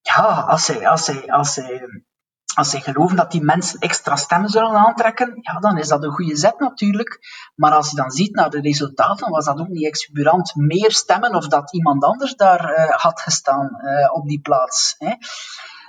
ja, 0.00 0.44
als 0.48 0.64
zij, 0.64 0.88
als 0.88 1.04
zij, 1.04 1.26
als 1.26 1.54
zij 1.54 1.88
als 2.54 2.70
zij 2.70 2.80
geloven 2.80 3.16
dat 3.16 3.30
die 3.30 3.42
mensen 3.42 3.78
extra 3.78 4.16
stemmen 4.16 4.50
zullen 4.50 4.70
aantrekken, 4.70 5.38
ja, 5.40 5.58
dan 5.58 5.78
is 5.78 5.88
dat 5.88 6.02
een 6.02 6.12
goede 6.12 6.36
zet 6.36 6.58
natuurlijk. 6.58 7.18
Maar 7.54 7.72
als 7.72 7.90
je 7.90 7.96
dan 7.96 8.10
ziet 8.10 8.34
naar 8.34 8.50
de 8.50 8.60
resultaten, 8.60 9.30
was 9.30 9.44
dat 9.44 9.60
ook 9.60 9.68
niet 9.68 9.86
exuberant 9.86 10.54
meer 10.54 10.92
stemmen 10.92 11.34
of 11.34 11.48
dat 11.48 11.72
iemand 11.72 12.04
anders 12.04 12.34
daar 12.34 12.70
uh, 12.70 12.90
had 12.90 13.20
gestaan 13.20 13.70
uh, 13.82 14.14
op 14.14 14.26
die 14.28 14.40
plaats. 14.40 14.94
Hè. 14.98 15.14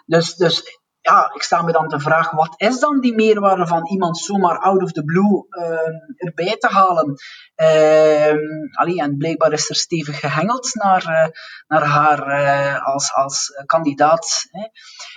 Dus, 0.06 0.36
dus 0.36 0.82
ja, 1.04 1.32
ik 1.34 1.44
sta 1.44 1.62
me 1.62 1.72
dan 1.72 1.88
de 1.88 2.00
vraag, 2.00 2.32
wat 2.32 2.54
is 2.58 2.80
dan 2.80 3.00
die 3.00 3.16
meerwaarde 3.16 3.68
van 3.68 3.88
iemand 3.88 4.18
zomaar 4.18 4.58
out 4.58 4.82
of 4.82 4.92
the 4.92 5.04
blue 5.04 5.46
uh, 5.50 6.28
erbij 6.28 6.58
te 6.58 6.68
halen? 6.68 7.16
Uh, 7.56 9.02
en 9.02 9.18
blijkbaar 9.18 9.52
is 9.52 9.70
er 9.70 9.76
stevig 9.76 10.20
gehengeld 10.20 10.74
naar, 10.74 11.04
uh, 11.04 11.28
naar 11.68 11.84
haar 11.84 12.28
uh, 12.28 12.86
als, 12.86 13.14
als 13.14 13.64
kandidaat. 13.66 14.46
Hè. 14.52 14.68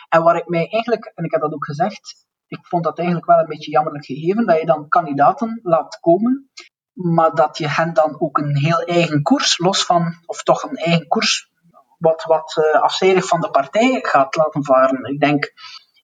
En 0.08 0.22
waar 0.22 0.36
ik 0.36 0.48
mij 0.48 0.68
eigenlijk, 0.70 1.12
en 1.14 1.24
ik 1.24 1.30
heb 1.30 1.40
dat 1.40 1.52
ook 1.52 1.64
gezegd, 1.64 2.26
ik 2.46 2.66
vond 2.66 2.84
dat 2.84 2.98
eigenlijk 2.98 3.26
wel 3.26 3.38
een 3.38 3.48
beetje 3.48 3.70
jammerlijk 3.70 4.04
gegeven, 4.04 4.46
dat 4.46 4.60
je 4.60 4.66
dan 4.66 4.88
kandidaten 4.88 5.60
laat 5.62 5.98
komen, 6.00 6.50
maar 6.92 7.30
dat 7.34 7.58
je 7.58 7.68
hen 7.68 7.94
dan 7.94 8.20
ook 8.20 8.38
een 8.38 8.56
heel 8.56 8.80
eigen 8.80 9.22
koers, 9.22 9.58
los 9.58 9.84
van, 9.84 10.14
of 10.26 10.42
toch 10.42 10.62
een 10.62 10.76
eigen 10.76 11.08
koers, 11.08 11.50
wat, 11.98 12.24
wat 12.24 12.56
uh, 12.58 12.82
afzijdig 12.82 13.26
van 13.26 13.40
de 13.40 13.50
partij 13.50 13.98
gaat 14.02 14.36
laten 14.36 14.64
varen. 14.64 15.04
Ik 15.04 15.20
denk, 15.20 15.52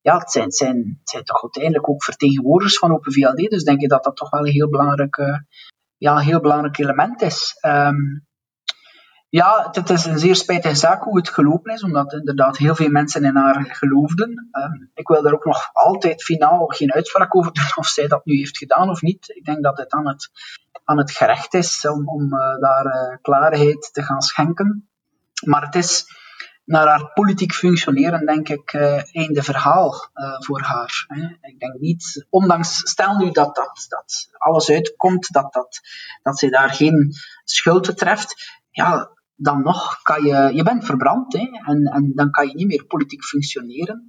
ja, 0.02 0.18
het 0.18 0.30
zijn, 0.30 0.44
het 0.44 0.56
zijn, 1.04 1.24
toch 1.24 1.42
uiteindelijk 1.42 1.88
ook 1.88 2.04
vertegenwoordigers 2.04 2.78
van 2.78 2.92
Open 2.92 3.12
VLD, 3.12 3.50
dus 3.50 3.64
denk 3.64 3.80
ik 3.80 3.88
dat 3.88 4.04
dat 4.04 4.16
toch 4.16 4.30
wel 4.30 4.46
een 4.46 4.52
heel 4.52 4.68
belangrijk, 4.68 5.16
uh, 5.16 5.38
ja, 5.96 6.18
heel 6.18 6.40
belangrijk 6.40 6.78
element 6.78 7.22
is. 7.22 7.58
Um, 7.66 8.26
Ja, 9.32 9.68
het 9.70 9.90
is 9.90 10.04
een 10.04 10.18
zeer 10.18 10.36
spijtige 10.36 10.74
zaak 10.74 11.02
hoe 11.02 11.16
het 11.16 11.28
gelopen 11.28 11.72
is, 11.72 11.82
omdat 11.82 12.12
inderdaad 12.12 12.56
heel 12.56 12.74
veel 12.74 12.90
mensen 12.90 13.24
in 13.24 13.36
haar 13.36 13.66
geloofden. 13.68 14.48
Ehm, 14.50 14.72
ik 14.94 15.08
wil 15.08 15.22
daar 15.22 15.32
ook 15.32 15.44
nog 15.44 15.70
altijd 15.72 16.22
finaal 16.22 16.66
geen 16.66 16.92
uitspraak 16.92 17.36
over 17.36 17.52
doen 17.52 17.72
of 17.74 17.86
zij 17.86 18.08
dat 18.08 18.24
nu 18.24 18.36
heeft 18.36 18.58
gedaan 18.58 18.90
of 18.90 19.02
niet. 19.02 19.28
Ik 19.28 19.44
denk 19.44 19.62
dat 19.62 19.78
het 19.78 19.92
aan 19.92 20.08
het, 20.08 20.30
aan 20.84 20.98
het 20.98 21.10
gerecht 21.10 21.54
is 21.54 21.86
om, 21.88 22.08
om 22.08 22.22
uh, 22.34 22.58
daar 22.60 23.18
klaarheid 23.22 23.90
te 23.92 24.02
gaan 24.02 24.22
schenken. 24.22 24.91
Maar 25.44 25.62
het 25.62 25.74
is 25.74 26.04
naar 26.64 26.86
haar 26.86 27.12
politiek 27.12 27.52
functioneren, 27.52 28.26
denk 28.26 28.48
ik, 28.48 28.72
uh, 28.72 29.14
einde 29.14 29.42
verhaal 29.42 30.10
voor 30.38 30.60
haar. 30.60 31.06
Ik 31.40 31.58
denk 31.58 31.78
niet, 31.78 32.26
ondanks, 32.30 32.90
stel 32.90 33.16
nu 33.16 33.30
dat, 33.30 33.54
dat, 33.54 33.86
dat 33.88 34.28
alles 34.38 34.70
uitkomt, 34.70 35.32
dat, 35.32 35.52
dat, 35.52 35.80
dat 36.22 36.38
zij 36.38 36.48
daar 36.48 36.70
geen 36.70 37.12
schuld 37.44 37.96
treft, 37.96 38.60
ja, 38.70 39.10
dan 39.36 39.62
nog 39.62 40.02
kan 40.02 40.24
je, 40.24 40.50
je 40.54 40.62
bent 40.62 40.84
verbrand 40.84 41.32
hè, 41.32 41.48
en, 41.64 41.84
en 41.84 42.12
dan 42.14 42.30
kan 42.30 42.48
je 42.48 42.54
niet 42.54 42.66
meer 42.66 42.84
politiek 42.84 43.24
functioneren. 43.24 44.08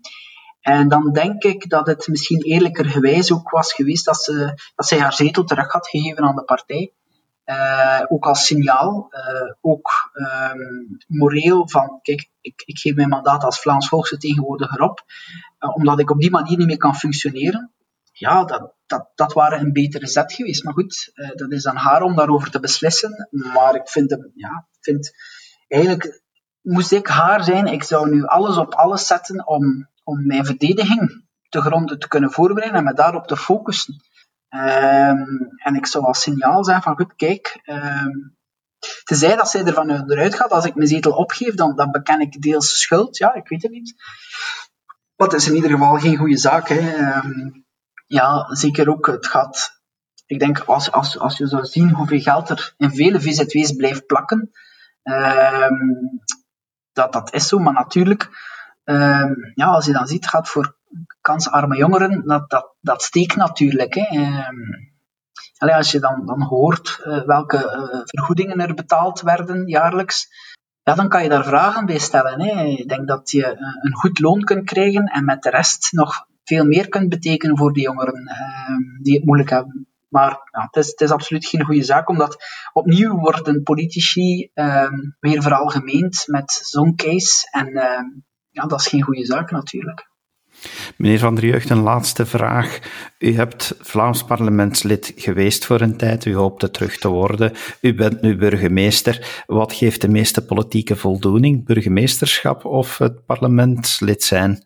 En 0.62 0.88
dan 0.88 1.12
denk 1.12 1.44
ik 1.44 1.70
dat 1.70 1.88
het 1.88 2.08
misschien 2.08 2.42
eerlijker 2.42 2.86
gewijs 2.86 3.32
ook 3.32 3.50
was 3.50 3.74
geweest 3.74 4.06
dat, 4.06 4.24
ze, 4.24 4.54
dat 4.76 4.88
zij 4.88 5.00
haar 5.00 5.14
zetel 5.14 5.44
terug 5.44 5.72
had 5.72 5.88
gegeven 5.88 6.24
aan 6.24 6.36
de 6.36 6.44
partij. 6.44 6.94
Uh, 7.46 8.02
ook 8.08 8.26
als 8.26 8.46
signaal, 8.46 9.10
uh, 9.12 9.52
ook 9.62 10.12
um, 10.14 10.98
moreel 11.08 11.70
van, 11.70 12.00
kijk, 12.02 12.30
ik, 12.42 12.64
ik 12.66 12.80
geef 12.80 12.96
mijn 12.96 13.10
mandaat 13.10 13.44
als 13.44 13.62
Vlaams 13.62 13.88
volksvertegenwoordiger 13.88 14.82
op, 14.82 15.04
uh, 15.60 15.76
omdat 15.76 16.00
ik 16.00 16.10
op 16.10 16.20
die 16.20 16.32
manier 16.32 16.58
niet 16.58 16.68
meer 16.68 16.78
kan 16.78 16.96
functioneren. 16.96 17.72
Ja, 18.12 18.44
dat, 18.44 18.74
dat, 18.86 19.10
dat 19.16 19.34
waren 19.34 19.60
een 19.60 19.74
betere 19.74 20.08
zet 20.08 20.34
geweest. 20.34 20.64
Maar 20.64 20.74
goed, 20.74 21.12
dat 21.36 21.52
is 21.52 21.68
aan 21.68 21.76
haar 21.76 22.02
om 22.02 22.16
daarover 22.16 22.52
te 22.52 22.60
beslissen. 22.60 23.28
Maar 23.54 23.76
ik 23.76 23.90
vind, 23.90 24.10
hem, 24.10 24.32
ja, 24.36 24.68
vind 24.80 25.12
eigenlijk, 25.68 26.22
moest 26.62 26.92
ik 26.92 27.08
haar 27.08 27.44
zijn, 27.44 27.68
ik 27.68 27.84
zou 27.84 28.10
nu 28.10 28.26
alles 28.26 28.58
op 28.58 28.74
alles 28.74 29.08
zetten 29.08 29.48
om, 29.48 29.90
om 30.04 30.26
mijn 30.26 30.46
verdediging 30.46 31.26
te 31.50 31.62
gronden 31.62 32.00
te 32.00 32.08
kunnen 32.08 32.32
voorbereiden 32.32 32.78
en 32.78 32.84
me 32.84 32.94
daarop 32.94 33.28
te 33.28 33.38
focussen. 33.38 34.04
Um, 34.56 35.50
en 35.56 35.76
ik 35.76 35.86
zou 35.86 36.06
als 36.06 36.22
signaal 36.22 36.64
zijn 36.64 36.82
van, 36.82 36.96
goed, 36.96 37.16
kijk, 37.16 37.62
um, 37.66 38.38
tenzij 39.04 39.36
dat 39.36 39.50
zij 39.50 39.64
ervan 39.66 39.90
eruit 39.90 40.36
gaat, 40.36 40.52
als 40.52 40.66
ik 40.66 40.76
mijn 40.76 40.88
zetel 40.88 41.12
opgeef, 41.12 41.56
dan, 41.56 41.76
dan 41.76 41.92
beken 41.92 42.20
ik 42.20 42.42
deels 42.42 42.80
schuld. 42.80 43.18
Ja, 43.18 43.34
ik 43.34 43.48
weet 43.48 43.62
het 43.62 43.72
niet. 43.72 43.94
Het 45.16 45.34
is 45.34 45.48
in 45.48 45.56
ieder 45.56 45.70
geval 45.70 45.98
geen 45.98 46.18
goede 46.18 46.38
zaak. 46.38 46.68
Hè. 46.68 46.98
Um, 47.18 47.66
ja, 48.06 48.56
zeker 48.56 48.90
ook, 48.90 49.08
het 49.08 49.28
gaat... 49.28 49.82
Ik 50.26 50.40
denk, 50.40 50.60
als, 50.60 50.92
als, 50.92 51.20
als 51.20 51.38
je 51.38 51.48
zou 51.48 51.66
zien 51.66 51.92
hoeveel 51.92 52.20
geld 52.20 52.50
er 52.50 52.74
in 52.78 52.92
vele 52.92 53.22
VZW's 53.22 53.72
blijft 53.72 54.06
plakken, 54.06 54.52
dat, 56.92 57.14
dat 57.14 57.34
is 57.34 57.48
zo, 57.48 57.60
maar 57.60 57.74
natuurlijk, 57.74 58.30
ja, 59.54 59.66
als 59.66 59.86
je 59.86 59.92
dan 59.92 60.08
ziet, 60.08 60.28
gaat 60.28 60.50
voor 60.50 60.78
kansarme 61.22 61.78
jongeren, 61.78 62.24
dat, 62.26 62.76
dat, 62.82 63.02
steekt 63.02 63.36
natuurlijk. 63.36 63.94
Hè. 63.94 64.32
Allee, 65.64 65.76
als 65.76 65.92
je 65.92 66.00
dan, 66.00 66.26
dan 66.26 66.42
hoort 66.42 67.00
uh, 67.06 67.24
welke 67.26 67.58
uh, 67.58 68.02
vergoedingen 68.04 68.60
er 68.60 68.74
betaald 68.74 69.22
werden 69.22 69.68
jaarlijks, 69.68 70.28
ja, 70.84 70.94
dan 70.94 71.10
kan 71.10 71.24
je 71.24 71.30
daar 71.30 71.46
vragen 71.46 71.86
bij 71.86 71.98
stellen. 71.98 72.42
Hè. 72.42 72.64
Ik 72.64 72.90
denk 72.90 73.08
dat 73.08 73.32
je 73.32 73.40
uh, 73.40 73.58
een 73.82 73.94
goed 73.94 74.20
loon 74.20 74.44
kunt 74.44 74.66
krijgen 74.66 75.06
en 75.06 75.26
met 75.26 75.42
de 75.42 75.50
rest 75.50 75.92
nog 75.92 76.28
veel 76.44 76.66
meer 76.66 76.90
kunt 76.90 77.10
betekenen 77.10 77.58
voor 77.58 77.74
de 77.74 77.82
jongeren 77.82 78.32
die 79.02 79.16
het 79.16 79.26
moeilijk 79.26 79.50
hebben. 79.50 79.88
Maar 80.10 80.30
ja, 80.30 80.62
het, 80.62 80.76
is, 80.76 80.88
het 80.88 81.02
is 81.02 81.12
absoluut 81.12 81.46
geen 81.46 81.64
goede 81.64 81.84
zaak, 81.84 82.10
omdat 82.10 82.44
opnieuw 82.74 83.16
worden 83.16 83.64
politici 83.64 84.50
um, 84.54 85.16
weer 85.20 85.42
veralgemeend 85.42 86.24
met 86.26 86.52
zo'n 86.52 86.96
case. 86.96 87.48
En 87.52 87.68
ja, 88.50 88.66
dat 88.66 88.80
is 88.80 88.88
geen 88.88 89.02
goede 89.02 89.26
zaak 89.26 89.52
natuurlijk. 89.52 90.12
Meneer 90.98 91.20
Van 91.20 91.36
der 91.36 91.46
Jeugd, 91.46 91.70
een 91.70 91.82
laatste 91.82 92.26
vraag. 92.26 92.80
U 93.20 93.36
hebt 93.36 93.76
Vlaams 93.80 94.24
parlementslid 94.24 95.14
geweest 95.16 95.66
voor 95.66 95.82
een 95.82 95.98
tijd, 95.98 96.26
u 96.26 96.36
hoopt 96.36 96.62
het 96.62 96.74
terug 96.74 96.98
te 96.98 97.08
worden. 97.08 97.52
U 97.82 97.96
bent 97.96 98.22
nu 98.22 98.38
burgemeester. 98.38 99.44
Wat 99.46 99.74
geeft 99.74 100.02
de 100.02 100.10
meeste 100.10 100.46
politieke 100.46 100.96
voldoening, 100.96 101.66
burgemeesterschap 101.66 102.66
of 102.66 102.98
het 102.98 103.26
parlementslid 103.26 104.24
zijn? 104.24 104.66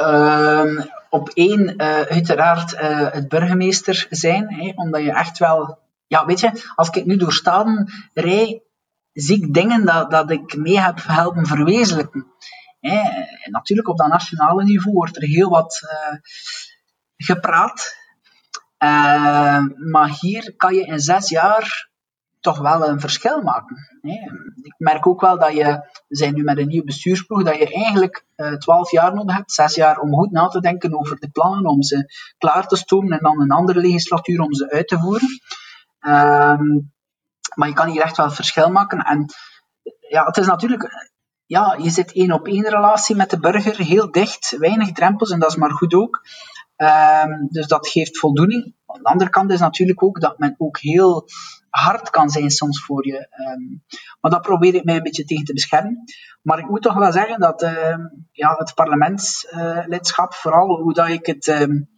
Um, 0.00 0.90
op 1.10 1.28
één 1.34 1.60
uh, 1.60 2.00
uiteraard 2.00 2.72
uh, 2.72 2.80
het 3.12 3.28
burgemeester 3.28 4.06
zijn, 4.10 4.54
hè, 4.54 4.72
omdat 4.74 5.02
je 5.02 5.12
echt 5.12 5.38
wel, 5.38 5.78
ja, 6.06 6.26
weet 6.26 6.40
je, 6.40 6.72
als 6.74 6.88
ik 6.88 7.04
nu 7.04 7.16
door 7.16 7.32
staden 7.32 7.92
rij, 8.14 8.62
zie 9.12 9.42
ik 9.42 9.54
dingen 9.54 9.84
dat, 9.84 10.10
dat 10.10 10.30
ik 10.30 10.56
mee 10.56 10.80
heb 10.80 10.98
helpen 11.06 11.46
verwezenlijken. 11.46 12.26
Natuurlijk 13.50 13.88
op 13.88 13.98
dat 13.98 14.08
nationale 14.08 14.64
niveau 14.64 14.94
wordt 14.94 15.16
er 15.16 15.22
heel 15.22 15.50
wat 15.50 15.80
uh, 15.84 16.18
gepraat, 17.16 17.96
maar 19.90 20.16
hier 20.20 20.56
kan 20.56 20.74
je 20.74 20.84
in 20.84 21.00
zes 21.00 21.28
jaar 21.28 21.90
toch 22.42 22.58
wel 22.58 22.88
een 22.88 23.00
verschil 23.00 23.42
maken. 23.42 23.76
Ik 24.62 24.74
merk 24.78 25.06
ook 25.06 25.20
wel 25.20 25.38
dat 25.38 25.52
je, 25.52 25.90
zijn 26.08 26.34
nu 26.34 26.42
met 26.42 26.58
een 26.58 26.68
nieuwe 26.68 26.86
bestuursploeg, 26.86 27.42
dat 27.42 27.58
je 27.58 27.74
eigenlijk 27.74 28.26
eh, 28.34 28.52
twaalf 28.52 28.90
jaar 28.90 29.14
nodig 29.14 29.36
hebt, 29.36 29.52
zes 29.52 29.74
jaar 29.74 29.98
om 29.98 30.14
goed 30.14 30.30
na 30.30 30.48
te 30.48 30.60
denken 30.60 30.98
over 30.98 31.18
de 31.18 31.30
plannen, 31.30 31.64
om 31.64 31.82
ze 31.82 32.12
klaar 32.38 32.66
te 32.66 32.76
stomen 32.76 33.12
en 33.12 33.18
dan 33.22 33.40
een 33.40 33.50
andere 33.50 33.80
legislatuur 33.80 34.40
om 34.40 34.54
ze 34.54 34.70
uit 34.70 34.88
te 34.88 34.98
voeren. 34.98 35.28
Um, 36.00 36.92
maar 37.54 37.68
je 37.68 37.74
kan 37.74 37.88
hier 37.88 38.02
echt 38.02 38.16
wel 38.16 38.30
verschil 38.30 38.70
maken. 38.70 38.98
En 38.98 39.26
ja, 40.08 40.24
het 40.24 40.36
is 40.36 40.46
natuurlijk, 40.46 41.11
ja, 41.52 41.76
je 41.82 41.90
zit 41.90 42.12
één 42.12 42.32
op 42.32 42.46
één 42.46 42.68
relatie 42.68 43.16
met 43.16 43.30
de 43.30 43.40
burger, 43.40 43.76
heel 43.76 44.10
dicht, 44.10 44.56
weinig 44.58 44.92
drempels 44.92 45.30
en 45.30 45.38
dat 45.38 45.50
is 45.50 45.56
maar 45.56 45.70
goed 45.70 45.94
ook. 45.94 46.20
Um, 46.76 47.48
dus 47.48 47.66
dat 47.66 47.88
geeft 47.88 48.18
voldoening. 48.18 48.74
Aan 48.86 49.02
de 49.02 49.08
andere 49.08 49.30
kant 49.30 49.50
is 49.50 49.60
natuurlijk 49.60 50.02
ook 50.02 50.20
dat 50.20 50.38
men 50.38 50.54
ook 50.58 50.78
heel 50.78 51.28
hard 51.68 52.10
kan 52.10 52.30
zijn 52.30 52.50
soms 52.50 52.84
voor 52.84 53.06
je. 53.06 53.28
Um, 53.54 53.84
maar 54.20 54.30
dat 54.30 54.42
probeer 54.42 54.74
ik 54.74 54.84
mij 54.84 54.96
een 54.96 55.02
beetje 55.02 55.24
tegen 55.24 55.44
te 55.44 55.52
beschermen. 55.52 56.04
Maar 56.42 56.58
ik 56.58 56.68
moet 56.68 56.82
toch 56.82 56.94
wel 56.94 57.12
zeggen 57.12 57.40
dat 57.40 57.62
uh, 57.62 57.96
ja, 58.30 58.54
het 58.56 58.74
parlementslidschap, 58.74 60.32
uh, 60.32 60.38
vooral 60.38 60.80
hoe 60.80 60.94
dat 60.94 61.08
ik 61.08 61.26
het. 61.26 61.46
Um, 61.46 61.90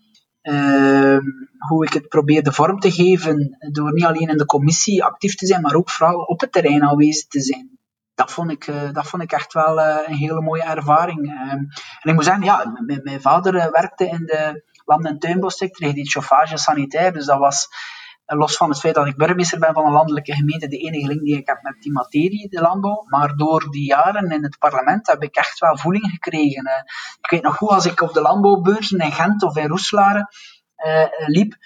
hoe 1.68 1.84
ik 1.84 1.92
het 1.92 2.09
probeer 2.09 2.42
de 2.42 2.52
vorm 2.52 2.78
te 2.78 2.90
geven, 2.90 3.57
door 3.72 3.92
niet 3.92 4.05
alleen 4.05 4.28
in 4.28 4.36
de 4.36 4.46
commissie 4.46 5.05
actief 5.05 5.34
te 5.34 5.46
zijn, 5.46 5.61
maar 5.61 5.74
ook 5.74 5.90
vooral 5.90 6.20
op 6.20 6.40
het 6.40 6.52
terrein 6.52 6.82
aanwezig 6.82 7.26
te 7.26 7.40
zijn. 7.40 7.73
Dat 8.14 8.32
vond 8.32 8.50
ik, 8.50 8.66
uh, 8.66 8.92
dat 8.92 9.06
vond 9.06 9.22
ik 9.22 9.32
echt 9.32 9.52
wel 9.52 9.78
uh, 9.78 9.98
een 10.06 10.14
hele 10.14 10.40
mooie 10.40 10.62
ervaring. 10.62 11.48
en 11.50 11.68
ik 12.02 12.14
moet 12.14 12.24
zeggen, 12.24 12.44
ja, 12.44 12.72
mijn, 13.02 13.20
vader 13.20 13.52
werkte 13.70 14.06
in 14.06 14.26
de 14.26 14.64
land- 14.84 15.06
en 15.06 15.18
tuinbouwsector, 15.18 15.86
hij 15.86 15.94
deed 15.94 16.10
chauffage 16.10 16.56
sanitair, 16.56 17.12
dus 17.12 17.26
dat 17.26 17.38
was 17.38 17.68
los 18.26 18.56
van 18.56 18.68
het 18.68 18.78
feit 18.78 18.94
dat 18.94 19.06
ik 19.06 19.16
burgemeester 19.16 19.58
ben 19.58 19.74
van 19.74 19.86
een 19.86 19.92
landelijke 19.92 20.34
gemeente, 20.34 20.68
de 20.68 20.76
enige 20.76 21.06
link 21.06 21.20
die 21.20 21.36
ik 21.36 21.46
heb 21.46 21.62
met 21.62 21.82
die 21.82 21.92
materie, 21.92 22.48
de 22.48 22.60
landbouw. 22.60 23.04
Maar 23.08 23.36
door 23.36 23.70
die 23.70 23.86
jaren 23.86 24.30
in 24.30 24.42
het 24.42 24.58
parlement 24.58 25.06
heb 25.06 25.22
ik 25.22 25.36
echt 25.36 25.58
wel 25.58 25.78
voeling 25.78 26.04
gekregen. 26.10 26.84
Ik 27.20 27.30
weet 27.30 27.42
nog 27.42 27.56
goed, 27.56 27.68
als 27.68 27.86
ik 27.86 28.00
op 28.00 28.12
de 28.12 28.20
landbouwbeurzen 28.20 28.98
in 28.98 29.12
Gent 29.12 29.42
of 29.42 29.56
in 29.56 29.68
Roeselare 29.68 30.28
liep, 31.26 31.56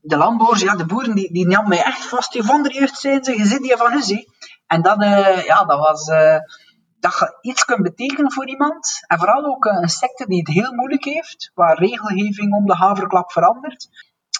de 0.00 0.16
landbouwers, 0.16 0.60
ja, 0.60 0.76
de 0.76 0.86
boeren, 0.86 1.14
die, 1.14 1.32
die 1.32 1.46
namen 1.46 1.68
mij 1.68 1.82
echt 1.82 2.04
vast. 2.04 2.36
Van 2.38 2.62
de 2.62 2.72
jeugd 2.72 2.98
zijn 2.98 3.24
ze, 3.24 3.38
je 3.38 3.46
zit 3.46 3.62
hier 3.62 3.76
van 3.76 3.92
hun, 3.92 4.26
En 4.66 4.82
dat, 4.82 5.02
uh, 5.02 5.44
ja, 5.44 5.64
dat 5.64 5.78
was... 5.78 6.08
Uh, 6.08 6.36
dat 7.00 7.18
je 7.18 7.38
iets 7.40 7.64
kunt 7.64 7.82
betekenen 7.82 8.32
voor 8.32 8.48
iemand. 8.48 8.98
En 9.06 9.18
vooral 9.18 9.44
ook 9.44 9.64
een 9.64 9.88
sector 9.88 10.26
die 10.26 10.38
het 10.38 10.48
heel 10.48 10.72
moeilijk 10.72 11.04
heeft, 11.04 11.50
waar 11.54 11.78
regelgeving 11.78 12.52
om 12.52 12.66
de 12.66 12.74
haverklap 12.74 13.32
verandert 13.32 13.88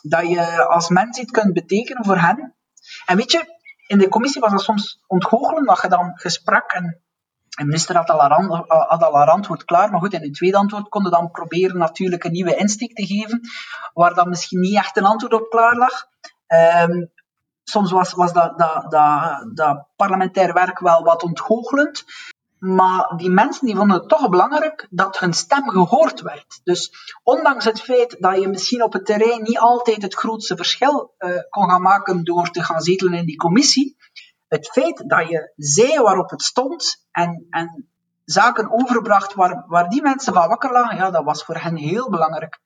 dat 0.03 0.29
je 0.29 0.65
als 0.67 0.89
mens 0.89 1.19
iets 1.19 1.31
kunt 1.31 1.53
betekenen 1.53 2.05
voor 2.05 2.19
hen. 2.19 2.55
En 3.07 3.17
weet 3.17 3.33
je, 3.33 3.45
in 3.87 3.99
de 3.99 4.09
commissie 4.09 4.41
was 4.41 4.51
dat 4.51 4.63
soms 4.63 5.05
ontgoochelen, 5.07 5.65
dat 5.65 5.83
je 5.83 5.89
dan 5.89 6.13
gesprak 6.15 6.73
en 6.73 7.05
en 7.55 7.67
minister 7.67 7.97
had 7.97 8.11
al, 8.11 8.21
haar, 8.21 8.65
had 8.67 9.03
al 9.03 9.17
haar 9.17 9.31
antwoord 9.31 9.65
klaar, 9.65 9.91
maar 9.91 10.01
goed, 10.01 10.13
in 10.13 10.23
het 10.23 10.35
tweede 10.35 10.57
antwoord 10.57 10.89
konden 10.89 11.13
dan 11.13 11.31
proberen 11.31 11.79
natuurlijk 11.79 12.25
een 12.25 12.33
nieuwe 12.33 12.57
insteek 12.57 12.95
te 12.95 13.07
geven, 13.07 13.41
waar 13.93 14.15
dan 14.15 14.29
misschien 14.29 14.61
niet 14.61 14.77
echt 14.77 14.97
een 14.97 15.05
antwoord 15.05 15.35
op 15.35 15.49
klaar 15.49 15.77
lag. 15.77 16.07
Um, 16.89 17.13
soms 17.65 17.91
was, 17.91 18.13
was 18.13 18.33
dat, 18.33 18.59
dat, 18.59 18.91
dat, 18.91 19.47
dat 19.55 19.87
parlementair 19.97 20.53
werk 20.53 20.79
wel 20.79 21.03
wat 21.03 21.23
ontgoochelend, 21.23 22.05
maar 22.59 23.13
die 23.17 23.31
mensen 23.31 23.67
die 23.67 23.77
vonden 23.77 23.97
het 23.97 24.09
toch 24.09 24.29
belangrijk 24.29 24.87
dat 24.91 25.19
hun 25.19 25.33
stem 25.33 25.69
gehoord 25.69 26.21
werd. 26.21 26.61
Dus 26.65 26.91
ondanks 27.23 27.65
het 27.65 27.81
feit 27.81 28.17
dat 28.19 28.41
je 28.41 28.49
misschien 28.49 28.83
op 28.83 28.93
het 28.93 29.07
terrein 29.07 29.43
niet 29.43 29.59
altijd 29.59 30.03
het 30.03 30.15
grootste 30.15 30.57
verschil 30.57 31.15
uh, 31.19 31.37
kon 31.51 31.71
gaan 31.71 31.83
maken 31.83 32.25
door 32.25 32.51
te 32.51 32.63
gaan 32.63 32.81
zetelen 32.81 33.15
in 33.15 33.27
die 33.27 33.37
commissie, 33.37 33.97
het 34.49 34.71
feit 34.71 35.05
dat 35.07 35.29
je 35.29 35.53
zei 35.57 36.01
waarop 36.01 36.31
het 36.31 36.43
stond 36.43 37.07
en, 37.11 37.47
en 37.51 37.89
zaken 38.25 38.71
overbracht 38.71 39.35
waar, 39.35 39.65
waar 39.67 39.89
die 39.89 40.03
mensen 40.03 40.33
van 40.33 40.49
wakker 40.49 40.73
lagen, 40.73 40.97
ja, 40.97 41.11
dat 41.11 41.25
was 41.25 41.45
voor 41.45 41.57
hen 41.57 41.77
heel 41.77 42.11
belangrijk. 42.11 42.59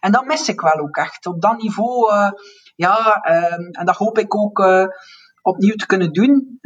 En 0.00 0.12
dat 0.12 0.24
mis 0.24 0.48
ik 0.48 0.60
wel 0.60 0.78
ook 0.78 0.96
echt. 0.96 1.26
Op 1.26 1.40
dat 1.40 1.62
niveau, 1.62 2.12
uh, 2.12 2.30
ja, 2.82 3.24
uh, 3.28 3.52
en 3.52 3.84
dat 3.84 3.96
hoop 3.96 4.18
ik 4.18 4.36
ook 4.36 4.58
uh, 4.58 4.86
opnieuw 5.42 5.74
te 5.74 5.86
kunnen 5.86 6.12
doen 6.12 6.60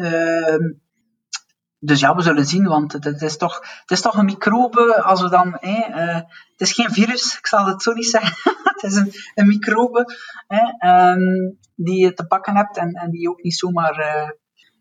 dus 1.86 2.00
ja, 2.00 2.14
we 2.14 2.22
zullen 2.22 2.46
zien, 2.46 2.64
want 2.64 2.92
het, 2.92 3.22
is, 3.22 3.36
toch, 3.36 3.54
het 3.80 3.90
is 3.90 4.00
toch 4.00 4.16
een 4.16 4.24
microbe. 4.24 5.02
Als 5.02 5.22
we 5.22 5.28
dan, 5.28 5.56
hè, 5.60 5.88
uh, 5.88 6.14
het 6.14 6.60
is 6.60 6.72
geen 6.72 6.90
virus, 6.90 7.38
ik 7.38 7.46
zal 7.46 7.66
het 7.66 7.82
zo 7.82 7.92
niet 7.92 8.06
zeggen. 8.06 8.52
het 8.74 8.82
is 8.82 8.94
een, 8.96 9.12
een 9.34 9.46
microbe 9.46 10.14
um, 10.86 11.58
die 11.74 12.04
je 12.04 12.14
te 12.14 12.26
pakken 12.26 12.56
hebt 12.56 12.76
en, 12.76 12.92
en 12.92 13.10
die 13.10 13.20
je 13.20 13.30
ook 13.30 13.42
niet 13.42 13.56
zomaar 13.56 13.98
uh, 13.98 14.30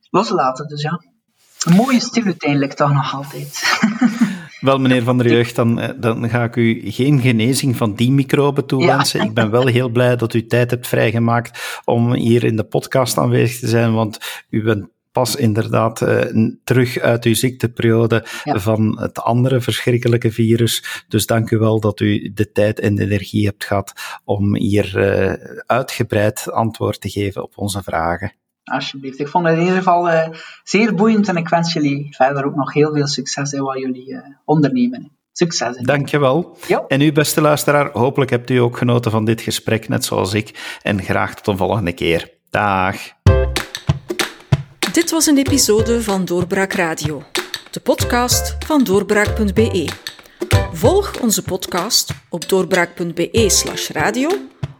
loslaten. 0.09 0.67
Dus 0.67 0.81
ja, 0.81 1.01
een 1.65 1.75
mooie 1.75 1.99
stil 1.99 2.25
uiteindelijk 2.25 2.73
toch 2.73 2.93
nog 2.93 3.13
altijd. 3.13 3.63
Wel, 4.59 4.79
meneer 4.79 5.03
Van 5.03 5.17
der 5.17 5.31
Jeugd, 5.31 5.55
dan, 5.55 5.79
eh, 5.79 5.89
dan 5.97 6.29
ga 6.29 6.43
ik 6.43 6.55
u 6.55 6.81
geen 6.91 7.21
genezing 7.21 7.75
van 7.75 7.95
die 7.95 8.11
microben 8.11 8.65
toewensen. 8.65 9.19
Ja. 9.19 9.25
Ik 9.25 9.33
ben 9.33 9.51
wel 9.51 9.67
heel 9.67 9.89
blij 9.89 10.15
dat 10.15 10.33
u 10.33 10.45
tijd 10.45 10.69
hebt 10.71 10.87
vrijgemaakt 10.87 11.81
om 11.85 12.13
hier 12.13 12.43
in 12.43 12.55
de 12.55 12.63
podcast 12.63 13.17
aanwezig 13.17 13.59
te 13.59 13.67
zijn, 13.67 13.93
want 13.93 14.43
u 14.49 14.63
bent 14.63 14.87
pas 15.15 15.35
inderdaad 15.35 16.01
uh, 16.01 16.21
terug 16.63 16.99
uit 16.99 17.23
uw 17.23 17.35
ziekteperiode 17.35 18.25
ja. 18.43 18.59
van 18.59 18.99
het 18.99 19.19
andere 19.19 19.61
verschrikkelijke 19.61 20.31
virus. 20.31 21.03
Dus 21.07 21.25
dank 21.25 21.51
u 21.51 21.57
wel 21.57 21.79
dat 21.79 21.99
u 21.99 22.31
de 22.33 22.51
tijd 22.51 22.79
en 22.79 22.95
de 22.95 23.03
energie 23.03 23.45
hebt 23.45 23.65
gehad 23.65 23.93
om 24.23 24.55
hier 24.55 24.97
uh, 24.97 25.33
uitgebreid 25.65 26.51
antwoord 26.51 27.01
te 27.01 27.09
geven 27.09 27.43
op 27.43 27.57
onze 27.57 27.83
vragen. 27.83 28.33
Alsjeblieft. 28.65 29.19
Ik 29.19 29.27
vond 29.27 29.45
het 29.45 29.55
in 29.55 29.61
ieder 29.61 29.77
geval 29.77 30.09
uh, 30.09 30.27
zeer 30.63 30.95
boeiend 30.95 31.27
en 31.27 31.37
ik 31.37 31.49
wens 31.49 31.73
jullie 31.73 32.15
verder 32.15 32.45
ook 32.45 32.55
nog 32.55 32.73
heel 32.73 32.93
veel 32.93 33.07
succes 33.07 33.51
in 33.51 33.63
wat 33.63 33.79
jullie 33.79 34.21
ondernemen. 34.45 35.11
Succes. 35.37 35.77
Dankjewel. 35.77 36.57
Jo. 36.67 36.85
En 36.87 37.01
u, 37.01 37.11
beste 37.11 37.41
luisteraar, 37.41 37.89
hopelijk 37.93 38.31
hebt 38.31 38.49
u 38.49 38.57
ook 38.57 38.77
genoten 38.77 39.11
van 39.11 39.25
dit 39.25 39.41
gesprek, 39.41 39.87
net 39.87 40.05
zoals 40.05 40.33
ik. 40.33 40.77
En 40.81 41.01
graag 41.01 41.35
tot 41.35 41.47
een 41.47 41.57
volgende 41.57 41.93
keer. 41.93 42.33
Dag. 42.49 42.95
Dit 44.93 45.11
was 45.11 45.25
een 45.25 45.37
episode 45.37 46.01
van 46.01 46.25
Doorbraak 46.25 46.73
Radio, 46.73 47.23
de 47.71 47.79
podcast 47.79 48.57
van 48.65 48.83
doorbraak.be. 48.83 49.89
Volg 50.71 51.19
onze 51.21 51.43
podcast 51.43 52.13
op 52.29 52.49
doorbraak.be/slash 52.49 53.89
radio 53.89 54.29